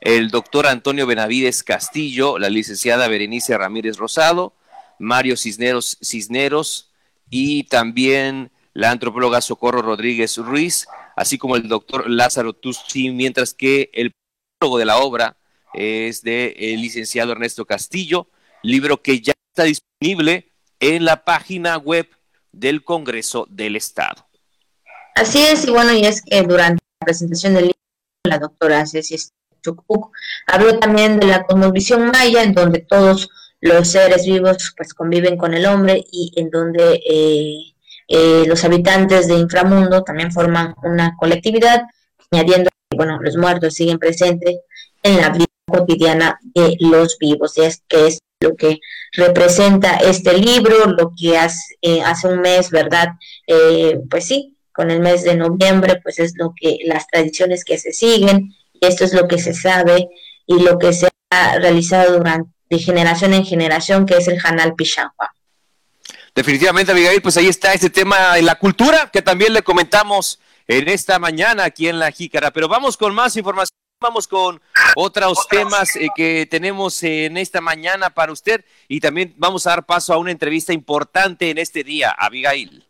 el 0.00 0.30
doctor 0.30 0.66
Antonio 0.66 1.06
Benavides 1.06 1.62
Castillo, 1.62 2.38
la 2.38 2.48
licenciada 2.48 3.08
Berenice 3.08 3.56
Ramírez 3.56 3.96
Rosado, 3.96 4.54
Mario 4.98 5.36
Cisneros 5.36 5.98
Cisneros 6.02 6.90
y 7.30 7.64
también 7.64 8.50
la 8.72 8.90
antropóloga 8.90 9.40
Socorro 9.40 9.82
Rodríguez 9.82 10.36
Ruiz, 10.36 10.86
así 11.16 11.38
como 11.38 11.56
el 11.56 11.68
doctor 11.68 12.10
Lázaro 12.10 12.52
Tusti, 12.52 13.10
mientras 13.10 13.54
que 13.54 13.90
el 13.94 14.12
prólogo 14.58 14.78
de 14.78 14.84
la 14.84 14.98
obra 14.98 15.36
es 15.72 16.22
del 16.22 16.54
el 16.56 16.80
licenciado 16.80 17.32
Ernesto 17.32 17.64
Castillo, 17.64 18.28
libro 18.62 19.02
que 19.02 19.20
ya 19.20 19.32
está 19.50 19.64
disponible 19.64 20.52
en 20.80 21.04
la 21.04 21.24
página 21.24 21.78
web 21.78 22.08
del 22.52 22.84
Congreso 22.84 23.46
del 23.50 23.76
Estado. 23.76 24.26
Así 25.14 25.42
es, 25.42 25.66
y 25.66 25.70
bueno, 25.70 25.94
y 25.94 26.04
es 26.04 26.22
que 26.22 26.42
durante 26.42 26.82
la 27.00 27.06
presentación 27.06 27.54
del 27.54 27.64
libro, 27.64 27.78
la 28.24 28.38
doctora 28.38 28.86
Ceci 28.86 29.16
Habló 30.46 30.78
también 30.78 31.18
de 31.18 31.26
la 31.26 31.44
cosmovisión 31.44 32.10
maya, 32.10 32.42
en 32.42 32.54
donde 32.54 32.80
todos 32.80 33.28
los 33.60 33.88
seres 33.88 34.26
vivos 34.26 34.74
pues 34.76 34.94
conviven 34.94 35.36
con 35.36 35.54
el 35.54 35.66
hombre 35.66 36.04
y 36.12 36.32
en 36.36 36.50
donde 36.50 37.00
eh, 37.08 37.74
eh, 38.08 38.44
los 38.46 38.64
habitantes 38.64 39.26
de 39.26 39.34
inframundo 39.34 40.02
también 40.02 40.30
forman 40.30 40.74
una 40.82 41.16
colectividad, 41.18 41.82
añadiendo 42.30 42.70
que 42.88 42.96
bueno, 42.96 43.18
los 43.20 43.36
muertos 43.36 43.74
siguen 43.74 43.98
presentes 43.98 44.60
en 45.02 45.20
la 45.20 45.30
vida 45.30 45.46
cotidiana 45.66 46.38
de 46.54 46.76
los 46.80 47.18
vivos. 47.18 47.56
Y 47.58 47.62
es 47.62 47.82
que 47.88 48.06
es 48.06 48.18
lo 48.40 48.54
que 48.54 48.80
representa 49.12 49.96
este 49.96 50.36
libro, 50.38 50.86
lo 50.86 51.12
que 51.18 51.36
hace, 51.38 51.76
eh, 51.82 52.02
hace 52.02 52.28
un 52.28 52.40
mes, 52.40 52.70
¿verdad? 52.70 53.08
Eh, 53.46 53.98
pues 54.10 54.26
sí, 54.26 54.56
con 54.72 54.90
el 54.90 55.00
mes 55.00 55.24
de 55.24 55.36
noviembre, 55.36 56.00
pues 56.02 56.18
es 56.18 56.34
lo 56.36 56.54
que 56.54 56.78
las 56.84 57.06
tradiciones 57.08 57.64
que 57.64 57.78
se 57.78 57.92
siguen, 57.92 58.54
esto 58.80 59.04
es 59.04 59.12
lo 59.12 59.28
que 59.28 59.38
se 59.38 59.54
sabe 59.54 60.08
y 60.46 60.60
lo 60.60 60.78
que 60.78 60.92
se 60.92 61.08
ha 61.30 61.58
realizado 61.58 62.18
durante 62.18 62.56
de 62.68 62.78
generación 62.78 63.34
en 63.34 63.44
generación, 63.44 64.06
que 64.06 64.16
es 64.16 64.28
el 64.28 64.38
Hanal 64.42 64.74
Pichagua. 64.74 65.32
Definitivamente, 66.34 66.92
Abigail, 66.92 67.22
pues 67.22 67.36
ahí 67.36 67.46
está 67.46 67.72
este 67.72 67.90
tema 67.90 68.34
de 68.34 68.42
la 68.42 68.56
cultura 68.56 69.10
que 69.12 69.22
también 69.22 69.54
le 69.54 69.62
comentamos 69.62 70.38
en 70.68 70.88
esta 70.88 71.18
mañana 71.18 71.64
aquí 71.64 71.88
en 71.88 71.98
La 71.98 72.10
Jícara. 72.10 72.50
Pero 72.50 72.68
vamos 72.68 72.96
con 72.96 73.14
más 73.14 73.36
información. 73.36 73.76
Vamos 73.98 74.28
con 74.28 74.60
otros 74.94 75.48
temas 75.48 75.96
eh, 75.96 76.08
que 76.14 76.46
tenemos 76.50 77.02
en 77.02 77.38
esta 77.38 77.62
mañana 77.62 78.10
para 78.10 78.30
usted 78.30 78.62
y 78.88 79.00
también 79.00 79.32
vamos 79.38 79.66
a 79.66 79.70
dar 79.70 79.86
paso 79.86 80.12
a 80.12 80.18
una 80.18 80.32
entrevista 80.32 80.74
importante 80.74 81.48
en 81.48 81.56
este 81.56 81.82
día, 81.82 82.10
Abigail. 82.10 82.86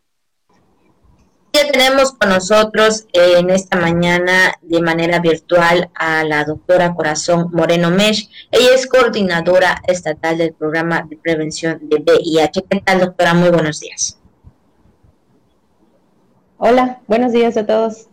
Ya 1.67 1.73
tenemos 1.73 2.13
con 2.13 2.29
nosotros 2.29 3.07
eh, 3.11 3.39
en 3.39 3.49
esta 3.49 3.77
mañana 3.77 4.53
de 4.61 4.81
manera 4.81 5.19
virtual 5.19 5.89
a 5.95 6.23
la 6.23 6.45
doctora 6.45 6.95
Corazón 6.95 7.49
Moreno 7.51 7.91
Mesh. 7.91 8.29
Ella 8.51 8.69
es 8.73 8.87
coordinadora 8.87 9.81
estatal 9.85 10.37
del 10.37 10.53
programa 10.53 11.05
de 11.09 11.17
prevención 11.17 11.79
de 11.81 11.97
VIH. 11.97 12.63
¿Qué 12.69 12.79
tal, 12.79 13.01
doctora? 13.01 13.33
Muy 13.33 13.49
buenos 13.49 13.81
días. 13.81 14.17
Hola, 16.57 17.01
buenos 17.05 17.33
días 17.33 17.57
a 17.57 17.65
todos. 17.65 18.07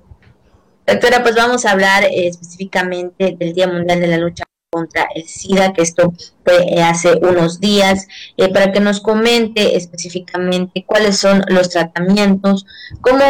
Doctora, 0.84 1.22
pues 1.22 1.36
vamos 1.36 1.64
a 1.64 1.70
hablar 1.70 2.02
eh, 2.02 2.26
específicamente 2.26 3.36
del 3.38 3.52
Día 3.54 3.68
Mundial 3.68 4.00
de 4.00 4.06
la 4.08 4.16
Lucha 4.16 4.44
contra 4.74 5.06
el 5.14 5.22
SIDA, 5.24 5.72
que 5.72 5.82
esto 5.82 6.12
fue 6.44 6.66
eh, 6.66 6.82
hace 6.82 7.14
unos 7.22 7.60
días, 7.60 8.08
eh, 8.36 8.52
para 8.52 8.72
que 8.72 8.80
nos 8.80 9.00
comente 9.00 9.76
específicamente 9.76 10.84
cuáles 10.84 11.16
son 11.16 11.44
los 11.46 11.68
tratamientos, 11.70 12.66
cómo 13.00 13.24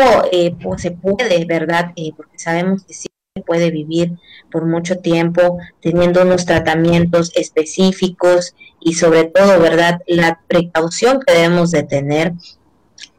pues 0.62 0.80
se 0.80 0.92
puede, 0.92 1.45
¿verdad? 1.45 1.92
porque 2.16 2.38
sabemos 2.38 2.84
que 2.84 2.95
sí 2.95 3.09
se 3.34 3.42
puede 3.42 3.70
vivir 3.70 4.16
por 4.51 4.64
mucho 4.64 4.99
tiempo 4.99 5.59
teniendo 5.82 6.22
unos 6.22 6.47
tratamientos 6.47 7.30
específicos 7.34 8.55
y 8.80 8.95
sobre 8.95 9.24
todo, 9.24 9.61
¿verdad? 9.61 10.01
La 10.07 10.40
precaución 10.47 11.20
que 11.20 11.34
debemos 11.34 11.70
de 11.70 11.82
tener 11.82 12.32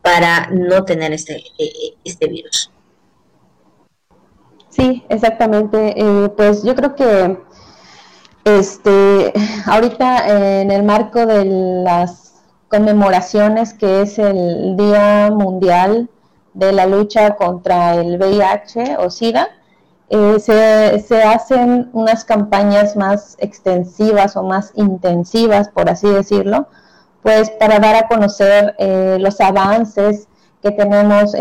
para 0.02 0.50
no 0.52 0.84
tener 0.84 1.14
este, 1.14 1.44
este 2.04 2.28
virus. 2.28 2.72
Sí, 4.76 5.04
exactamente. 5.10 5.96
Eh, 5.98 6.30
pues 6.36 6.64
yo 6.64 6.76
creo 6.76 6.96
que 6.96 7.38
este, 8.46 9.34
ahorita 9.66 10.62
en 10.62 10.72
el 10.72 10.84
marco 10.84 11.26
de 11.26 11.44
las 11.46 12.36
conmemoraciones 12.70 13.74
que 13.74 14.04
es 14.04 14.20
el 14.20 14.78
Día 14.78 15.32
Mundial 15.32 16.10
de 16.54 16.72
la 16.72 16.86
lucha 16.86 17.36
contra 17.36 17.96
el 17.96 18.18
VIH 18.18 18.98
o 19.00 19.10
SIDA, 19.10 19.50
eh, 20.10 20.40
se, 20.40 21.24
hacen 21.24 21.90
unas 21.94 22.24
campañas 22.24 22.96
más 22.96 23.36
extensivas 23.40 24.38
o 24.38 24.44
más 24.44 24.72
intensivas, 24.76 25.70
por 25.70 25.90
así 25.90 26.08
decirlo, 26.08 26.68
pues 27.24 27.50
para 27.50 27.80
dar 27.80 27.96
a 27.96 28.08
conocer 28.08 28.76
eh, 28.78 29.18
los 29.20 29.42
avances 29.42 30.28
que 30.62 30.72
tenemos 30.72 31.32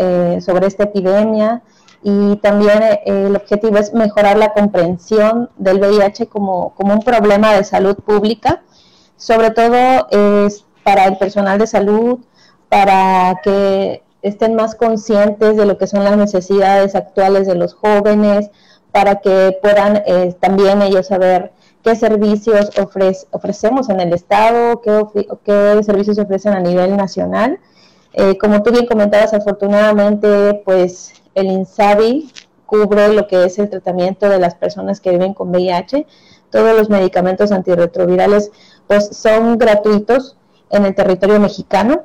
sobre 0.43 0.67
esta 0.67 0.83
epidemia, 0.83 1.61
y 2.07 2.35
también 2.35 2.83
eh, 2.83 3.01
el 3.05 3.35
objetivo 3.35 3.79
es 3.79 3.91
mejorar 3.91 4.37
la 4.37 4.53
comprensión 4.53 5.49
del 5.57 5.79
VIH 5.79 6.27
como, 6.27 6.75
como, 6.75 6.93
un 6.93 6.99
problema 6.99 7.55
de 7.55 7.63
salud 7.63 7.95
pública, 7.95 8.61
sobre 9.17 9.49
todo 9.49 10.07
es 10.11 10.65
para 10.83 11.05
el 11.05 11.17
personal 11.17 11.57
de 11.57 11.65
salud, 11.65 12.19
para 12.69 13.41
que 13.43 14.03
estén 14.21 14.53
más 14.53 14.75
conscientes 14.75 15.57
de 15.57 15.65
lo 15.65 15.79
que 15.79 15.87
son 15.87 16.03
las 16.03 16.15
necesidades 16.15 16.93
actuales 16.93 17.47
de 17.47 17.55
los 17.55 17.73
jóvenes, 17.73 18.51
para 18.91 19.15
que 19.15 19.57
puedan 19.59 20.03
eh, 20.05 20.35
también 20.39 20.83
ellos 20.83 21.07
saber 21.07 21.53
qué 21.83 21.95
servicios 21.95 22.69
ofrecemos 23.31 23.89
en 23.89 23.99
el 23.99 24.13
Estado, 24.13 24.79
qué, 24.83 25.81
servicios 25.83 26.19
ofrecen 26.19 26.53
a 26.53 26.59
nivel 26.59 26.95
nacional. 26.95 27.57
Eh, 28.13 28.37
como 28.37 28.61
tú 28.61 28.71
bien 28.71 28.85
comentabas, 28.85 29.33
afortunadamente, 29.33 30.61
pues 30.65 31.24
el 31.35 31.47
INSABI 31.47 32.31
cubre 32.65 33.13
lo 33.13 33.27
que 33.27 33.43
es 33.45 33.59
el 33.59 33.69
tratamiento 33.69 34.27
de 34.27 34.39
las 34.39 34.55
personas 34.55 34.99
que 34.99 35.11
viven 35.11 35.33
con 35.33 35.49
VIH. 35.49 36.07
Todos 36.49 36.75
los 36.75 36.89
medicamentos 36.89 37.51
antirretrovirales 37.51 38.51
pues 38.87 39.09
son 39.15 39.57
gratuitos 39.57 40.37
en 40.71 40.85
el 40.85 40.95
territorio 40.95 41.39
mexicano. 41.39 42.03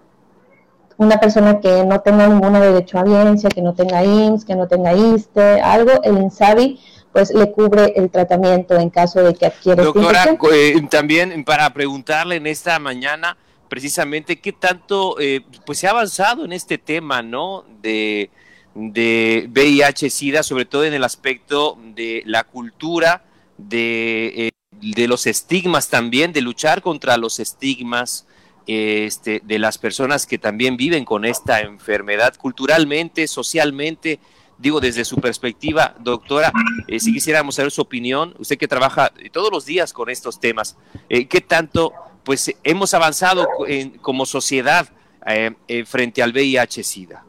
Una 0.96 1.18
persona 1.18 1.60
que 1.60 1.84
no 1.84 2.00
tenga 2.00 2.26
ninguna 2.26 2.60
derecho 2.60 2.98
a 2.98 3.04
biencia, 3.04 3.48
que 3.48 3.62
no 3.62 3.74
tenga 3.74 4.04
IMSS, 4.04 4.44
que 4.44 4.54
no 4.54 4.68
tenga 4.68 4.92
ISTE, 4.92 5.60
algo, 5.62 5.92
el 6.02 6.18
INSABI 6.18 6.78
pues 7.12 7.32
le 7.32 7.50
cubre 7.50 7.92
el 7.96 8.10
tratamiento 8.10 8.76
en 8.76 8.90
caso 8.90 9.22
de 9.22 9.34
que 9.34 9.46
adquiera 9.46 9.82
Doctora, 9.82 10.38
eh, 10.52 10.80
también 10.88 11.44
para 11.44 11.72
preguntarle 11.72 12.36
en 12.36 12.46
esta 12.46 12.78
mañana 12.78 13.36
precisamente 13.68 14.40
qué 14.40 14.52
tanto 14.52 15.18
eh, 15.18 15.40
pues 15.64 15.78
se 15.78 15.86
ha 15.86 15.90
avanzado 15.90 16.44
en 16.44 16.52
este 16.52 16.78
tema, 16.78 17.22
¿no? 17.22 17.64
De, 17.82 18.30
de 18.74 19.48
VIH-Sida, 19.52 20.42
sobre 20.42 20.64
todo 20.64 20.84
en 20.84 20.94
el 20.94 21.04
aspecto 21.04 21.78
de 21.94 22.22
la 22.26 22.44
cultura, 22.44 23.24
de, 23.58 24.46
eh, 24.46 24.50
de 24.80 25.08
los 25.08 25.26
estigmas 25.26 25.88
también, 25.88 26.32
de 26.32 26.40
luchar 26.40 26.82
contra 26.82 27.16
los 27.16 27.40
estigmas, 27.40 28.26
este, 28.66 29.42
de 29.44 29.58
las 29.58 29.78
personas 29.78 30.26
que 30.26 30.38
también 30.38 30.76
viven 30.76 31.04
con 31.04 31.24
esta 31.24 31.60
enfermedad 31.60 32.36
culturalmente, 32.36 33.26
socialmente, 33.26 34.20
digo 34.58 34.80
desde 34.80 35.04
su 35.04 35.16
perspectiva, 35.16 35.96
doctora, 36.00 36.52
eh, 36.86 37.00
si 37.00 37.12
quisiéramos 37.12 37.56
saber 37.56 37.72
su 37.72 37.80
opinión, 37.80 38.34
usted 38.38 38.58
que 38.58 38.68
trabaja 38.68 39.12
todos 39.32 39.50
los 39.50 39.64
días 39.64 39.92
con 39.92 40.10
estos 40.10 40.38
temas, 40.38 40.76
eh, 41.08 41.26
¿qué 41.26 41.40
tanto 41.40 41.92
pues 42.22 42.54
hemos 42.62 42.94
avanzado 42.94 43.48
como 44.02 44.26
sociedad 44.26 44.88
eh, 45.26 45.84
frente 45.86 46.22
al 46.22 46.32
VIH-Sida? 46.32 47.24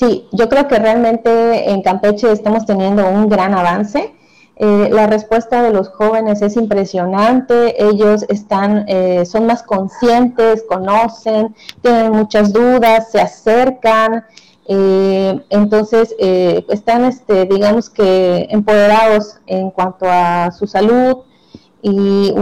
Sí, 0.00 0.26
yo 0.32 0.48
creo 0.48 0.66
que 0.66 0.78
realmente 0.78 1.70
en 1.70 1.82
Campeche 1.82 2.32
estamos 2.32 2.64
teniendo 2.64 3.06
un 3.06 3.28
gran 3.28 3.54
avance. 3.54 4.14
la 4.58 5.06
respuesta 5.06 5.62
de 5.62 5.72
los 5.72 5.88
jóvenes 5.88 6.42
es 6.42 6.56
impresionante, 6.56 7.82
ellos 7.82 8.24
están, 8.28 8.86
son 9.24 9.46
más 9.46 9.62
conscientes, 9.62 10.64
conocen, 10.68 11.54
tienen 11.82 12.12
muchas 12.12 12.52
dudas, 12.52 13.10
se 13.10 13.20
acercan, 13.20 14.24
eh, 14.72 15.40
entonces, 15.50 16.14
eh, 16.20 16.64
están, 16.68 17.04
este, 17.04 17.44
digamos 17.46 17.90
que, 17.90 18.46
empoderados 18.50 19.40
en 19.46 19.72
cuanto 19.72 20.06
a 20.08 20.52
su 20.52 20.68
salud 20.68 21.24
y, 21.82 22.32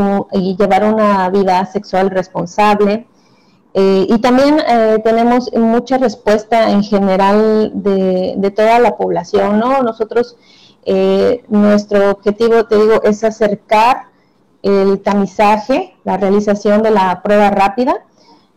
llevar 0.58 0.84
una 0.92 1.30
vida 1.30 1.64
sexual 1.64 2.10
responsable. 2.10 3.06
Eh, 3.74 4.06
y 4.08 4.18
también 4.18 4.58
tenemos 5.04 5.52
mucha 5.54 5.98
respuesta 5.98 6.70
en 6.70 6.82
general 6.82 7.70
de, 7.74 8.52
toda 8.56 8.78
la 8.78 8.96
población, 8.96 9.58
¿no? 9.58 9.82
Nosotros, 9.82 10.36
nuestro 11.48 12.10
objetivo, 12.10 12.64
te 12.64 12.76
digo, 12.76 13.02
es 13.04 13.22
acercar 13.24 14.06
el 14.62 15.00
tamizaje, 15.00 15.94
la 16.04 16.16
realización 16.16 16.82
de 16.82 16.90
la 16.90 17.22
prueba 17.22 17.50
rápida 17.50 18.04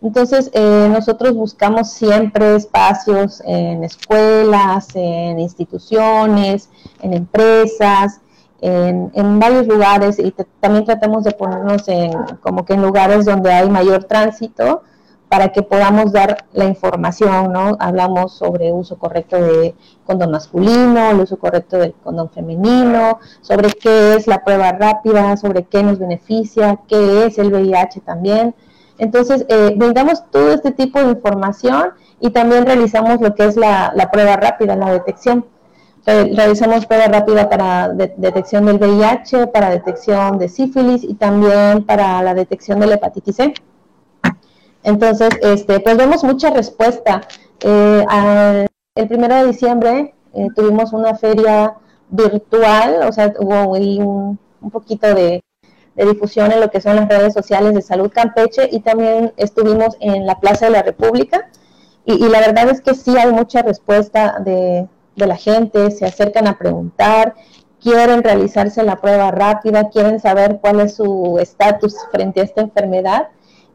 entonces, 0.01 0.49
eh, 0.53 0.88
nosotros 0.91 1.36
buscamos 1.36 1.91
siempre 1.91 2.55
espacios 2.55 3.41
en 3.45 3.84
escuelas, 3.84 4.89
en 4.95 5.39
instituciones, 5.39 6.70
en 7.01 7.14
empresas, 7.14 8.20
en, 8.62 9.39
varios 9.39 9.68
lugares 9.68 10.18
y 10.20 10.34
también 10.59 10.86
tratamos 10.86 11.24
de 11.24 11.32
ponernos 11.32 11.88
en 11.88 12.12
como 12.41 12.64
que 12.66 12.74
en 12.74 12.82
lugares 12.82 13.26
donde 13.26 13.51
hay 13.51 13.70
mayor 13.70 14.03
tránsito 14.03 14.84
para 15.32 15.47
que 15.53 15.63
podamos 15.63 16.11
dar 16.11 16.43
la 16.51 16.65
información, 16.65 17.53
¿no? 17.53 17.77
Hablamos 17.79 18.34
sobre 18.34 18.73
uso 18.73 18.99
correcto 18.99 19.41
de 19.41 19.75
condón 20.03 20.32
masculino, 20.32 21.09
el 21.09 21.21
uso 21.21 21.39
correcto 21.39 21.77
del 21.77 21.93
condón 21.93 22.29
femenino, 22.32 23.17
sobre 23.39 23.69
qué 23.69 24.15
es 24.15 24.27
la 24.27 24.43
prueba 24.43 24.73
rápida, 24.73 25.38
sobre 25.38 25.63
qué 25.63 25.84
nos 25.84 25.99
beneficia, 25.99 26.82
qué 26.86 27.27
es 27.27 27.38
el 27.38 27.49
VIH 27.49 28.01
también. 28.01 28.53
Entonces, 28.97 29.45
eh, 29.47 29.73
brindamos 29.77 30.29
todo 30.32 30.51
este 30.51 30.71
tipo 30.71 30.99
de 30.99 31.11
información 31.11 31.91
y 32.19 32.32
también 32.32 32.65
realizamos 32.65 33.21
lo 33.21 33.34
que 33.34 33.45
es 33.45 33.55
la, 33.55 34.09
prueba 34.11 34.36
rápida, 34.36 34.75
la 34.75 34.91
detección. 34.91 35.45
realizamos 36.05 36.86
prueba 36.86 37.05
rápida 37.05 37.47
para 37.49 37.88
detección 37.88 38.65
del 38.65 38.79
VIH, 38.79 39.47
para 39.47 39.69
detección 39.69 40.38
de 40.39 40.49
sífilis 40.49 41.05
y 41.05 41.13
también 41.13 41.86
para 41.86 42.21
la 42.21 42.34
detección 42.34 42.82
de 42.82 42.88
la 42.88 42.95
hepatitis 42.95 43.38
C. 43.38 43.53
Entonces, 44.84 45.29
este, 45.41 45.79
pues 45.79 45.97
vemos 45.97 46.23
mucha 46.23 46.49
respuesta. 46.49 47.21
Eh, 47.61 48.67
el 48.95 49.07
primero 49.07 49.36
de 49.36 49.45
diciembre 49.45 50.13
eh, 50.34 50.47
tuvimos 50.55 50.93
una 50.93 51.15
feria 51.15 51.75
virtual, 52.09 53.07
o 53.07 53.11
sea, 53.11 53.34
hubo 53.39 53.71
un 53.73 54.71
poquito 54.71 55.13
de, 55.13 55.41
de 55.95 56.05
difusión 56.05 56.51
en 56.51 56.59
lo 56.59 56.69
que 56.69 56.82
son 56.82 56.95
las 56.95 57.07
redes 57.07 57.34
sociales 57.34 57.73
de 57.73 57.82
Salud 57.82 58.11
Campeche 58.13 58.67
y 58.71 58.79
también 58.82 59.34
estuvimos 59.38 59.95
en 59.99 60.25
la 60.25 60.39
Plaza 60.39 60.65
de 60.65 60.71
la 60.71 60.84
República 60.84 61.49
y, 62.05 62.27
la 62.29 62.39
verdad 62.39 62.69
es 62.69 62.82
que 62.82 62.95
sí 62.95 63.15
hay 63.17 63.32
mucha 63.32 63.61
respuesta 63.61 64.39
de, 64.39 64.88
la 65.15 65.36
gente, 65.38 65.91
se 65.91 66.05
acercan 66.05 66.47
a 66.47 66.57
preguntar, 66.57 67.36
quieren 67.79 68.23
realizarse 68.23 68.82
la 68.84 68.99
prueba 68.99 69.29
rápida, 69.29 69.89
quieren 69.89 70.19
saber 70.19 70.59
cuál 70.59 70.79
es 70.79 70.95
su 70.95 71.38
estatus 71.39 71.95
frente 72.11 72.41
a 72.41 72.43
esta 72.43 72.61
enfermedad. 72.61 73.27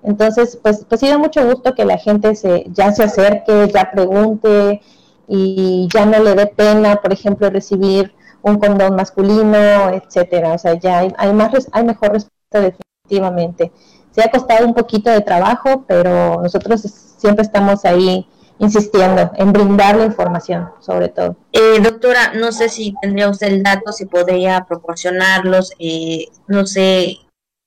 Entonces, 0.07 0.57
pues, 0.63 0.87
pues 0.89 1.01
sí 1.01 1.09
da 1.09 1.19
mucho 1.19 1.45
gusto 1.45 1.75
que 1.75 1.85
la 1.85 1.99
gente 1.99 2.37
se, 2.37 2.65
ya 2.69 2.93
se 2.93 3.03
acerque, 3.03 3.69
ya 3.75 3.91
pregunte 3.91 4.81
y 5.27 5.89
ya 5.93 6.07
no 6.07 6.23
le 6.23 6.37
dé 6.37 6.47
pena, 6.47 7.03
por 7.03 7.13
ejemplo, 7.13 7.51
recibir 7.51 8.15
un 8.43 8.61
condón 8.61 8.95
masculino, 8.95 9.91
etcétera. 9.91 10.53
O 10.53 10.59
sea, 10.59 10.75
ya 10.75 11.01
hay, 11.01 11.33
más, 11.33 11.51
hay 11.73 11.83
mejor 11.83 12.13
respuesta 12.13 12.61
definitivamente. 12.61 13.73
Se 14.13 14.23
ha 14.23 14.31
costado 14.31 14.65
un 14.65 14.75
poquito 14.75 15.11
de 15.11 15.23
trabajo, 15.23 15.85
pero 15.89 16.41
nosotros 16.41 16.83
siempre 17.19 17.43
estamos 17.43 17.85
ahí 17.85 18.29
insistiendo 18.61 19.33
en 19.35 19.53
brindar 19.53 19.97
la 19.97 20.05
información, 20.05 20.71
sobre 20.79 21.09
todo. 21.09 21.35
Eh, 21.51 21.81
doctora, 21.83 22.33
no 22.35 22.53
sé 22.53 22.69
si 22.69 22.95
tendría 23.03 23.29
usted 23.29 23.49
el 23.49 23.65
dato, 23.65 23.91
si 23.91 24.07
podría 24.07 24.65
proporcionarlos, 24.69 25.73
eh, 25.81 26.29
no 26.47 26.65
sé, 26.65 27.19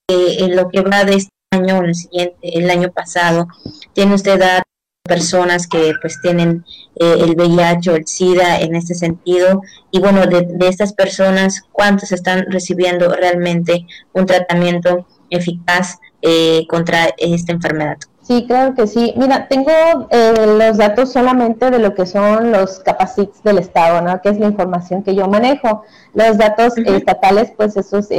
eh, 0.07 0.37
en 0.39 0.55
lo 0.55 0.69
que 0.69 0.81
va 0.81 1.03
de 1.03 1.15
este 1.15 1.38
año, 1.51 1.81
el 1.83 1.95
siguiente, 1.95 2.37
el 2.41 2.69
año 2.69 2.91
pasado, 2.91 3.47
¿tiene 3.93 4.13
usted 4.13 4.39
datos 4.39 4.63
personas 5.03 5.67
que 5.67 5.93
pues 5.99 6.21
tienen 6.21 6.63
eh, 6.95 7.15
el 7.19 7.35
VIH 7.35 7.89
o 7.89 7.95
el 7.95 8.05
SIDA 8.05 8.59
en 8.59 8.75
este 8.75 8.93
sentido 8.93 9.63
y 9.91 9.99
bueno, 9.99 10.27
de, 10.27 10.47
estas 10.67 10.93
personas, 10.93 11.63
¿cuántos 11.71 12.11
están 12.11 12.45
recibiendo 12.51 13.09
realmente 13.15 13.87
un 14.13 14.27
tratamiento 14.27 15.07
eficaz 15.31 15.97
eh, 16.21 16.67
contra 16.69 17.09
esta 17.17 17.51
enfermedad? 17.51 17.97
Sí, 18.21 18.45
claro 18.45 18.75
que 18.75 18.85
sí. 18.85 19.15
Mira, 19.17 19.47
tengo 19.47 19.71
eh, 20.11 20.33
los 20.55 20.77
datos 20.77 21.11
solamente 21.11 21.71
de 21.71 21.79
lo 21.79 21.95
que 21.95 22.05
son 22.05 22.51
los 22.51 22.77
capacits 22.77 23.41
del 23.41 23.57
Estado, 23.57 24.03
¿no? 24.03 24.21
Que 24.21 24.29
es 24.29 24.37
la 24.37 24.45
información 24.45 25.01
que 25.01 25.15
yo 25.15 25.27
manejo. 25.27 25.81
Los 26.13 26.37
datos 26.37 26.77
estatales, 26.77 27.51
pues 27.57 27.75
esos 27.75 28.09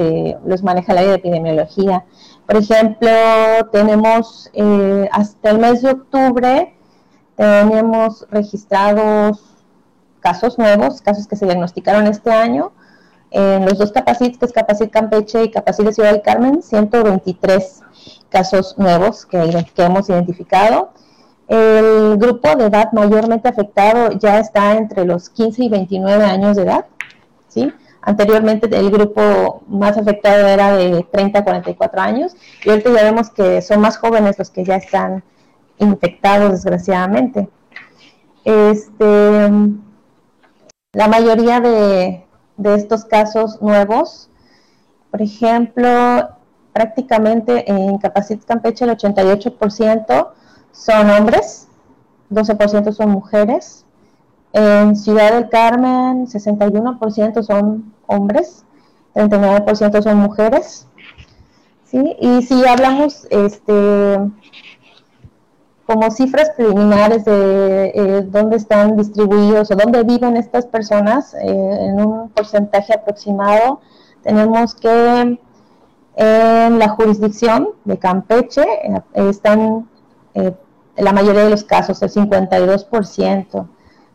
los 0.44 0.64
maneja 0.64 0.94
la 0.94 1.02
de 1.02 1.14
epidemiología. 1.14 2.04
Por 2.50 2.58
ejemplo, 2.58 3.08
tenemos 3.70 4.50
hasta 5.12 5.50
el 5.50 5.60
mes 5.60 5.82
de 5.82 5.90
octubre 5.90 6.74
Tenemos 7.36 8.26
registrados 8.28 9.40
casos 10.18 10.58
nuevos, 10.58 11.00
casos 11.00 11.28
que 11.28 11.36
se 11.36 11.44
diagnosticaron 11.44 12.08
este 12.08 12.32
año. 12.32 12.72
En 13.30 13.64
los 13.66 13.78
dos 13.78 13.92
Capacit, 13.92 14.36
que 14.36 14.46
es 14.46 14.52
Capacit 14.52 14.90
Campeche 14.90 15.44
y 15.44 15.50
Capacit 15.52 15.86
de 15.86 15.92
Ciudad 15.92 16.10
del 16.10 16.22
Carmen, 16.22 16.60
123 16.60 17.82
casos 18.30 18.76
nuevos 18.78 19.26
que, 19.26 19.64
que 19.72 19.82
hemos 19.84 20.08
identificado. 20.08 20.90
El 21.46 22.16
grupo 22.18 22.56
de 22.56 22.66
edad 22.66 22.90
mayormente 22.90 23.48
afectado 23.48 24.10
ya 24.18 24.40
está 24.40 24.76
entre 24.76 25.04
los 25.04 25.30
15 25.30 25.66
y 25.66 25.68
29 25.68 26.24
años 26.24 26.56
de 26.56 26.64
edad. 26.64 26.86
¿sí? 27.46 27.72
Anteriormente 28.02 28.68
el 28.74 28.90
grupo 28.90 29.62
más 29.68 29.98
afectado 29.98 30.46
era 30.46 30.74
de 30.74 31.06
30 31.10 31.38
a 31.38 31.44
44 31.44 32.00
años 32.00 32.34
y 32.64 32.70
ahorita 32.70 32.90
ya 32.92 33.04
vemos 33.04 33.30
que 33.30 33.60
son 33.60 33.80
más 33.80 33.98
jóvenes 33.98 34.38
los 34.38 34.50
que 34.50 34.64
ya 34.64 34.76
están 34.76 35.22
infectados, 35.78 36.52
desgraciadamente. 36.52 37.48
Este, 38.44 39.50
la 40.92 41.08
mayoría 41.08 41.60
de, 41.60 42.26
estos 42.64 43.04
casos 43.04 43.60
nuevos, 43.60 44.30
por 45.10 45.22
ejemplo, 45.22 45.88
prácticamente 46.72 47.70
en 47.70 47.98
Capacit 47.98 48.44
Campeche 48.44 48.84
el 48.84 48.96
88% 48.96 50.28
son 50.72 51.10
hombres, 51.10 51.68
12% 52.30 52.92
son 52.92 53.10
mujeres. 53.10 53.84
En 54.52 54.96
Ciudad 54.96 55.34
del 55.34 55.48
Carmen, 55.48 56.26
61% 56.26 57.42
son 57.42 57.94
hombres, 58.06 58.64
39% 59.14 60.02
son 60.02 60.16
mujeres. 60.18 60.86
¿sí? 61.84 62.16
Y 62.20 62.42
si 62.42 62.66
hablamos 62.66 63.26
este, 63.30 64.18
como 65.86 66.10
cifras 66.10 66.50
preliminares 66.50 67.24
de 67.24 67.92
eh, 67.94 68.22
dónde 68.22 68.56
están 68.56 68.96
distribuidos 68.96 69.70
o 69.70 69.76
dónde 69.76 70.02
viven 70.02 70.36
estas 70.36 70.66
personas, 70.66 71.34
eh, 71.34 71.38
en 71.42 72.00
un 72.00 72.30
porcentaje 72.30 72.92
aproximado, 72.94 73.80
tenemos 74.22 74.74
que 74.74 75.38
en 76.16 76.78
la 76.78 76.88
jurisdicción 76.88 77.70
de 77.84 77.98
Campeche 77.98 78.62
eh, 78.62 79.02
están 79.14 79.88
la 80.96 81.12
mayoría 81.12 81.44
de 81.44 81.50
los 81.50 81.64
casos, 81.64 82.02
el 82.02 82.10
52%. 82.10 83.66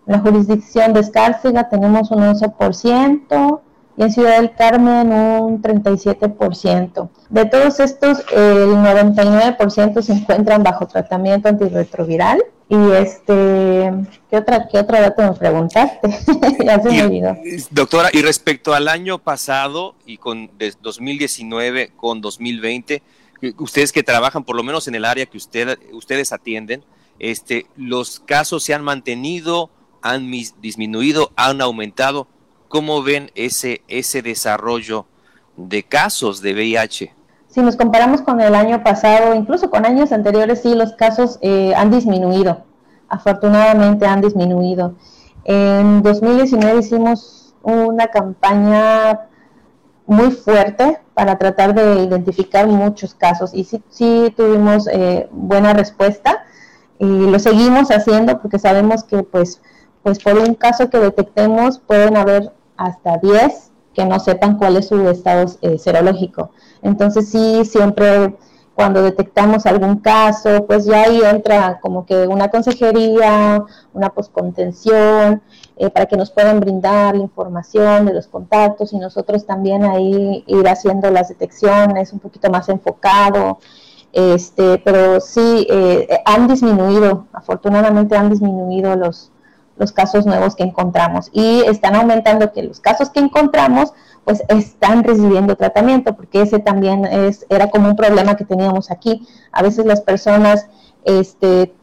En 0.08 0.14
la 0.14 0.20
jurisdicción 0.20 0.94
de 0.94 1.02
Escárcega 1.02 1.70
tenemos 1.70 2.12
un 2.12 2.20
11%, 2.20 3.62
y 3.98 4.04
en 4.04 4.12
Ciudad 4.12 4.42
del 4.42 4.54
Carmen 4.54 5.12
un 5.12 5.62
37%. 5.62 7.10
De 7.30 7.46
todos 7.46 7.80
estos, 7.80 8.20
el 8.32 8.70
99% 8.70 10.02
se 10.02 10.14
encuentran 10.14 10.64
bajo 10.64 10.86
tratamiento 10.88 11.48
antirretroviral. 11.48 12.44
Y 12.68 12.92
este, 12.94 13.94
¿qué 14.30 14.38
otra, 14.38 14.68
qué 14.68 14.80
otro 14.80 15.00
dato 15.00 15.22
me 15.22 15.34
preguntaste? 15.34 16.10
ya 16.66 16.82
se 16.82 16.90
me 16.90 17.04
olvidó. 17.04 17.38
Doctora, 17.70 18.10
y 18.12 18.24
respecto 18.24 18.74
al 18.74 18.88
año 18.88 19.20
pasado 19.20 19.94
y 20.06 20.18
con 20.18 20.50
2019 20.82 21.92
con 21.96 22.22
2020, 22.22 23.04
ustedes 23.60 23.92
que 23.92 24.02
trabajan 24.02 24.44
por 24.44 24.56
lo 24.56 24.64
menos 24.64 24.88
en 24.88 24.96
el 24.96 25.06
área 25.06 25.28
que 25.28 25.38
usted, 25.38 25.78
ustedes 25.94 26.34
atienden, 26.34 26.84
este, 27.20 27.68
los 27.78 28.20
casos 28.20 28.64
se 28.64 28.74
han 28.74 28.84
mantenido, 28.84 29.70
han 30.06 30.30
disminuido, 30.62 31.32
han 31.36 31.62
aumentado. 31.62 32.28
¿Cómo 32.68 33.02
ven 33.02 33.32
ese, 33.34 33.82
ese 33.88 34.22
desarrollo 34.22 35.08
de 35.58 35.82
casos 35.82 36.42
de 36.42 36.54
VIH? 36.54 37.14
Si 37.48 37.62
nos 37.62 37.76
comparamos 37.76 38.22
con 38.22 38.40
el 38.40 38.54
año 38.54 38.84
pasado, 38.84 39.34
incluso 39.34 39.72
con 39.72 39.84
años 39.84 40.12
anteriores, 40.12 40.62
sí, 40.62 40.76
los 40.76 40.94
casos 40.94 41.40
eh, 41.42 41.74
han 41.76 41.90
disminuido. 41.90 42.66
Afortunadamente 43.10 44.06
han 44.06 44.22
disminuido. 44.22 44.94
En 45.44 46.04
2019 46.04 46.80
hicimos 46.80 47.56
una 47.64 48.08
campaña 48.08 49.22
muy 50.06 50.32
fuerte 50.32 51.00
para 51.16 51.40
tratar 51.40 51.74
de 51.74 52.04
identificar 52.04 52.68
muchos 52.68 53.16
casos 53.16 53.56
y 53.56 53.64
sí, 53.64 53.82
sí 53.90 54.32
tuvimos 54.38 54.88
eh, 54.88 55.28
buena 55.32 55.74
respuesta 55.74 56.44
y 57.00 57.06
lo 57.06 57.40
seguimos 57.40 57.90
haciendo 57.90 58.40
porque 58.40 58.60
sabemos 58.60 59.04
que 59.04 59.24
pues, 59.24 59.62
pues 60.06 60.20
por 60.20 60.38
un 60.38 60.54
caso 60.54 60.88
que 60.92 61.00
detectemos 61.00 61.80
pueden 61.80 62.16
haber 62.16 62.54
hasta 62.78 63.18
10 63.18 63.72
que 63.96 64.06
no 64.06 64.20
sepan 64.20 64.60
cuál 64.60 64.78
es 64.78 64.90
su 64.90 65.10
estado 65.10 65.52
eh, 65.64 65.80
serológico. 65.80 66.52
Entonces 66.84 67.28
sí, 67.30 67.66
siempre 67.66 68.36
cuando 68.76 69.02
detectamos 69.02 69.66
algún 69.66 70.02
caso, 70.02 70.68
pues 70.68 70.86
ya 70.86 71.06
ahí 71.06 71.22
entra 71.24 71.80
como 71.80 72.06
que 72.06 72.28
una 72.28 72.50
consejería, 72.50 73.64
una 73.94 74.10
poscontención, 74.12 75.42
eh, 75.76 75.90
para 75.90 76.06
que 76.06 76.18
nos 76.18 76.30
puedan 76.30 76.60
brindar 76.60 77.16
la 77.16 77.24
información 77.24 78.06
de 78.06 78.14
los 78.14 78.28
contactos 78.28 78.94
y 78.94 79.00
nosotros 79.00 79.48
también 79.48 79.86
ahí 79.86 80.44
ir 80.46 80.68
haciendo 80.68 81.10
las 81.10 81.30
detecciones 81.30 82.14
un 82.14 82.20
poquito 82.20 82.52
más 82.52 82.70
enfocado. 82.70 83.58
Este, 84.14 84.78
pero 84.86 85.20
sí, 85.20 85.66
eh, 85.68 86.22
han 86.26 86.48
disminuido, 86.48 87.26
afortunadamente 87.34 88.16
han 88.16 88.30
disminuido 88.30 88.96
los, 88.96 89.32
los 89.78 89.92
casos 89.92 90.26
nuevos 90.26 90.56
que 90.56 90.64
encontramos. 90.64 91.30
Y 91.34 91.62
están 91.62 91.96
aumentando 91.96 92.52
que 92.54 92.64
los 92.64 92.80
casos 92.80 93.10
que 93.10 93.20
encontramos 93.20 93.94
pues 94.24 94.44
están 94.48 95.04
recibiendo 95.04 95.56
tratamiento 95.56 96.16
porque 96.16 96.42
ese 96.42 96.60
también 96.60 97.06
es 97.06 97.46
era 97.50 97.70
como 97.70 97.90
un 97.90 97.96
problema 97.96 98.36
que 98.36 98.46
teníamos 98.46 98.90
aquí. 98.90 99.28
A 99.52 99.62
veces 99.62 99.86
las 99.86 100.02
personas 100.02 100.68
este 101.04 101.74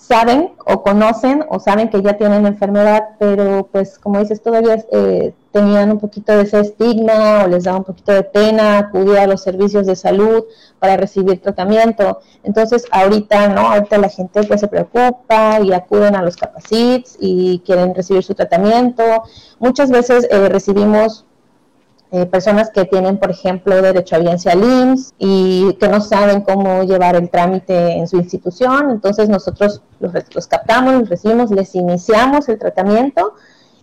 saben 0.00 0.52
o 0.64 0.82
conocen 0.82 1.44
o 1.48 1.60
saben 1.60 1.90
que 1.90 2.02
ya 2.02 2.16
tienen 2.16 2.46
enfermedad 2.46 3.10
pero 3.18 3.68
pues 3.70 3.98
como 3.98 4.18
dices 4.18 4.42
todavía 4.42 4.82
eh, 4.92 5.34
tenían 5.52 5.90
un 5.90 5.98
poquito 5.98 6.32
de 6.32 6.42
ese 6.42 6.60
estigma 6.60 7.44
o 7.44 7.48
les 7.48 7.64
daba 7.64 7.78
un 7.78 7.84
poquito 7.84 8.12
de 8.12 8.22
pena 8.22 8.78
acudir 8.78 9.18
a 9.18 9.26
los 9.26 9.42
servicios 9.42 9.86
de 9.86 9.96
salud 9.96 10.44
para 10.78 10.96
recibir 10.96 11.40
tratamiento. 11.40 12.20
Entonces, 12.44 12.86
ahorita, 12.90 13.48
¿no? 13.48 13.72
Ahorita 13.72 13.98
la 13.98 14.08
gente 14.08 14.44
pues 14.44 14.60
se 14.60 14.68
preocupa 14.68 15.60
y 15.60 15.72
acuden 15.72 16.14
a 16.14 16.22
los 16.22 16.36
capacits 16.36 17.16
y 17.20 17.60
quieren 17.66 17.94
recibir 17.94 18.22
su 18.22 18.34
tratamiento. 18.34 19.02
Muchas 19.58 19.90
veces 19.90 20.26
eh, 20.30 20.48
recibimos 20.48 21.26
eh, 22.12 22.26
personas 22.26 22.70
que 22.70 22.84
tienen, 22.84 23.18
por 23.18 23.30
ejemplo, 23.30 23.80
derecho 23.80 24.16
a 24.16 24.18
audiencia 24.18 24.54
LIMS 24.54 25.14
y 25.18 25.74
que 25.74 25.88
no 25.88 26.00
saben 26.00 26.40
cómo 26.40 26.82
llevar 26.82 27.14
el 27.16 27.30
trámite 27.30 27.92
en 27.92 28.08
su 28.08 28.16
institución. 28.16 28.90
Entonces, 28.90 29.28
nosotros 29.28 29.82
los, 30.00 30.12
los 30.34 30.46
captamos, 30.46 30.94
los 30.94 31.08
recibimos, 31.08 31.50
les 31.50 31.74
iniciamos 31.74 32.48
el 32.48 32.58
tratamiento 32.58 33.34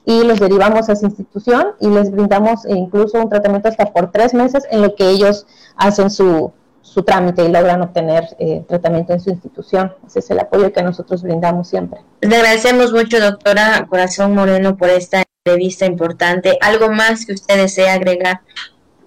y 0.05 0.23
los 0.23 0.39
derivamos 0.39 0.89
a 0.89 0.93
esa 0.93 1.05
institución 1.05 1.67
y 1.79 1.87
les 1.89 2.11
brindamos 2.11 2.65
incluso 2.65 3.19
un 3.19 3.29
tratamiento 3.29 3.69
hasta 3.69 3.91
por 3.91 4.11
tres 4.11 4.33
meses 4.33 4.63
en 4.71 4.81
lo 4.81 4.95
que 4.95 5.09
ellos 5.09 5.45
hacen 5.75 6.09
su, 6.09 6.51
su 6.87 7.03
trámite 7.03 7.43
y 7.43 7.49
logran 7.49 7.81
obtener 7.81 8.35
eh, 8.39 8.63
tratamiento 8.67 9.13
en 9.13 9.19
su 9.19 9.29
institución. 9.29 9.93
Ese 10.05 10.19
es 10.19 10.31
el 10.31 10.39
apoyo 10.39 10.71
que 10.71 10.81
nosotros 10.81 11.21
brindamos 11.21 11.67
siempre. 11.67 11.99
Le 12.21 12.35
agradecemos 12.35 12.93
mucho, 12.93 13.19
doctora 13.19 13.85
Corazón 13.89 14.33
Moreno, 14.33 14.77
por 14.77 14.89
esta 14.89 15.23
entrevista 15.43 15.85
importante. 15.85 16.57
¿Algo 16.61 16.89
más 16.89 17.25
que 17.25 17.33
usted 17.33 17.57
desea 17.57 17.93
agregar? 17.93 18.39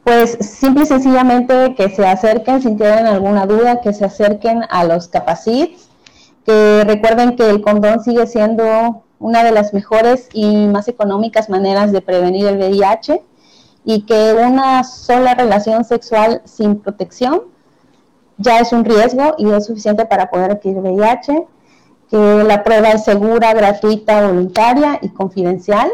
Pues 0.05 0.37
simple 0.41 0.85
y 0.85 0.87
sencillamente 0.87 1.74
que 1.74 1.89
se 1.89 2.07
acerquen, 2.07 2.61
si 2.61 2.76
tienen 2.76 3.07
alguna 3.07 3.47
duda, 3.47 3.81
que 3.81 3.93
se 3.93 4.05
acerquen 4.05 4.62
a 4.68 4.85
los 4.85 5.09
capacits, 5.09 5.89
que 6.45 6.85
recuerden 6.85 7.35
que 7.35 7.49
el 7.49 7.62
condón 7.62 8.03
sigue 8.03 8.26
siendo 8.26 9.05
una 9.18 9.43
de 9.43 9.53
las 9.53 9.72
mejores 9.72 10.28
y 10.33 10.66
más 10.66 10.87
económicas 10.89 11.49
maneras 11.49 11.93
de 11.93 12.03
prevenir 12.03 12.47
el 12.47 12.59
VIH 12.59 13.22
y 13.85 14.03
que 14.03 14.35
una 14.35 14.85
sola 14.85 15.35
relación 15.35 15.85
sexual 15.85 16.43
sin 16.45 16.81
protección 16.81 17.50
ya 18.41 18.59
es 18.59 18.72
un 18.72 18.84
riesgo 18.84 19.34
y 19.38 19.51
es 19.51 19.66
suficiente 19.66 20.07
para 20.07 20.30
poder 20.30 20.53
adquirir 20.53 20.78
VIH, 20.78 21.47
que 22.11 22.45
la 22.45 22.64
prueba 22.64 22.88
es 22.91 23.05
segura, 23.05 23.53
gratuita, 23.53 24.26
voluntaria 24.26 24.99
y 25.03 25.11
confidencial 25.11 25.91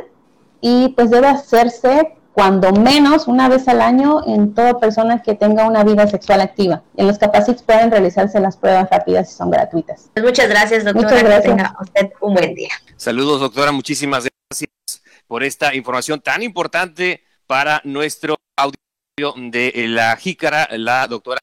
y 0.60 0.88
pues 0.90 1.10
debe 1.10 1.26
hacerse 1.26 2.14
cuando 2.32 2.72
menos 2.72 3.28
una 3.28 3.48
vez 3.48 3.66
al 3.66 3.80
año 3.80 4.22
en 4.26 4.54
toda 4.54 4.78
persona 4.78 5.22
que 5.22 5.34
tenga 5.34 5.66
una 5.66 5.82
vida 5.84 6.06
sexual 6.06 6.40
activa. 6.40 6.82
En 6.96 7.06
los 7.06 7.18
capacits 7.18 7.62
pueden 7.62 7.90
realizarse 7.90 8.38
las 8.40 8.56
pruebas 8.56 8.88
rápidas 8.90 9.32
y 9.32 9.34
son 9.34 9.50
gratuitas. 9.50 10.10
Pues 10.12 10.24
muchas 10.24 10.48
gracias, 10.48 10.84
doctora. 10.84 11.08
Muchas 11.08 11.22
gracias. 11.22 11.42
Que 11.42 11.48
tenga 11.48 11.76
usted 11.80 12.12
un 12.20 12.34
buen 12.34 12.54
día. 12.54 12.74
Saludos, 12.96 13.40
doctora. 13.40 13.72
Muchísimas 13.72 14.28
gracias 14.50 15.02
por 15.26 15.42
esta 15.44 15.74
información 15.74 16.20
tan 16.20 16.42
importante 16.42 17.24
para 17.46 17.80
nuestro 17.84 18.36
audio 18.56 19.50
de 19.50 19.72
la 19.88 20.14
Jícara, 20.16 20.68
la 20.72 21.06
doctora 21.06 21.40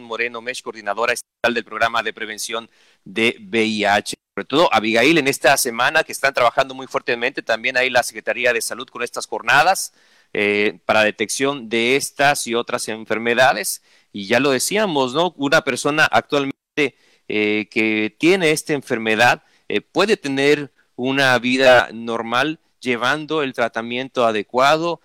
Moreno 0.00 0.40
Mesh, 0.40 0.62
coordinadora 0.62 1.12
estatal 1.12 1.54
del 1.54 1.64
programa 1.64 2.02
de 2.02 2.12
prevención 2.12 2.68
de 3.04 3.36
VIH. 3.40 4.14
Sobre 4.34 4.46
todo, 4.46 4.74
Abigail, 4.74 5.18
en 5.18 5.28
esta 5.28 5.56
semana 5.56 6.04
que 6.04 6.12
están 6.12 6.34
trabajando 6.34 6.74
muy 6.74 6.86
fuertemente, 6.86 7.42
también 7.42 7.76
hay 7.76 7.90
la 7.90 8.02
Secretaría 8.02 8.52
de 8.52 8.62
Salud 8.62 8.88
con 8.88 9.02
estas 9.02 9.26
jornadas 9.26 9.92
eh, 10.32 10.78
para 10.86 11.04
detección 11.04 11.68
de 11.68 11.96
estas 11.96 12.46
y 12.46 12.54
otras 12.54 12.88
enfermedades. 12.88 13.82
Y 14.12 14.26
ya 14.26 14.40
lo 14.40 14.50
decíamos, 14.50 15.12
¿no? 15.12 15.34
Una 15.36 15.62
persona 15.62 16.06
actualmente 16.10 16.96
eh, 17.28 17.68
que 17.70 18.14
tiene 18.18 18.50
esta 18.50 18.72
enfermedad 18.72 19.42
eh, 19.68 19.80
puede 19.80 20.16
tener 20.16 20.72
una 20.96 21.38
vida 21.38 21.90
normal 21.92 22.58
llevando 22.80 23.42
el 23.42 23.52
tratamiento 23.52 24.26
adecuado, 24.26 25.00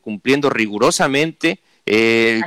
cumpliendo 0.00 0.48
rigurosamente 0.48 1.60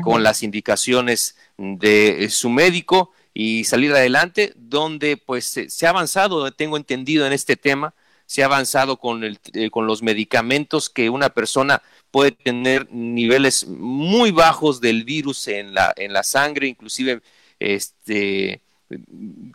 con 0.04 0.24
las 0.24 0.44
indicaciones 0.44 1.36
de 1.58 2.28
su 2.30 2.50
médico 2.50 3.12
y 3.34 3.66
salir 3.66 3.92
adelante, 3.92 4.54
donde 4.56 5.18
pues 5.18 5.60
se 5.68 5.86
ha 5.86 5.90
avanzado, 5.90 6.52
tengo 6.52 6.78
entendido 6.78 7.28
en 7.28 7.34
este 7.34 7.56
tema, 7.56 7.94
se 8.26 8.42
ha 8.42 8.46
avanzado 8.46 8.98
con, 8.98 9.24
el, 9.24 9.40
con 9.72 9.88
los 9.88 10.02
medicamentos 10.02 10.90
que 10.90 11.10
una 11.10 11.30
persona 11.30 11.82
puede 12.12 12.32
tener 12.32 12.88
niveles 12.92 13.68
muy 13.68 14.32
bajos 14.32 14.82
del 14.82 15.04
virus 15.04 15.48
en 15.48 15.74
la, 15.74 15.94
en 15.96 16.14
la 16.14 16.24
sangre, 16.24 16.68
inclusive 16.68 17.22
este 17.60 18.62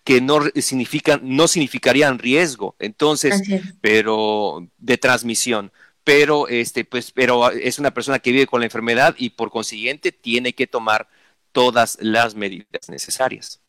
que 0.05 0.21
no 0.21 0.41
significan, 0.57 1.21
no 1.23 1.47
significarían 1.47 2.19
riesgo, 2.19 2.75
entonces, 2.81 3.41
pero 3.81 4.67
de 4.79 4.99
transmisión, 4.99 5.71
pero 6.05 6.49
este, 6.49 6.85
pues, 6.85 7.13
pero 7.13 7.51
es 7.51 7.79
una 7.79 7.93
persona 7.93 8.19
que 8.19 8.33
vive 8.33 8.47
con 8.47 8.61
la 8.61 8.67
enfermedad 8.67 9.15
y 9.19 9.31
por 9.31 9.51
consiguiente 9.51 10.13
tiene 10.13 10.53
que 10.55 10.67
tomar 10.67 11.09
todas 11.53 11.99
las 12.01 12.35
medidas 12.35 12.89
necesarias. 12.89 13.61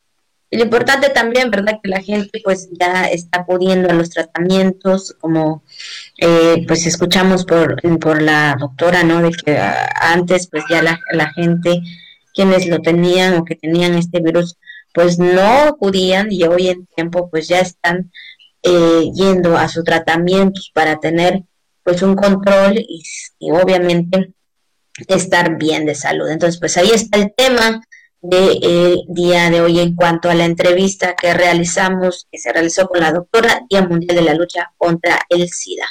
Lo 0.50 0.64
importante 0.64 1.08
también, 1.08 1.50
¿verdad? 1.50 1.80
Que 1.82 1.88
la 1.88 2.02
gente 2.02 2.42
pues 2.44 2.68
ya 2.78 3.06
está 3.06 3.40
acudiendo 3.40 3.88
a 3.88 3.94
los 3.94 4.10
tratamientos, 4.10 5.16
como 5.18 5.64
eh, 6.18 6.64
pues 6.68 6.84
escuchamos 6.86 7.46
por, 7.46 7.80
por 7.98 8.20
la 8.20 8.56
doctora, 8.60 9.02
¿no? 9.02 9.22
De 9.22 9.30
que 9.30 9.56
ah, 9.56 9.88
antes 10.12 10.48
pues 10.48 10.64
ya 10.68 10.82
la, 10.82 11.00
la 11.12 11.32
gente 11.32 11.80
quienes 12.34 12.66
lo 12.66 12.80
tenían 12.80 13.34
o 13.34 13.44
que 13.46 13.56
tenían 13.56 13.94
este 13.94 14.20
virus, 14.20 14.58
pues 14.92 15.18
no 15.18 15.68
acudían 15.68 16.30
y 16.30 16.44
hoy 16.44 16.68
en 16.68 16.86
tiempo 16.86 17.30
pues 17.30 17.48
ya 17.48 17.60
están 17.60 18.10
eh, 18.62 19.10
yendo 19.14 19.56
a 19.56 19.68
su 19.68 19.82
tratamiento 19.82 20.60
para 20.74 21.00
tener 21.00 21.44
pues 21.82 22.02
un 22.02 22.14
control 22.14 22.74
y, 22.76 23.02
obviamente 23.50 24.32
estar 25.08 25.56
bien 25.56 25.86
de 25.86 25.94
salud. 25.94 26.28
Entonces 26.28 26.60
pues 26.60 26.76
ahí 26.76 26.90
está 26.90 27.18
el 27.18 27.32
tema 27.34 27.82
del 28.20 29.02
día 29.08 29.50
de 29.50 29.60
hoy 29.60 29.80
en 29.80 29.96
cuanto 29.96 30.30
a 30.30 30.34
la 30.34 30.44
entrevista 30.44 31.16
que 31.16 31.34
realizamos, 31.34 32.28
que 32.30 32.38
se 32.38 32.52
realizó 32.52 32.86
con 32.86 33.00
la 33.00 33.12
doctora 33.12 33.62
Día 33.68 33.82
Mundial 33.82 34.16
de 34.16 34.22
la 34.22 34.34
Lucha 34.34 34.72
contra 34.76 35.20
el 35.28 35.48
SIDA. 35.48 35.86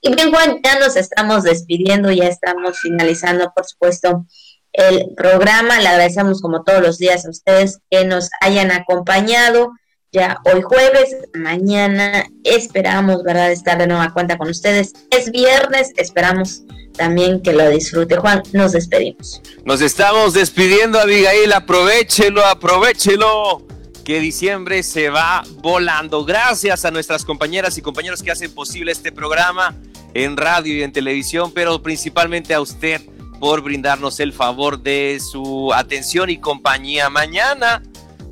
Y 0.00 0.14
bien, 0.14 0.30
Juan, 0.30 0.60
ya 0.62 0.78
nos 0.78 0.96
estamos 0.96 1.42
despidiendo, 1.42 2.10
ya 2.10 2.28
estamos 2.28 2.78
finalizando, 2.78 3.52
por 3.54 3.66
supuesto, 3.66 4.26
el 4.72 5.14
programa. 5.16 5.80
Le 5.80 5.88
agradecemos 5.88 6.40
como 6.40 6.62
todos 6.62 6.80
los 6.82 6.98
días 6.98 7.26
a 7.26 7.30
ustedes 7.30 7.80
que 7.90 8.04
nos 8.04 8.30
hayan 8.40 8.70
acompañado. 8.70 9.72
Ya 10.10 10.40
hoy 10.50 10.62
jueves, 10.62 11.16
mañana 11.34 12.24
esperamos, 12.42 13.22
¿verdad?, 13.24 13.52
estar 13.52 13.76
de 13.76 13.86
nueva 13.86 14.10
cuenta 14.14 14.38
con 14.38 14.48
ustedes. 14.48 14.94
Es 15.10 15.30
viernes, 15.30 15.92
esperamos 15.98 16.62
también 16.94 17.42
que 17.42 17.52
lo 17.52 17.68
disfrute. 17.68 18.16
Juan, 18.16 18.42
nos 18.54 18.72
despedimos. 18.72 19.42
Nos 19.66 19.82
estamos 19.82 20.32
despidiendo, 20.32 20.98
Abigail. 20.98 21.52
Aprovechelo, 21.52 22.42
aprovechelo. 22.46 23.66
Que 24.02 24.18
diciembre 24.20 24.82
se 24.82 25.10
va 25.10 25.44
volando. 25.56 26.24
Gracias 26.24 26.86
a 26.86 26.90
nuestras 26.90 27.26
compañeras 27.26 27.76
y 27.76 27.82
compañeros 27.82 28.22
que 28.22 28.30
hacen 28.30 28.54
posible 28.54 28.92
este 28.92 29.12
programa 29.12 29.76
en 30.14 30.38
radio 30.38 30.74
y 30.74 30.82
en 30.82 30.90
televisión, 30.90 31.52
pero 31.52 31.82
principalmente 31.82 32.54
a 32.54 32.62
usted 32.62 33.02
por 33.38 33.60
brindarnos 33.60 34.20
el 34.20 34.32
favor 34.32 34.82
de 34.82 35.20
su 35.20 35.70
atención 35.74 36.30
y 36.30 36.38
compañía. 36.38 37.10
Mañana, 37.10 37.82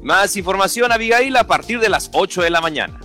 más 0.03 0.37
información, 0.37 0.93
Abigail, 0.93 1.37
a 1.37 1.47
partir 1.47 1.81
de 1.81 1.89
las 1.89 2.11
8 2.13 2.43
de 2.43 2.51
la 2.51 2.61
mañana. 2.61 3.01